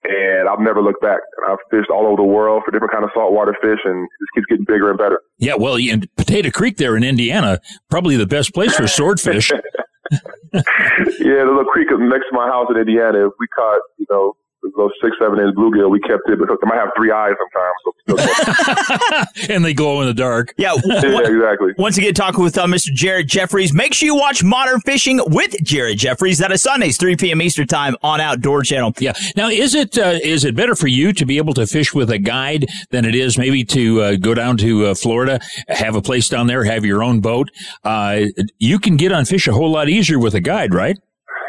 And 0.04 0.48
I've 0.48 0.60
never 0.60 0.80
looked 0.82 1.02
back. 1.02 1.18
I've 1.48 1.58
fished 1.70 1.90
all 1.90 2.06
over 2.06 2.16
the 2.16 2.28
world 2.28 2.62
for 2.64 2.70
different 2.70 2.92
kind 2.92 3.04
of 3.04 3.10
saltwater 3.14 3.54
fish, 3.60 3.80
and 3.84 4.04
it 4.04 4.10
just 4.22 4.32
keeps 4.34 4.46
getting 4.46 4.64
bigger 4.64 4.90
and 4.90 4.98
better. 4.98 5.20
Yeah, 5.38 5.54
well, 5.54 5.76
in 5.76 6.08
Potato 6.16 6.50
Creek 6.50 6.76
there 6.76 6.96
in 6.96 7.02
Indiana, 7.02 7.60
probably 7.90 8.16
the 8.16 8.26
best 8.26 8.54
place 8.54 8.74
for 8.74 8.86
swordfish. 8.86 9.50
yeah, 10.52 11.42
the 11.44 11.50
little 11.50 11.64
creek 11.64 11.88
next 11.90 12.30
to 12.30 12.32
my 12.32 12.48
house 12.48 12.68
in 12.70 12.80
Indiana. 12.80 13.28
We 13.38 13.46
caught, 13.48 13.80
you 13.98 14.06
know, 14.08 14.34
those 14.62 14.90
six, 15.02 15.16
seven 15.20 15.38
inch 15.38 15.54
bluegill, 15.54 15.90
we 15.90 16.00
kept 16.00 16.28
it, 16.28 16.38
because 16.38 16.58
they 16.62 16.68
might 16.68 16.78
have 16.78 16.90
three 16.96 17.10
eyes 17.10 17.32
sometimes. 17.38 17.74
So 17.84 19.52
and 19.54 19.64
they 19.64 19.74
glow 19.74 20.00
in 20.00 20.06
the 20.06 20.14
dark. 20.14 20.54
Yeah, 20.56 20.74
yeah 20.84 21.20
exactly. 21.20 21.72
Once 21.78 21.98
again, 21.98 22.14
talking 22.14 22.42
with 22.42 22.56
uh, 22.58 22.66
Mr. 22.66 22.92
Jared 22.92 23.28
Jeffries. 23.28 23.72
Make 23.72 23.94
sure 23.94 24.06
you 24.06 24.14
watch 24.14 24.42
Modern 24.42 24.80
Fishing 24.80 25.20
with 25.26 25.54
Jared 25.62 25.98
Jeffries. 25.98 26.38
That 26.38 26.52
is 26.52 26.62
Sundays, 26.62 26.96
3 26.96 27.16
p.m. 27.16 27.42
Eastern 27.42 27.66
Time 27.66 27.96
on 28.02 28.20
Outdoor 28.20 28.62
Channel. 28.62 28.92
Yeah. 28.98 29.12
Now, 29.36 29.48
is 29.48 29.74
it 29.74 29.98
uh, 29.98 30.18
is 30.22 30.44
it 30.44 30.56
better 30.56 30.74
for 30.74 30.88
you 30.88 31.12
to 31.12 31.24
be 31.24 31.36
able 31.36 31.54
to 31.54 31.66
fish 31.66 31.94
with 31.94 32.10
a 32.10 32.18
guide 32.18 32.66
than 32.90 33.04
it 33.04 33.14
is 33.14 33.38
maybe 33.38 33.64
to 33.64 34.00
uh, 34.00 34.16
go 34.16 34.34
down 34.34 34.56
to 34.58 34.86
uh, 34.86 34.94
Florida, 34.94 35.40
have 35.68 35.94
a 35.94 36.02
place 36.02 36.28
down 36.28 36.46
there, 36.46 36.64
have 36.64 36.84
your 36.84 37.02
own 37.02 37.20
boat? 37.20 37.50
Uh, 37.84 38.24
you 38.58 38.78
can 38.78 38.96
get 38.96 39.12
on 39.12 39.24
fish 39.24 39.46
a 39.46 39.52
whole 39.52 39.70
lot 39.70 39.88
easier 39.88 40.18
with 40.18 40.34
a 40.34 40.40
guide, 40.40 40.74
right? 40.74 40.98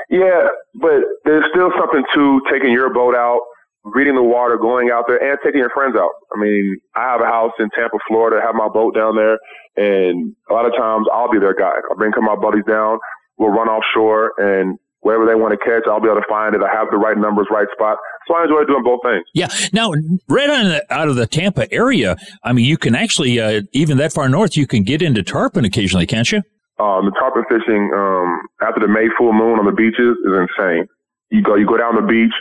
Yeah, 0.09 0.49
but 0.75 1.05
there's 1.25 1.45
still 1.53 1.71
something 1.77 2.03
to 2.15 2.41
taking 2.51 2.71
your 2.71 2.91
boat 2.93 3.15
out, 3.15 3.41
reading 3.83 4.15
the 4.15 4.23
water, 4.23 4.57
going 4.57 4.89
out 4.89 5.05
there, 5.07 5.21
and 5.21 5.37
taking 5.43 5.59
your 5.59 5.69
friends 5.69 5.95
out. 5.95 6.09
I 6.35 6.39
mean, 6.39 6.77
I 6.95 7.11
have 7.11 7.21
a 7.21 7.25
house 7.25 7.53
in 7.59 7.69
Tampa, 7.77 7.97
Florida, 8.07 8.41
have 8.43 8.55
my 8.55 8.69
boat 8.69 8.95
down 8.95 9.15
there, 9.15 9.37
and 9.77 10.35
a 10.49 10.53
lot 10.53 10.65
of 10.65 10.73
times 10.75 11.07
I'll 11.13 11.31
be 11.31 11.39
their 11.39 11.53
guy. 11.53 11.77
I'll 11.89 11.97
bring 11.97 12.11
my 12.17 12.35
buddies 12.35 12.65
down, 12.67 12.97
we'll 13.37 13.49
run 13.49 13.67
offshore, 13.67 14.33
and 14.37 14.79
whatever 15.01 15.25
they 15.25 15.35
want 15.35 15.53
to 15.53 15.57
catch, 15.57 15.83
I'll 15.87 16.01
be 16.01 16.07
able 16.07 16.21
to 16.21 16.27
find 16.27 16.55
it. 16.55 16.61
I 16.61 16.73
have 16.73 16.87
the 16.91 16.97
right 16.97 17.17
numbers, 17.17 17.47
right 17.51 17.67
spot. 17.73 17.97
So 18.27 18.35
I 18.35 18.43
enjoy 18.43 18.65
doing 18.65 18.83
both 18.83 18.99
things. 19.03 19.23
Yeah. 19.33 19.47
Now, 19.73 19.93
right 20.27 20.49
on 20.49 20.65
the, 20.65 20.85
out 20.93 21.07
of 21.07 21.15
the 21.15 21.25
Tampa 21.25 21.71
area, 21.73 22.17
I 22.43 22.53
mean, 22.53 22.65
you 22.65 22.77
can 22.77 22.95
actually, 22.95 23.39
uh, 23.39 23.61
even 23.71 23.97
that 23.97 24.13
far 24.13 24.27
north, 24.27 24.57
you 24.57 24.67
can 24.67 24.83
get 24.83 25.01
into 25.01 25.23
tarpon 25.23 25.65
occasionally, 25.65 26.05
can't 26.05 26.31
you? 26.31 26.43
Um, 26.79 27.11
the 27.11 27.15
tarpon 27.19 27.43
fishing 27.51 27.91
um, 27.91 28.47
after 28.63 28.79
the 28.79 28.87
May 28.87 29.11
full 29.17 29.33
moon 29.35 29.59
on 29.59 29.67
the 29.67 29.75
beaches 29.75 30.15
is 30.23 30.31
insane. 30.31 30.87
You 31.27 31.43
go, 31.43 31.55
you 31.55 31.67
go 31.67 31.75
down 31.75 31.99
the 31.99 32.07
beach, 32.07 32.31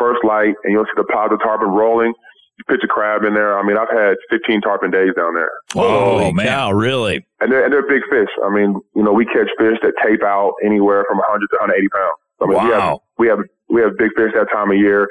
first 0.00 0.24
light, 0.24 0.56
and 0.64 0.72
you'll 0.72 0.88
see 0.88 0.96
the 0.96 1.04
pods 1.12 1.32
of 1.32 1.40
tarpon 1.44 1.68
rolling. 1.68 2.14
You 2.56 2.64
pitch 2.64 2.80
a 2.82 2.88
crab 2.88 3.22
in 3.24 3.34
there. 3.34 3.58
I 3.58 3.62
mean, 3.62 3.76
I've 3.76 3.92
had 3.92 4.16
15 4.30 4.62
tarpon 4.62 4.90
days 4.90 5.12
down 5.14 5.34
there. 5.34 5.52
Oh, 5.76 6.32
man. 6.32 6.46
Cow, 6.46 6.72
really? 6.72 7.26
And 7.40 7.52
they're, 7.52 7.64
and 7.64 7.72
they're 7.72 7.86
big 7.86 8.00
fish. 8.08 8.32
I 8.42 8.48
mean, 8.48 8.80
you 8.96 9.04
know, 9.04 9.12
we 9.12 9.26
catch 9.26 9.52
fish 9.60 9.76
that 9.84 9.92
tape 10.02 10.24
out 10.24 10.54
anywhere 10.64 11.04
from 11.06 11.18
100 11.18 11.46
to 11.46 11.56
180 11.60 11.88
pounds. 11.92 12.18
I 12.40 12.44
mean, 12.48 12.56
wow. 12.56 13.02
we 13.18 13.28
have, 13.28 13.38
we 13.38 13.44
have, 13.44 13.50
we 13.68 13.80
have 13.82 13.98
big 13.98 14.16
fish 14.16 14.32
that 14.32 14.48
time 14.48 14.70
of 14.70 14.78
year, 14.78 15.06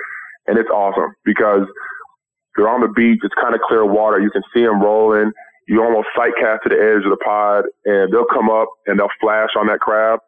and 0.48 0.58
it's 0.58 0.70
awesome 0.70 1.14
because 1.24 1.70
they're 2.58 2.70
on 2.70 2.82
the 2.82 2.90
beach. 2.90 3.22
It's 3.22 3.36
kind 3.38 3.54
of 3.54 3.62
clear 3.62 3.86
water. 3.86 4.20
You 4.20 4.32
can 4.32 4.42
see 4.54 4.66
them 4.66 4.82
rolling 4.82 5.32
you 5.68 5.82
almost 5.82 6.08
sight 6.16 6.32
cast 6.40 6.64
to 6.64 6.70
the 6.70 6.76
edge 6.76 7.04
of 7.04 7.12
the 7.12 7.24
pod, 7.24 7.66
and 7.86 8.12
they'll 8.14 8.26
come 8.26 8.50
up 8.50 8.70
and 8.86 9.00
they'll 9.00 9.08
flash 9.20 9.50
on 9.58 9.68
that 9.68 9.80
crab, 9.80 10.20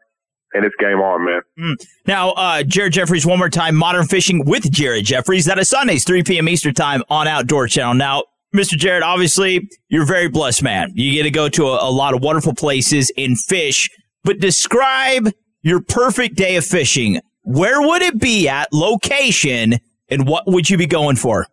and 0.54 0.66
it's 0.66 0.76
game 0.80 1.00
on, 1.00 1.26
man. 1.26 1.42
Mm. 1.60 1.88
Now, 2.06 2.32
uh, 2.32 2.64
Jared 2.64 2.94
Jeffries, 2.94 3.26
one 3.26 3.38
more 3.38 3.50
time, 3.50 3.76
Modern 3.76 4.06
Fishing 4.08 4.46
with 4.46 4.70
Jared 4.72 5.06
Jeffries. 5.06 5.46
That 5.46 5.60
is 5.60 5.70
Sundays, 5.70 6.04
3 6.06 6.24
p.m. 6.24 6.50
Eastern 6.50 6.74
Time 6.74 7.04
on 7.10 7.28
Outdoor 7.28 7.68
Channel. 7.68 7.94
Now, 7.94 8.24
Mr. 8.56 8.78
Jared, 8.78 9.04
obviously, 9.04 9.68
you're 9.90 10.06
very 10.06 10.30
blessed 10.30 10.64
man. 10.64 10.92
You 10.96 11.12
get 11.12 11.24
to 11.24 11.32
go 11.32 11.50
to 11.50 11.68
a, 11.68 11.90
a 11.90 11.92
lot 11.92 12.14
of 12.14 12.22
wonderful 12.22 12.56
places 12.56 13.12
and 13.18 13.38
fish, 13.38 13.90
but 14.24 14.40
describe 14.40 15.32
your 15.62 15.82
perfect 15.82 16.36
day 16.36 16.56
of 16.56 16.66
fishing. 16.66 17.20
Where 17.44 17.82
would 17.82 18.02
it 18.02 18.20
be 18.20 18.48
at, 18.48 18.72
location, 18.74 19.76
and 20.10 20.28
what 20.28 20.46
would 20.48 20.70
you 20.70 20.78
be 20.78 20.88
going 20.88 21.18
for? 21.18 21.48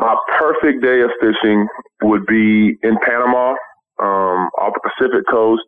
My 0.00 0.16
perfect 0.38 0.82
day 0.82 1.02
of 1.02 1.10
fishing 1.20 1.68
would 2.02 2.26
be 2.26 2.78
in 2.82 2.98
Panama, 3.06 3.52
um, 4.00 4.50
off 4.58 4.74
the 4.74 4.82
Pacific 4.90 5.24
coast. 5.30 5.62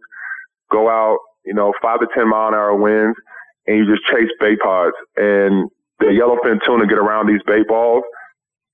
Go 0.73 0.89
out, 0.91 1.19
you 1.47 1.55
know, 1.55 1.75
five 1.83 2.01
to 2.01 2.09
ten 2.17 2.29
mile 2.31 2.49
an 2.49 2.55
hour 2.55 2.77
winds, 2.77 3.17
and 3.67 3.79
you 3.79 3.87
just 3.87 4.07
chase 4.09 4.31
bait 4.41 4.59
pods. 4.61 4.97
And 5.17 5.71
the 6.01 6.07
yellowfin 6.07 6.61
tuna 6.67 6.87
get 6.89 6.99
around 6.99 7.29
these 7.29 7.43
bait 7.47 7.69
balls, 7.69 8.05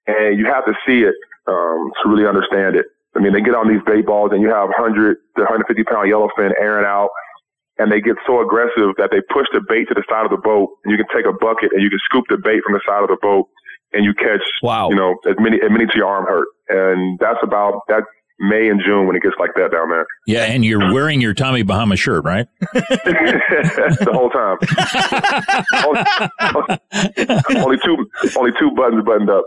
and 0.06 0.38
you 0.38 0.46
have 0.46 0.64
to 0.66 0.74
see 0.86 1.02
it 1.02 1.14
um, 1.48 1.90
to 2.02 2.11
really 2.11 2.26
understand 2.28 2.76
it. 2.76 2.86
I 3.16 3.20
mean, 3.20 3.32
they 3.34 3.42
get 3.42 3.54
on 3.54 3.68
these 3.68 3.82
bait 3.86 4.06
balls, 4.06 4.30
and 4.32 4.42
you 4.42 4.50
have 4.50 4.70
100 4.74 5.16
to 5.38 5.42
150 5.42 5.84
pound 5.84 6.09
yellowfin 6.11 6.52
airing 6.61 6.86
out, 6.86 7.11
and 7.78 7.92
they 7.92 8.00
get 8.00 8.16
so 8.26 8.42
aggressive 8.42 8.94
that 8.98 9.11
they 9.12 9.20
push 9.34 9.46
the 9.52 9.62
bait 9.68 9.86
to 9.88 9.94
the 9.94 10.04
side 10.09 10.24
of 10.24 10.30
the 10.32 10.42
boat, 10.42 10.70
and 10.84 10.92
you 10.92 10.98
can 10.98 11.09
take 11.14 11.26
a 11.26 11.34
bucket 11.34 11.72
and 11.74 11.82
you 11.82 11.90
can 11.90 12.00
scoop 12.06 12.24
the 12.30 12.38
bait 12.38 12.62
from 12.64 12.74
the 12.74 12.82
side 12.86 13.02
of 13.02 13.09
the 13.11 13.18
boat 13.22 13.46
and 13.93 14.05
you 14.05 14.14
catch, 14.14 14.43
wow. 14.62 14.89
you 14.91 14.97
know, 14.97 15.16
as 15.28 15.36
many, 15.39 15.57
as 15.57 15.70
many 15.70 15.86
to 15.86 15.93
your 15.97 16.07
arm 16.07 16.26
hurt. 16.26 16.49
And 16.68 17.18
that's 17.18 17.39
about, 17.43 17.82
that's 17.89 18.07
May 18.41 18.68
and 18.68 18.80
June 18.84 19.07
when 19.07 19.16
it 19.16 19.22
gets 19.22 19.34
like 19.39 19.51
that 19.57 19.72
down 19.72 19.89
there. 19.91 20.07
Yeah, 20.26 20.45
and 20.45 20.64
you're 20.64 20.93
wearing 20.93 21.20
your 21.20 21.34
Tommy 21.34 21.62
Bahama 21.62 21.97
shirt, 21.97 22.24
right? 22.24 22.47
the 22.61 24.11
whole 24.12 24.30
time. 24.30 24.59
only, 25.84 26.05
only, 27.62 27.78
two, 27.84 28.11
only 28.39 28.53
two 28.59 28.70
buttons 28.72 29.05
buttoned 29.05 29.30
up. 29.30 29.45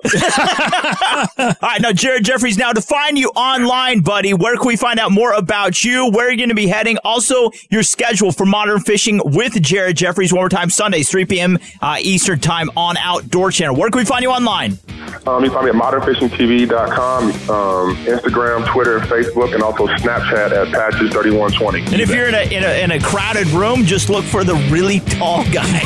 All 1.62 1.70
right, 1.70 1.82
now 1.82 1.94
Jared 1.94 2.26
Jeffries. 2.26 2.58
Now 2.58 2.74
to 2.74 2.82
find 2.82 3.18
you 3.18 3.30
online, 3.30 4.02
buddy, 4.02 4.34
where 4.34 4.58
can 4.58 4.68
we 4.68 4.76
find 4.76 5.00
out 5.00 5.12
more 5.12 5.34
about 5.34 5.84
you? 5.84 6.10
Where 6.12 6.28
are 6.28 6.32
you 6.32 6.38
going 6.38 6.50
to 6.50 6.56
be 6.56 6.68
heading? 6.68 6.98
Also, 7.06 7.52
your 7.70 7.84
schedule 7.84 8.32
for 8.32 8.46
modern 8.46 8.82
fishing 8.82 9.22
with 9.24 9.62
Jared 9.62 9.96
Jeffries. 9.96 10.34
One 10.34 10.42
more 10.42 10.50
time, 10.50 10.70
Sundays, 10.70 11.10
3 11.10 11.26
p.m. 11.26 11.60
Uh, 11.82 11.98
Eastern 12.02 12.40
Time 12.40 12.70
on 12.76 12.98
Outdoor 12.98 13.52
Channel. 13.52 13.76
Where 13.76 13.90
can 13.90 14.00
we 14.00 14.06
find 14.06 14.24
you 14.24 14.32
online? 14.32 14.80
Um, 15.28 15.44
you 15.44 15.50
can 15.50 15.62
find 15.62 15.66
me 15.66 15.70
at 15.70 15.76
modernfishingtv.com, 15.76 17.24
um, 17.50 17.96
Instagram, 18.06 18.66
Twitter. 18.68 18.81
Twitter, 18.82 18.98
and 18.98 19.08
Facebook, 19.08 19.54
and 19.54 19.62
also 19.62 19.86
Snapchat 19.86 20.52
at 20.52 20.68
Patches3120. 20.70 21.92
And 21.92 22.02
if 22.02 22.10
you're 22.10 22.28
in 22.28 22.34
a, 22.34 22.52
in 22.52 22.64
a, 22.64 22.84
in 22.84 22.92
a 22.92 23.00
crowded 23.00 23.46
room, 23.50 23.86
just 23.86 24.10
look 24.10 24.26
for 24.26 24.44
the 24.44 24.56
really 24.72 25.02
tall 25.02 25.44
guy. 25.52 25.68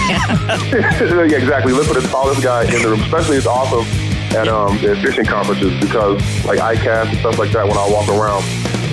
yeah, 0.71 1.35
exactly. 1.35 1.73
Look 1.73 1.87
for 1.87 1.99
the 1.99 2.07
tallest 2.07 2.41
guy 2.41 2.63
in 2.63 2.81
the 2.81 2.87
room. 2.87 3.01
Especially, 3.01 3.35
it's 3.35 3.47
awesome 3.47 3.85
at 4.33 4.47
um, 4.47 4.77
the 4.77 4.95
fishing 4.95 5.25
conferences 5.25 5.77
because, 5.81 6.21
like 6.45 6.59
ICAST 6.59 7.09
and 7.09 7.17
stuff 7.19 7.37
like 7.37 7.51
that, 7.51 7.67
when 7.67 7.77
I 7.77 7.89
walk 7.89 8.07
around, 8.07 8.43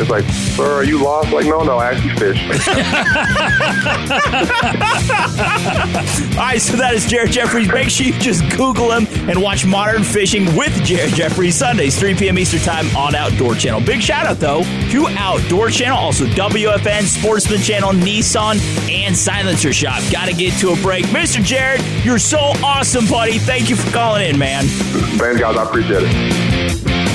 It's 0.02 0.10
like, 0.10 0.24
sir, 0.24 0.78
are 0.78 0.82
you 0.82 1.00
lost? 1.00 1.32
Like, 1.32 1.46
no, 1.46 1.62
no, 1.62 1.78
I 1.78 1.92
actually 1.92 2.16
fish. 2.16 2.42
All 6.32 6.38
right, 6.44 6.60
so 6.60 6.76
that 6.76 6.92
is 6.92 7.06
Jared 7.06 7.30
Jeffries. 7.30 7.68
Make 7.68 7.88
sure 7.88 8.06
you 8.06 8.12
just 8.18 8.42
Google 8.56 8.90
him 8.90 9.06
and 9.30 9.40
watch 9.40 9.64
Modern 9.64 10.02
Fishing 10.02 10.56
with 10.56 10.72
Jared 10.82 11.14
Jeffries 11.14 11.54
Sundays, 11.54 11.96
3 11.96 12.16
p.m. 12.16 12.36
Eastern 12.36 12.58
Time 12.62 12.84
on 12.96 13.14
Outdoor 13.14 13.54
Channel. 13.54 13.80
Big 13.80 14.02
shout 14.02 14.26
out 14.26 14.40
though 14.40 14.64
to 14.90 15.06
Outdoor 15.10 15.70
Channel, 15.70 15.96
also 15.96 16.24
WFN, 16.24 17.04
Sportsman 17.04 17.60
Channel, 17.60 17.92
Nissan, 17.92 18.58
and 18.90 19.16
Silencer 19.16 19.72
Shop. 19.72 20.02
Got 20.10 20.26
to 20.26 20.34
get 20.34 20.58
to 20.58 20.70
a 20.70 20.76
break, 20.82 21.04
Mr. 21.06 21.44
Jared. 21.44 21.80
You're 22.04 22.18
so 22.18 22.38
awesome, 22.64 23.06
buddy. 23.06 23.38
Thank 23.38 23.70
you 23.70 23.76
for 23.76 23.88
calling 23.92 24.28
in, 24.28 24.36
man. 24.36 24.64
Thanks, 24.66 25.40
guys. 25.40 25.56
I 25.56 25.62
appreciate 25.62 26.02
it. 26.04 27.11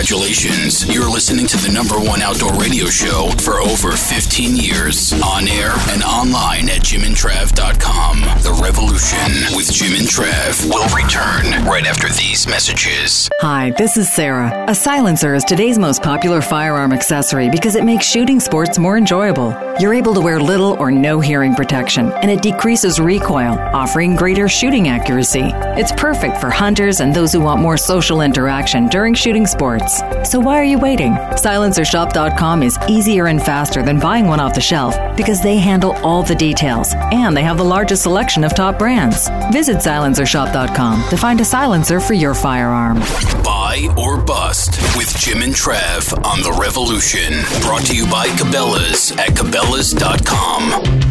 Congratulations. 0.00 0.88
You're 0.88 1.10
listening 1.10 1.46
to 1.48 1.58
the 1.58 1.70
number 1.70 1.96
one 2.00 2.22
outdoor 2.22 2.54
radio 2.54 2.86
show 2.86 3.28
for 3.36 3.60
over 3.60 3.92
15 3.92 4.56
years. 4.56 5.12
On 5.20 5.46
air 5.46 5.72
and 5.90 6.02
online 6.02 6.70
at 6.70 6.80
jimandtrav.com. 6.80 8.20
The 8.40 8.58
Revolution 8.62 9.54
with 9.54 9.70
Jim 9.70 9.92
and 9.92 10.08
Trav 10.08 10.64
will 10.64 10.88
return 10.96 11.66
right 11.66 11.84
after 11.84 12.08
these 12.08 12.46
messages. 12.46 13.28
Hi, 13.40 13.72
this 13.76 13.98
is 13.98 14.10
Sarah. 14.10 14.64
A 14.68 14.74
silencer 14.74 15.34
is 15.34 15.44
today's 15.44 15.78
most 15.78 16.02
popular 16.02 16.40
firearm 16.40 16.94
accessory 16.94 17.50
because 17.50 17.76
it 17.76 17.84
makes 17.84 18.06
shooting 18.06 18.40
sports 18.40 18.78
more 18.78 18.96
enjoyable. 18.96 19.54
You're 19.78 19.94
able 19.94 20.14
to 20.14 20.20
wear 20.20 20.40
little 20.40 20.78
or 20.78 20.90
no 20.90 21.20
hearing 21.20 21.54
protection, 21.54 22.10
and 22.22 22.30
it 22.30 22.40
decreases 22.40 23.00
recoil, 23.00 23.58
offering 23.74 24.16
greater 24.16 24.48
shooting 24.48 24.88
accuracy. 24.88 25.50
It's 25.76 25.92
perfect 25.92 26.38
for 26.38 26.48
hunters 26.48 27.00
and 27.00 27.14
those 27.14 27.32
who 27.32 27.40
want 27.40 27.60
more 27.60 27.76
social 27.76 28.22
interaction 28.22 28.88
during 28.88 29.12
shooting 29.12 29.46
sports. 29.46 29.89
So 30.24 30.38
why 30.40 30.58
are 30.58 30.64
you 30.64 30.78
waiting? 30.78 31.12
Silencershop.com 31.14 32.62
is 32.62 32.78
easier 32.88 33.26
and 33.26 33.42
faster 33.42 33.82
than 33.82 33.98
buying 33.98 34.26
one 34.26 34.40
off 34.40 34.54
the 34.54 34.60
shelf 34.60 34.96
because 35.16 35.42
they 35.42 35.58
handle 35.58 35.92
all 36.04 36.22
the 36.22 36.34
details 36.34 36.94
and 37.12 37.36
they 37.36 37.42
have 37.42 37.58
the 37.58 37.64
largest 37.64 38.02
selection 38.02 38.44
of 38.44 38.54
top 38.54 38.78
brands. 38.78 39.28
Visit 39.52 39.78
silencershop.com 39.78 41.08
to 41.08 41.16
find 41.16 41.40
a 41.40 41.44
silencer 41.44 42.00
for 42.00 42.14
your 42.14 42.34
firearm. 42.34 43.00
Buy 43.42 43.88
or 43.96 44.20
bust 44.20 44.72
with 44.96 45.14
Jim 45.18 45.42
and 45.42 45.54
Trav 45.54 46.12
on 46.24 46.42
The 46.42 46.56
Revolution. 46.60 47.32
Brought 47.62 47.86
to 47.86 47.96
you 47.96 48.04
by 48.10 48.28
Cabela's 48.28 49.12
at 49.12 49.30
Cabela's.com. 49.30 51.09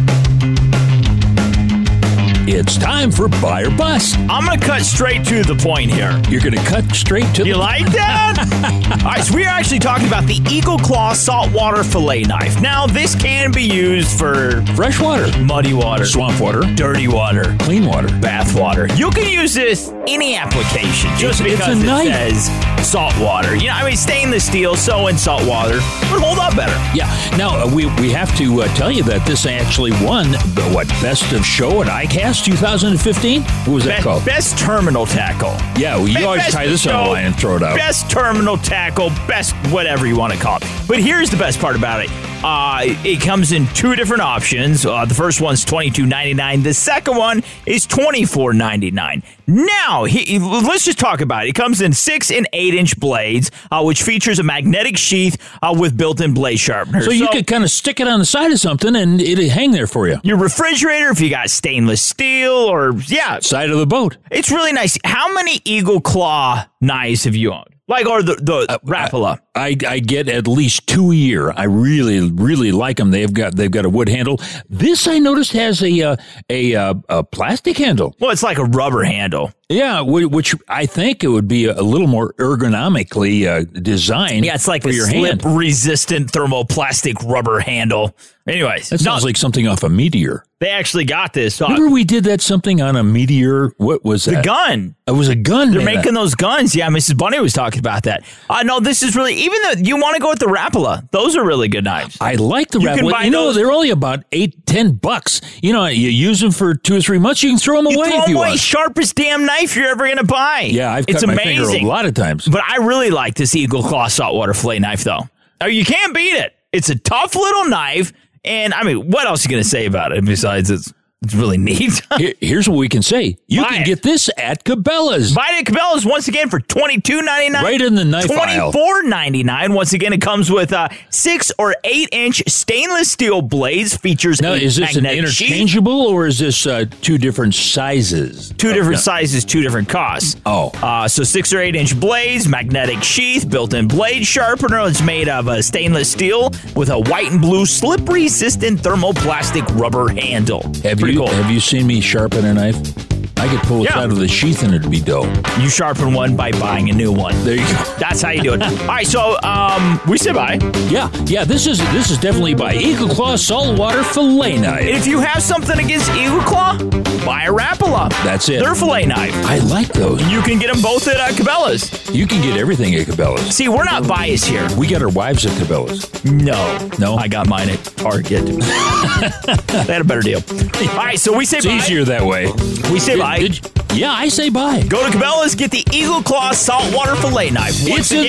It's 2.52 2.76
time 2.76 3.10
for 3.12 3.28
buy 3.28 3.62
or 3.62 3.70
bust. 3.70 4.18
I'm 4.28 4.44
going 4.44 4.58
to 4.58 4.66
cut 4.66 4.82
straight 4.82 5.24
to 5.26 5.42
the 5.44 5.54
point 5.54 5.90
here. 5.90 6.10
You're 6.28 6.40
going 6.40 6.54
to 6.56 6.64
cut 6.64 6.84
straight 6.94 7.32
to 7.36 7.42
the 7.42 7.48
You 7.48 7.54
the 7.54 7.60
like 7.60 7.86
that? 7.92 9.00
All 9.04 9.12
right, 9.12 9.22
so 9.24 9.34
we 9.36 9.44
are 9.44 9.48
actually 9.48 9.78
talking 9.78 10.08
about 10.08 10.26
the 10.26 10.40
Eagle 10.50 10.76
Claw 10.78 11.12
saltwater 11.12 11.84
fillet 11.84 12.22
knife. 12.22 12.60
Now, 12.60 12.86
this 12.88 13.14
can 13.14 13.52
be 13.52 13.62
used 13.62 14.18
for 14.18 14.62
fresh 14.74 15.00
water, 15.00 15.26
muddy 15.44 15.72
water, 15.72 16.04
swamp 16.04 16.40
water, 16.40 16.62
dirty 16.74 17.06
water, 17.06 17.56
clean 17.60 17.86
water, 17.86 18.08
bath 18.20 18.58
water. 18.58 18.88
You 18.94 19.10
can 19.10 19.28
use 19.28 19.54
this 19.54 19.90
any 20.08 20.36
application 20.36 21.10
just 21.16 21.40
It's- 21.40 21.52
it's 21.52 21.60
because 21.60 21.78
a 21.78 21.82
it 21.82 21.86
knife. 21.86 22.36
says 22.40 22.90
salt 22.90 23.16
water. 23.20 23.54
You 23.54 23.68
know, 23.68 23.74
I 23.74 23.84
mean, 23.86 23.96
stainless 23.96 24.44
steel, 24.44 24.74
so 24.74 25.06
in 25.06 25.16
salt 25.16 25.46
water 25.46 25.74
would 25.74 26.20
hold 26.20 26.38
up 26.38 26.56
better. 26.56 26.74
Yeah. 26.96 27.06
Now 27.36 27.62
uh, 27.62 27.72
we 27.72 27.86
we 28.00 28.10
have 28.10 28.36
to 28.38 28.62
uh, 28.62 28.74
tell 28.74 28.90
you 28.90 29.02
that 29.04 29.24
this 29.26 29.46
actually 29.46 29.92
won 30.04 30.32
the, 30.32 30.70
what 30.74 30.88
best 31.00 31.32
of 31.32 31.46
show 31.46 31.82
at 31.82 31.88
ICAST 31.88 32.39
2015. 32.44 33.42
What 33.42 33.68
was 33.68 33.84
that 33.84 33.98
Be- 33.98 34.02
called? 34.02 34.24
Best 34.24 34.58
terminal 34.58 35.06
tackle. 35.06 35.54
Yeah, 35.80 35.96
well, 35.96 36.08
you 36.08 36.18
Be- 36.18 36.24
always 36.24 36.42
best 36.42 36.52
tie 36.54 36.66
this 36.66 36.86
on 36.86 37.04
the 37.04 37.10
line 37.10 37.24
and 37.26 37.36
throw 37.36 37.56
it 37.56 37.62
out. 37.62 37.76
Best 37.76 38.10
terminal 38.10 38.56
tackle, 38.56 39.10
best 39.26 39.54
whatever 39.70 40.06
you 40.06 40.16
want 40.16 40.32
to 40.32 40.38
call 40.38 40.56
it. 40.56 40.64
But 40.88 41.00
here's 41.00 41.30
the 41.30 41.36
best 41.36 41.58
part 41.60 41.76
about 41.76 42.00
it. 42.04 42.10
Uh, 42.42 42.80
it 43.04 43.20
comes 43.20 43.52
in 43.52 43.66
two 43.74 43.94
different 43.94 44.22
options. 44.22 44.86
Uh, 44.86 45.04
the 45.04 45.14
first 45.14 45.42
one's 45.42 45.62
twenty 45.62 45.90
two 45.90 46.06
ninety 46.06 46.32
nine. 46.32 46.62
The 46.62 46.72
second 46.72 47.16
one 47.16 47.42
is 47.66 47.86
twenty 47.86 48.24
four 48.24 48.54
ninety 48.54 48.90
nine. 48.90 49.22
Now, 49.46 50.04
he, 50.04 50.38
let's 50.38 50.84
just 50.84 50.98
talk 50.98 51.20
about 51.20 51.44
it. 51.44 51.50
It 51.50 51.54
comes 51.54 51.80
in 51.80 51.92
six 51.92 52.30
and 52.30 52.48
eight 52.52 52.72
inch 52.72 52.98
blades, 52.98 53.50
uh, 53.70 53.82
which 53.82 54.02
features 54.04 54.38
a 54.38 54.42
magnetic 54.42 54.96
sheath 54.96 55.36
uh, 55.60 55.74
with 55.78 55.96
built 55.98 56.20
in 56.20 56.32
blade 56.32 56.58
sharpener. 56.58 57.02
So 57.02 57.10
you 57.10 57.28
could 57.28 57.46
kind 57.46 57.64
of 57.64 57.70
stick 57.70 58.00
it 58.00 58.08
on 58.08 58.20
the 58.20 58.24
side 58.24 58.52
of 58.52 58.60
something 58.60 58.94
and 58.96 59.20
it'd 59.20 59.48
hang 59.48 59.72
there 59.72 59.88
for 59.88 60.08
you. 60.08 60.18
your 60.22 60.38
refrigerator, 60.38 61.08
if 61.08 61.20
you 61.20 61.28
got 61.30 61.50
stainless 61.50 62.00
steel, 62.00 62.52
or 62.52 62.94
yeah, 63.06 63.40
Side 63.40 63.70
of 63.70 63.78
the 63.78 63.86
boat. 63.86 64.16
It's 64.30 64.50
really 64.50 64.72
nice. 64.72 64.96
How 65.04 65.32
many 65.34 65.60
Eagle 65.64 66.00
Claw 66.00 66.66
knives 66.80 67.24
have 67.24 67.34
you 67.34 67.52
owned? 67.52 67.74
Like, 67.90 68.06
or 68.06 68.22
the 68.22 68.36
the 68.36 68.66
Uh, 68.68 68.78
Rapala? 68.86 69.40
I, 69.56 69.76
I 69.86 69.98
get 69.98 70.28
at 70.28 70.46
least 70.46 70.86
two 70.86 71.10
a 71.10 71.14
year. 71.14 71.50
I 71.50 71.64
really 71.64 72.20
really 72.30 72.70
like 72.70 72.98
them. 72.98 73.10
They've 73.10 73.32
got 73.32 73.56
they've 73.56 73.70
got 73.70 73.84
a 73.84 73.90
wood 73.90 74.08
handle. 74.08 74.40
This 74.68 75.08
I 75.08 75.18
noticed 75.18 75.52
has 75.54 75.82
a 75.82 76.00
uh, 76.00 76.16
a, 76.48 76.74
uh, 76.76 76.94
a 77.08 77.24
plastic 77.24 77.76
handle. 77.76 78.14
Well, 78.20 78.30
it's 78.30 78.44
like 78.44 78.58
a 78.58 78.64
rubber 78.64 79.02
handle. 79.02 79.52
Yeah, 79.70 80.00
which 80.00 80.54
I 80.68 80.84
think 80.84 81.22
it 81.24 81.28
would 81.28 81.46
be 81.48 81.66
a 81.66 81.80
little 81.80 82.08
more 82.08 82.32
ergonomically 82.34 83.46
uh, 83.46 83.64
designed. 83.80 84.44
Yeah, 84.44 84.54
it's 84.54 84.66
like 84.68 84.82
for 84.82 84.88
a 84.90 84.92
your 84.92 85.06
slip 85.06 85.42
hand. 85.42 85.56
resistant 85.56 86.32
thermoplastic 86.32 87.22
rubber 87.30 87.60
handle. 87.60 88.14
Anyways, 88.48 88.88
That 88.88 88.98
sounds 89.00 89.22
no, 89.22 89.28
like 89.28 89.36
something 89.36 89.68
off 89.68 89.82
a 89.84 89.88
meteor. 89.88 90.44
they 90.58 90.70
actually 90.70 91.04
got 91.04 91.34
this. 91.34 91.60
Remember 91.60 91.88
we 91.88 92.02
did 92.04 92.24
that 92.24 92.40
something 92.40 92.80
on 92.80 92.96
a 92.96 93.04
meteor? 93.04 93.72
What 93.76 94.02
was 94.02 94.24
the 94.24 94.32
that? 94.32 94.44
gun. 94.44 94.96
It 95.06 95.12
was 95.12 95.28
a 95.28 95.36
gun. 95.36 95.70
They're 95.70 95.84
man. 95.84 95.96
making 95.96 96.14
those 96.14 96.34
guns. 96.34 96.74
Yeah, 96.74 96.88
Mrs. 96.88 97.16
Bunny 97.16 97.38
was 97.38 97.52
talking 97.52 97.78
about 97.78 98.04
that. 98.04 98.24
Uh, 98.48 98.62
know 98.64 98.80
this 98.80 99.02
is 99.04 99.14
really 99.14 99.34
even 99.34 99.60
though 99.62 99.80
you 99.82 99.98
want 100.00 100.16
to 100.16 100.22
go 100.22 100.30
with 100.30 100.38
the 100.40 100.46
Rapala. 100.46 101.08
Those 101.12 101.36
are 101.36 101.44
really 101.44 101.68
good 101.68 101.84
knives. 101.84 102.16
I 102.20 102.34
like 102.36 102.70
the 102.70 102.80
You 102.80 102.88
can 102.88 103.04
You, 103.04 103.30
know, 103.30 103.44
those- 103.46 103.56
they're 103.56 103.70
only 103.70 103.90
about 103.90 104.24
eight, 104.32 104.66
ten 104.66 104.92
bucks. 104.92 105.40
You 105.62 105.72
know, 105.72 105.86
you 105.86 106.08
use 106.08 106.40
them 106.40 106.50
for 106.50 106.74
two 106.74 106.96
or 106.96 107.00
three 107.02 107.18
months, 107.18 107.42
you 107.44 107.50
can 107.50 107.58
throw 107.58 107.82
them 107.82 107.92
You 107.92 107.98
away 107.98 108.08
throw 108.10 108.22
if 108.22 108.28
you 108.30 108.38
away 108.38 108.48
want. 108.48 108.60
sharpest 108.60 109.14
damn 109.16 109.44
knife 109.44 109.59
you're 109.62 109.88
ever 109.88 110.08
gonna 110.08 110.24
buy. 110.24 110.68
Yeah, 110.70 110.92
I've 110.92 111.04
it's 111.08 111.20
cut 111.20 111.26
my 111.28 111.32
amazing. 111.34 111.66
finger 111.66 111.86
a 111.86 111.88
lot 111.88 112.06
of 112.06 112.14
times. 112.14 112.46
But 112.48 112.62
I 112.66 112.76
really 112.76 113.10
like 113.10 113.34
this 113.34 113.54
Eagle 113.54 113.82
Claw 113.82 114.08
saltwater 114.08 114.54
fillet 114.54 114.78
knife, 114.78 115.04
though. 115.04 115.28
Oh, 115.60 115.66
you 115.66 115.84
can't 115.84 116.14
beat 116.14 116.34
it. 116.36 116.54
It's 116.72 116.88
a 116.88 116.98
tough 116.98 117.34
little 117.34 117.66
knife, 117.66 118.12
and 118.44 118.72
I 118.72 118.82
mean, 118.84 119.10
what 119.10 119.26
else 119.26 119.44
are 119.44 119.48
you 119.48 119.56
gonna 119.56 119.64
say 119.64 119.86
about 119.86 120.12
it 120.12 120.24
besides 120.24 120.70
it's 120.70 120.92
it's 121.22 121.34
really 121.34 121.58
neat? 121.58 122.00
Here- 122.18 122.34
Here's 122.40 122.68
what 122.68 122.76
we 122.78 122.88
can 122.88 123.02
say: 123.02 123.36
you 123.46 123.62
Buy 123.62 123.68
can 123.68 123.82
it. 123.82 123.86
get 123.86 124.02
this 124.02 124.30
at 124.38 124.64
Cabela's. 124.64 125.34
Buy 125.34 125.46
it 125.52 125.68
at 125.68 125.74
Cabela's 125.74 126.04
once 126.06 126.28
again 126.28 126.48
for 126.48 126.60
twenty 126.60 127.00
two 127.00 127.20
ninety 127.22 127.50
nine. 127.50 127.64
Right 127.64 127.80
in 127.80 127.94
the 127.94 128.04
knife 128.04 128.30
aisle. 128.30 128.70
Twenty 128.72 128.72
four 128.72 129.02
ninety 129.02 129.42
nine. 129.42 129.74
Once 129.74 129.92
again, 129.92 130.12
it 130.12 130.20
comes 130.22 130.50
with 130.50 130.72
uh, 130.72 130.88
six 131.10 131.52
or 131.58 131.74
eight 131.84 132.08
inch 132.12 132.42
stainless 132.48 133.10
steel 133.10 133.42
blades. 133.42 133.96
Features 133.96 134.40
Now, 134.40 134.52
is 134.54 134.76
this 134.76 134.96
an 134.96 135.04
interchangeable 135.06 136.02
or 136.06 136.26
is 136.26 136.38
this 136.38 136.66
uh, 136.66 136.86
two 137.02 137.18
different 137.18 137.54
sizes? 137.54 138.50
Two 138.56 138.72
different 138.72 138.94
Okay. 138.96 139.02
sizes, 139.02 139.44
two 139.44 139.62
different 139.62 139.88
costs. 139.88 140.36
Oh. 140.46 140.70
Uh, 140.82 141.06
so 141.08 141.22
six 141.22 141.52
or 141.52 141.60
eight 141.60 141.76
inch 141.76 141.98
blades, 141.98 142.48
magnetic 142.48 143.02
sheath, 143.02 143.48
built 143.48 143.74
in 143.74 143.88
blade 143.88 144.26
sharpener. 144.26 144.80
It's 144.86 145.02
made 145.02 145.28
of 145.28 145.48
uh, 145.48 145.60
stainless 145.62 146.10
steel 146.10 146.50
with 146.74 146.88
a 146.90 146.98
white 146.98 147.30
and 147.30 147.40
blue 147.40 147.66
slip 147.66 148.08
resistant 148.08 148.80
thermoplastic 148.80 149.66
rubber 149.78 150.08
handle. 150.08 150.62
Have 150.82 151.02
Pretty 151.10 151.24
you 151.24 151.26
cool. 151.26 151.42
have 151.42 151.50
you 151.50 151.58
seen 151.58 151.88
me 151.88 152.00
sharpen 152.00 152.44
a 152.44 152.54
knife? 152.54 153.09
I 153.40 153.48
could 153.48 153.60
pull 153.60 153.80
it 153.82 153.84
Yeah. 153.90 153.98
out 154.00 154.10
of 154.10 154.16
the 154.18 154.28
sheath 154.28 154.62
and 154.62 154.74
it'd 154.74 154.90
be 154.90 155.00
dope. 155.00 155.28
You 155.58 155.68
sharpen 155.70 156.12
one 156.12 156.36
by 156.36 156.50
buying 156.52 156.90
a 156.90 156.92
new 156.92 157.10
one. 157.10 157.34
There 157.44 157.54
you 157.54 157.62
go. 157.66 157.94
That's 157.98 158.20
how 158.20 158.30
you 158.30 158.42
do 158.42 158.52
it. 158.54 158.62
All 158.82 158.86
right, 158.88 159.06
so 159.06 159.38
um, 159.42 159.98
we 160.06 160.18
say 160.18 160.32
bye. 160.32 160.58
Yeah, 160.88 161.10
yeah. 161.24 161.44
This 161.44 161.66
is 161.66 161.78
this 161.92 162.10
is 162.10 162.18
definitely 162.18 162.54
by 162.54 162.74
Eagle 162.74 163.08
Claw 163.08 163.36
saltwater 163.36 164.02
fillet 164.04 164.58
knife. 164.58 164.84
If 164.84 165.06
you 165.06 165.20
have 165.20 165.42
something 165.42 165.78
against 165.78 166.10
Eagle 166.12 166.40
Claw, 166.42 166.76
buy 167.24 167.44
a 167.44 167.52
Rapala. 167.52 168.10
That's 168.24 168.48
it. 168.50 168.60
They're 168.60 168.74
fillet 168.74 169.06
knife. 169.06 169.34
I 169.46 169.58
like 169.58 169.88
those. 169.94 170.20
You 170.30 170.42
can 170.42 170.58
get 170.58 170.72
them 170.72 170.82
both 170.82 171.08
at 171.08 171.16
uh, 171.18 171.28
Cabela's. 171.28 171.90
You 172.14 172.26
can 172.26 172.42
get 172.42 172.58
everything 172.58 172.94
at 172.96 173.06
Cabela's. 173.06 173.54
See, 173.56 173.68
we're 173.68 173.84
not 173.84 174.06
biased 174.06 174.44
here. 174.46 174.68
We 174.76 174.86
got 174.86 175.00
our 175.02 175.08
wives 175.08 175.46
at 175.46 175.52
Cabela's. 175.52 176.06
No. 176.24 176.88
No? 176.98 177.16
I 177.16 177.28
got 177.28 177.48
mine 177.48 177.70
at 177.70 177.82
Target. 177.96 178.44
they 178.46 179.92
had 179.92 180.00
a 180.00 180.04
better 180.04 180.20
deal. 180.22 180.40
All 180.90 180.96
right, 180.96 181.18
so 181.18 181.36
we 181.36 181.44
say 181.46 181.58
It's 181.58 181.66
bye. 181.66 181.72
easier 181.76 182.04
that 182.04 182.22
way. 182.24 182.46
We 182.92 182.98
say 183.00 183.16
bye. 183.18 183.29
Did- 183.38 183.60
yeah, 183.92 184.12
I 184.12 184.28
say 184.28 184.50
bye. 184.50 184.84
Go 184.88 185.04
to 185.10 185.16
Cabela's, 185.18 185.56
get 185.56 185.72
the 185.72 185.84
Eagle 185.92 186.22
Claw 186.22 186.52
saltwater 186.52 187.16
fillet 187.16 187.50
knife. 187.50 187.74
Once 187.88 188.12
It's 188.12 188.12
in 188.12 188.22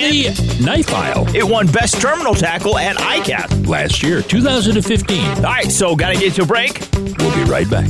the 0.58 0.64
knife 0.64 0.92
aisle 0.92 1.28
it 1.36 1.44
won 1.46 1.68
Best 1.68 2.00
Terminal 2.00 2.34
Tackle 2.34 2.76
at 2.78 2.96
ICAST. 2.96 3.66
last 3.68 4.02
year, 4.02 4.22
2015. 4.22 5.20
All 5.36 5.42
right, 5.44 5.70
so 5.70 5.94
got 5.94 6.12
to 6.14 6.18
get 6.18 6.32
to 6.34 6.42
a 6.42 6.46
break. 6.46 6.80
We'll 7.18 7.34
be 7.36 7.44
right 7.50 7.68
back. 7.70 7.88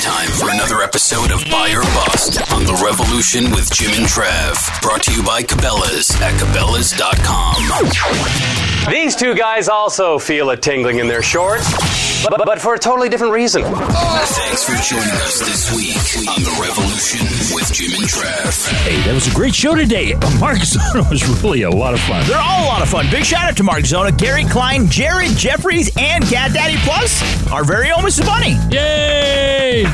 Tune 0.00 0.10
time 0.12 0.28
for 0.30 0.50
another 0.50 0.82
episode 0.82 1.30
of 1.30 1.44
Buy 1.50 1.72
or 1.72 1.82
Bust 1.82 2.40
on 2.52 2.64
The 2.64 2.72
Revolution 2.84 3.50
with 3.50 3.70
Jim 3.72 3.90
and 3.92 4.06
Trav. 4.06 4.80
Brought 4.82 5.02
to 5.04 5.12
you 5.12 5.22
by 5.22 5.42
Cabela's 5.42 6.10
at 6.20 6.32
Cabela's.com. 6.40 7.56
These 8.90 9.16
two 9.16 9.34
guys 9.34 9.68
also 9.68 10.18
feel 10.18 10.50
a 10.50 10.56
tingling 10.56 10.98
in 11.00 11.08
their 11.08 11.22
shorts, 11.22 11.70
but, 12.24 12.40
but 12.44 12.60
for 12.60 12.74
a 12.74 12.78
totally 12.78 13.08
different 13.08 13.32
reason. 13.34 13.62
Thanks 13.62 14.64
for 14.64 14.74
joining 14.88 15.08
us 15.20 15.38
this 15.40 15.70
week 15.76 15.96
on 16.28 16.42
The 16.42 16.56
Revolution 16.60 17.26
with 17.54 17.70
Jim 17.72 17.92
and 18.00 18.08
Trav. 18.08 18.72
Hey, 18.84 18.96
that 19.02 19.12
was 19.14 19.26
a 19.28 19.34
great 19.34 19.54
show 19.54 19.74
today. 19.74 20.14
Mark 20.38 20.58
Zona 20.58 21.06
was 21.10 21.26
really 21.42 21.62
a 21.62 21.70
lot 21.70 21.94
of 21.94 22.00
fun. 22.00 22.26
They're 22.26 22.38
all 22.40 22.64
a 22.64 22.68
lot 22.68 22.82
of 22.82 22.88
fun. 22.88 23.06
Big 23.10 23.24
shout 23.24 23.44
out 23.44 23.56
to 23.58 23.62
Mark 23.62 23.84
Zona, 23.84 24.12
Gary 24.12 24.44
Klein, 24.44 24.88
Jared 24.88 25.36
Jeffries, 25.36 25.90
and 25.98 26.24
Cat 26.24 26.52
Daddy 26.54 26.78
Plus, 26.84 27.22
our 27.52 27.64
very 27.64 27.90
own 27.90 28.00
Mrs. 28.02 28.24
Bunny. 28.26 28.56
Yay! 28.74 29.84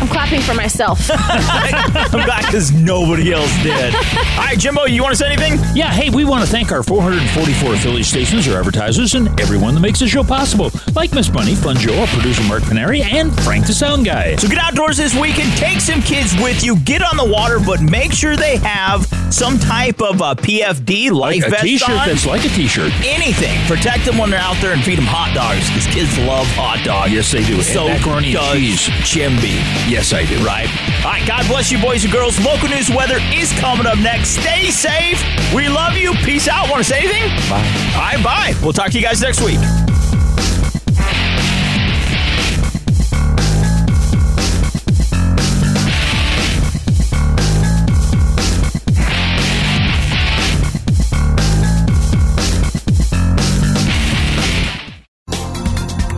I'm 0.00 0.08
clapping 0.08 0.40
for 0.40 0.54
myself. 0.54 1.08
I'm 1.12 2.24
glad 2.24 2.44
because 2.46 2.72
nobody 2.72 3.32
else 3.32 3.50
did. 3.62 3.94
All 3.94 4.44
right, 4.44 4.58
Jimbo, 4.58 4.84
you 4.84 5.02
want 5.02 5.12
to 5.12 5.16
say 5.16 5.32
anything? 5.32 5.58
Yeah, 5.74 5.90
hey, 5.90 6.10
we 6.10 6.24
want 6.24 6.44
to 6.44 6.50
thank 6.50 6.70
our 6.70 6.82
444 6.82 7.74
affiliate 7.74 8.06
stations, 8.06 8.46
or 8.46 8.56
advertisers, 8.58 9.14
and 9.14 9.28
everyone 9.40 9.74
that 9.74 9.80
makes 9.80 10.00
the 10.00 10.08
show 10.08 10.22
possible, 10.22 10.70
like 10.94 11.12
Miss 11.14 11.28
Bunny, 11.28 11.54
Fun 11.54 11.76
Joe, 11.76 11.98
our 12.00 12.06
producer 12.08 12.42
Mark 12.44 12.62
Paneri, 12.64 13.02
and 13.02 13.34
Frank 13.42 13.66
the 13.66 13.72
Sound 13.72 14.04
Guy. 14.04 14.36
So 14.36 14.48
get 14.48 14.58
outdoors 14.58 14.98
this 14.98 15.14
weekend, 15.14 15.52
take 15.56 15.80
some 15.80 16.02
kids 16.02 16.34
with 16.36 16.62
you, 16.62 16.76
get 16.80 17.02
on 17.02 17.16
the 17.16 17.24
water, 17.30 17.58
but 17.58 17.80
make 17.80 18.12
sure 18.12 18.36
they 18.36 18.58
have 18.58 19.06
some 19.30 19.58
type 19.58 20.00
of 20.00 20.22
uh, 20.22 20.34
PFD 20.34 21.10
life 21.10 21.42
Like 21.42 21.46
a 21.46 21.50
vest 21.50 21.62
t-shirt 21.64 21.90
on. 21.90 22.08
that's 22.08 22.26
like 22.26 22.44
a 22.44 22.48
t-shirt. 22.48 22.92
Anything. 23.04 23.58
Protect 23.66 24.04
them 24.04 24.18
when 24.18 24.30
they're 24.30 24.40
out 24.40 24.56
there 24.60 24.72
and 24.72 24.82
feed 24.82 24.98
them 24.98 25.04
hot 25.06 25.34
dogs 25.34 25.68
because 25.68 25.86
kids 25.92 26.16
love 26.26 26.46
hot 26.56 26.82
dogs. 26.84 27.12
Yes, 27.12 27.30
they 27.32 27.44
do. 27.44 27.54
And 27.54 27.64
So 27.64 27.88
macaroni 27.88 28.28
and 28.28 28.34
does 28.34 28.52
cheese. 28.54 28.88
Chimby. 29.04 29.56
Yes, 29.90 30.12
I 30.12 30.24
do. 30.24 30.36
Right. 30.44 30.68
All 31.04 31.12
right, 31.12 31.26
God 31.26 31.46
bless 31.48 31.70
you, 31.72 31.80
boys 31.80 32.04
and 32.04 32.12
girls. 32.12 32.38
Local 32.44 32.68
news 32.68 32.88
weather 32.90 33.18
is 33.32 33.52
coming 33.58 33.86
up 33.86 33.98
next. 33.98 34.30
Stay 34.40 34.70
safe. 34.70 35.20
We 35.54 35.68
love 35.68 35.96
you. 35.96 36.12
Peace 36.24 36.48
out. 36.48 36.70
Want 36.70 36.84
to 36.84 36.88
say 36.88 36.98
anything? 37.00 37.28
Bye. 37.50 37.66
All 37.94 38.02
right, 38.02 38.22
bye. 38.24 38.54
We'll 38.62 38.72
talk 38.72 38.90
to 38.92 38.98
you 38.98 39.04
guys 39.04 39.20
next 39.20 39.42
week. 39.42 39.58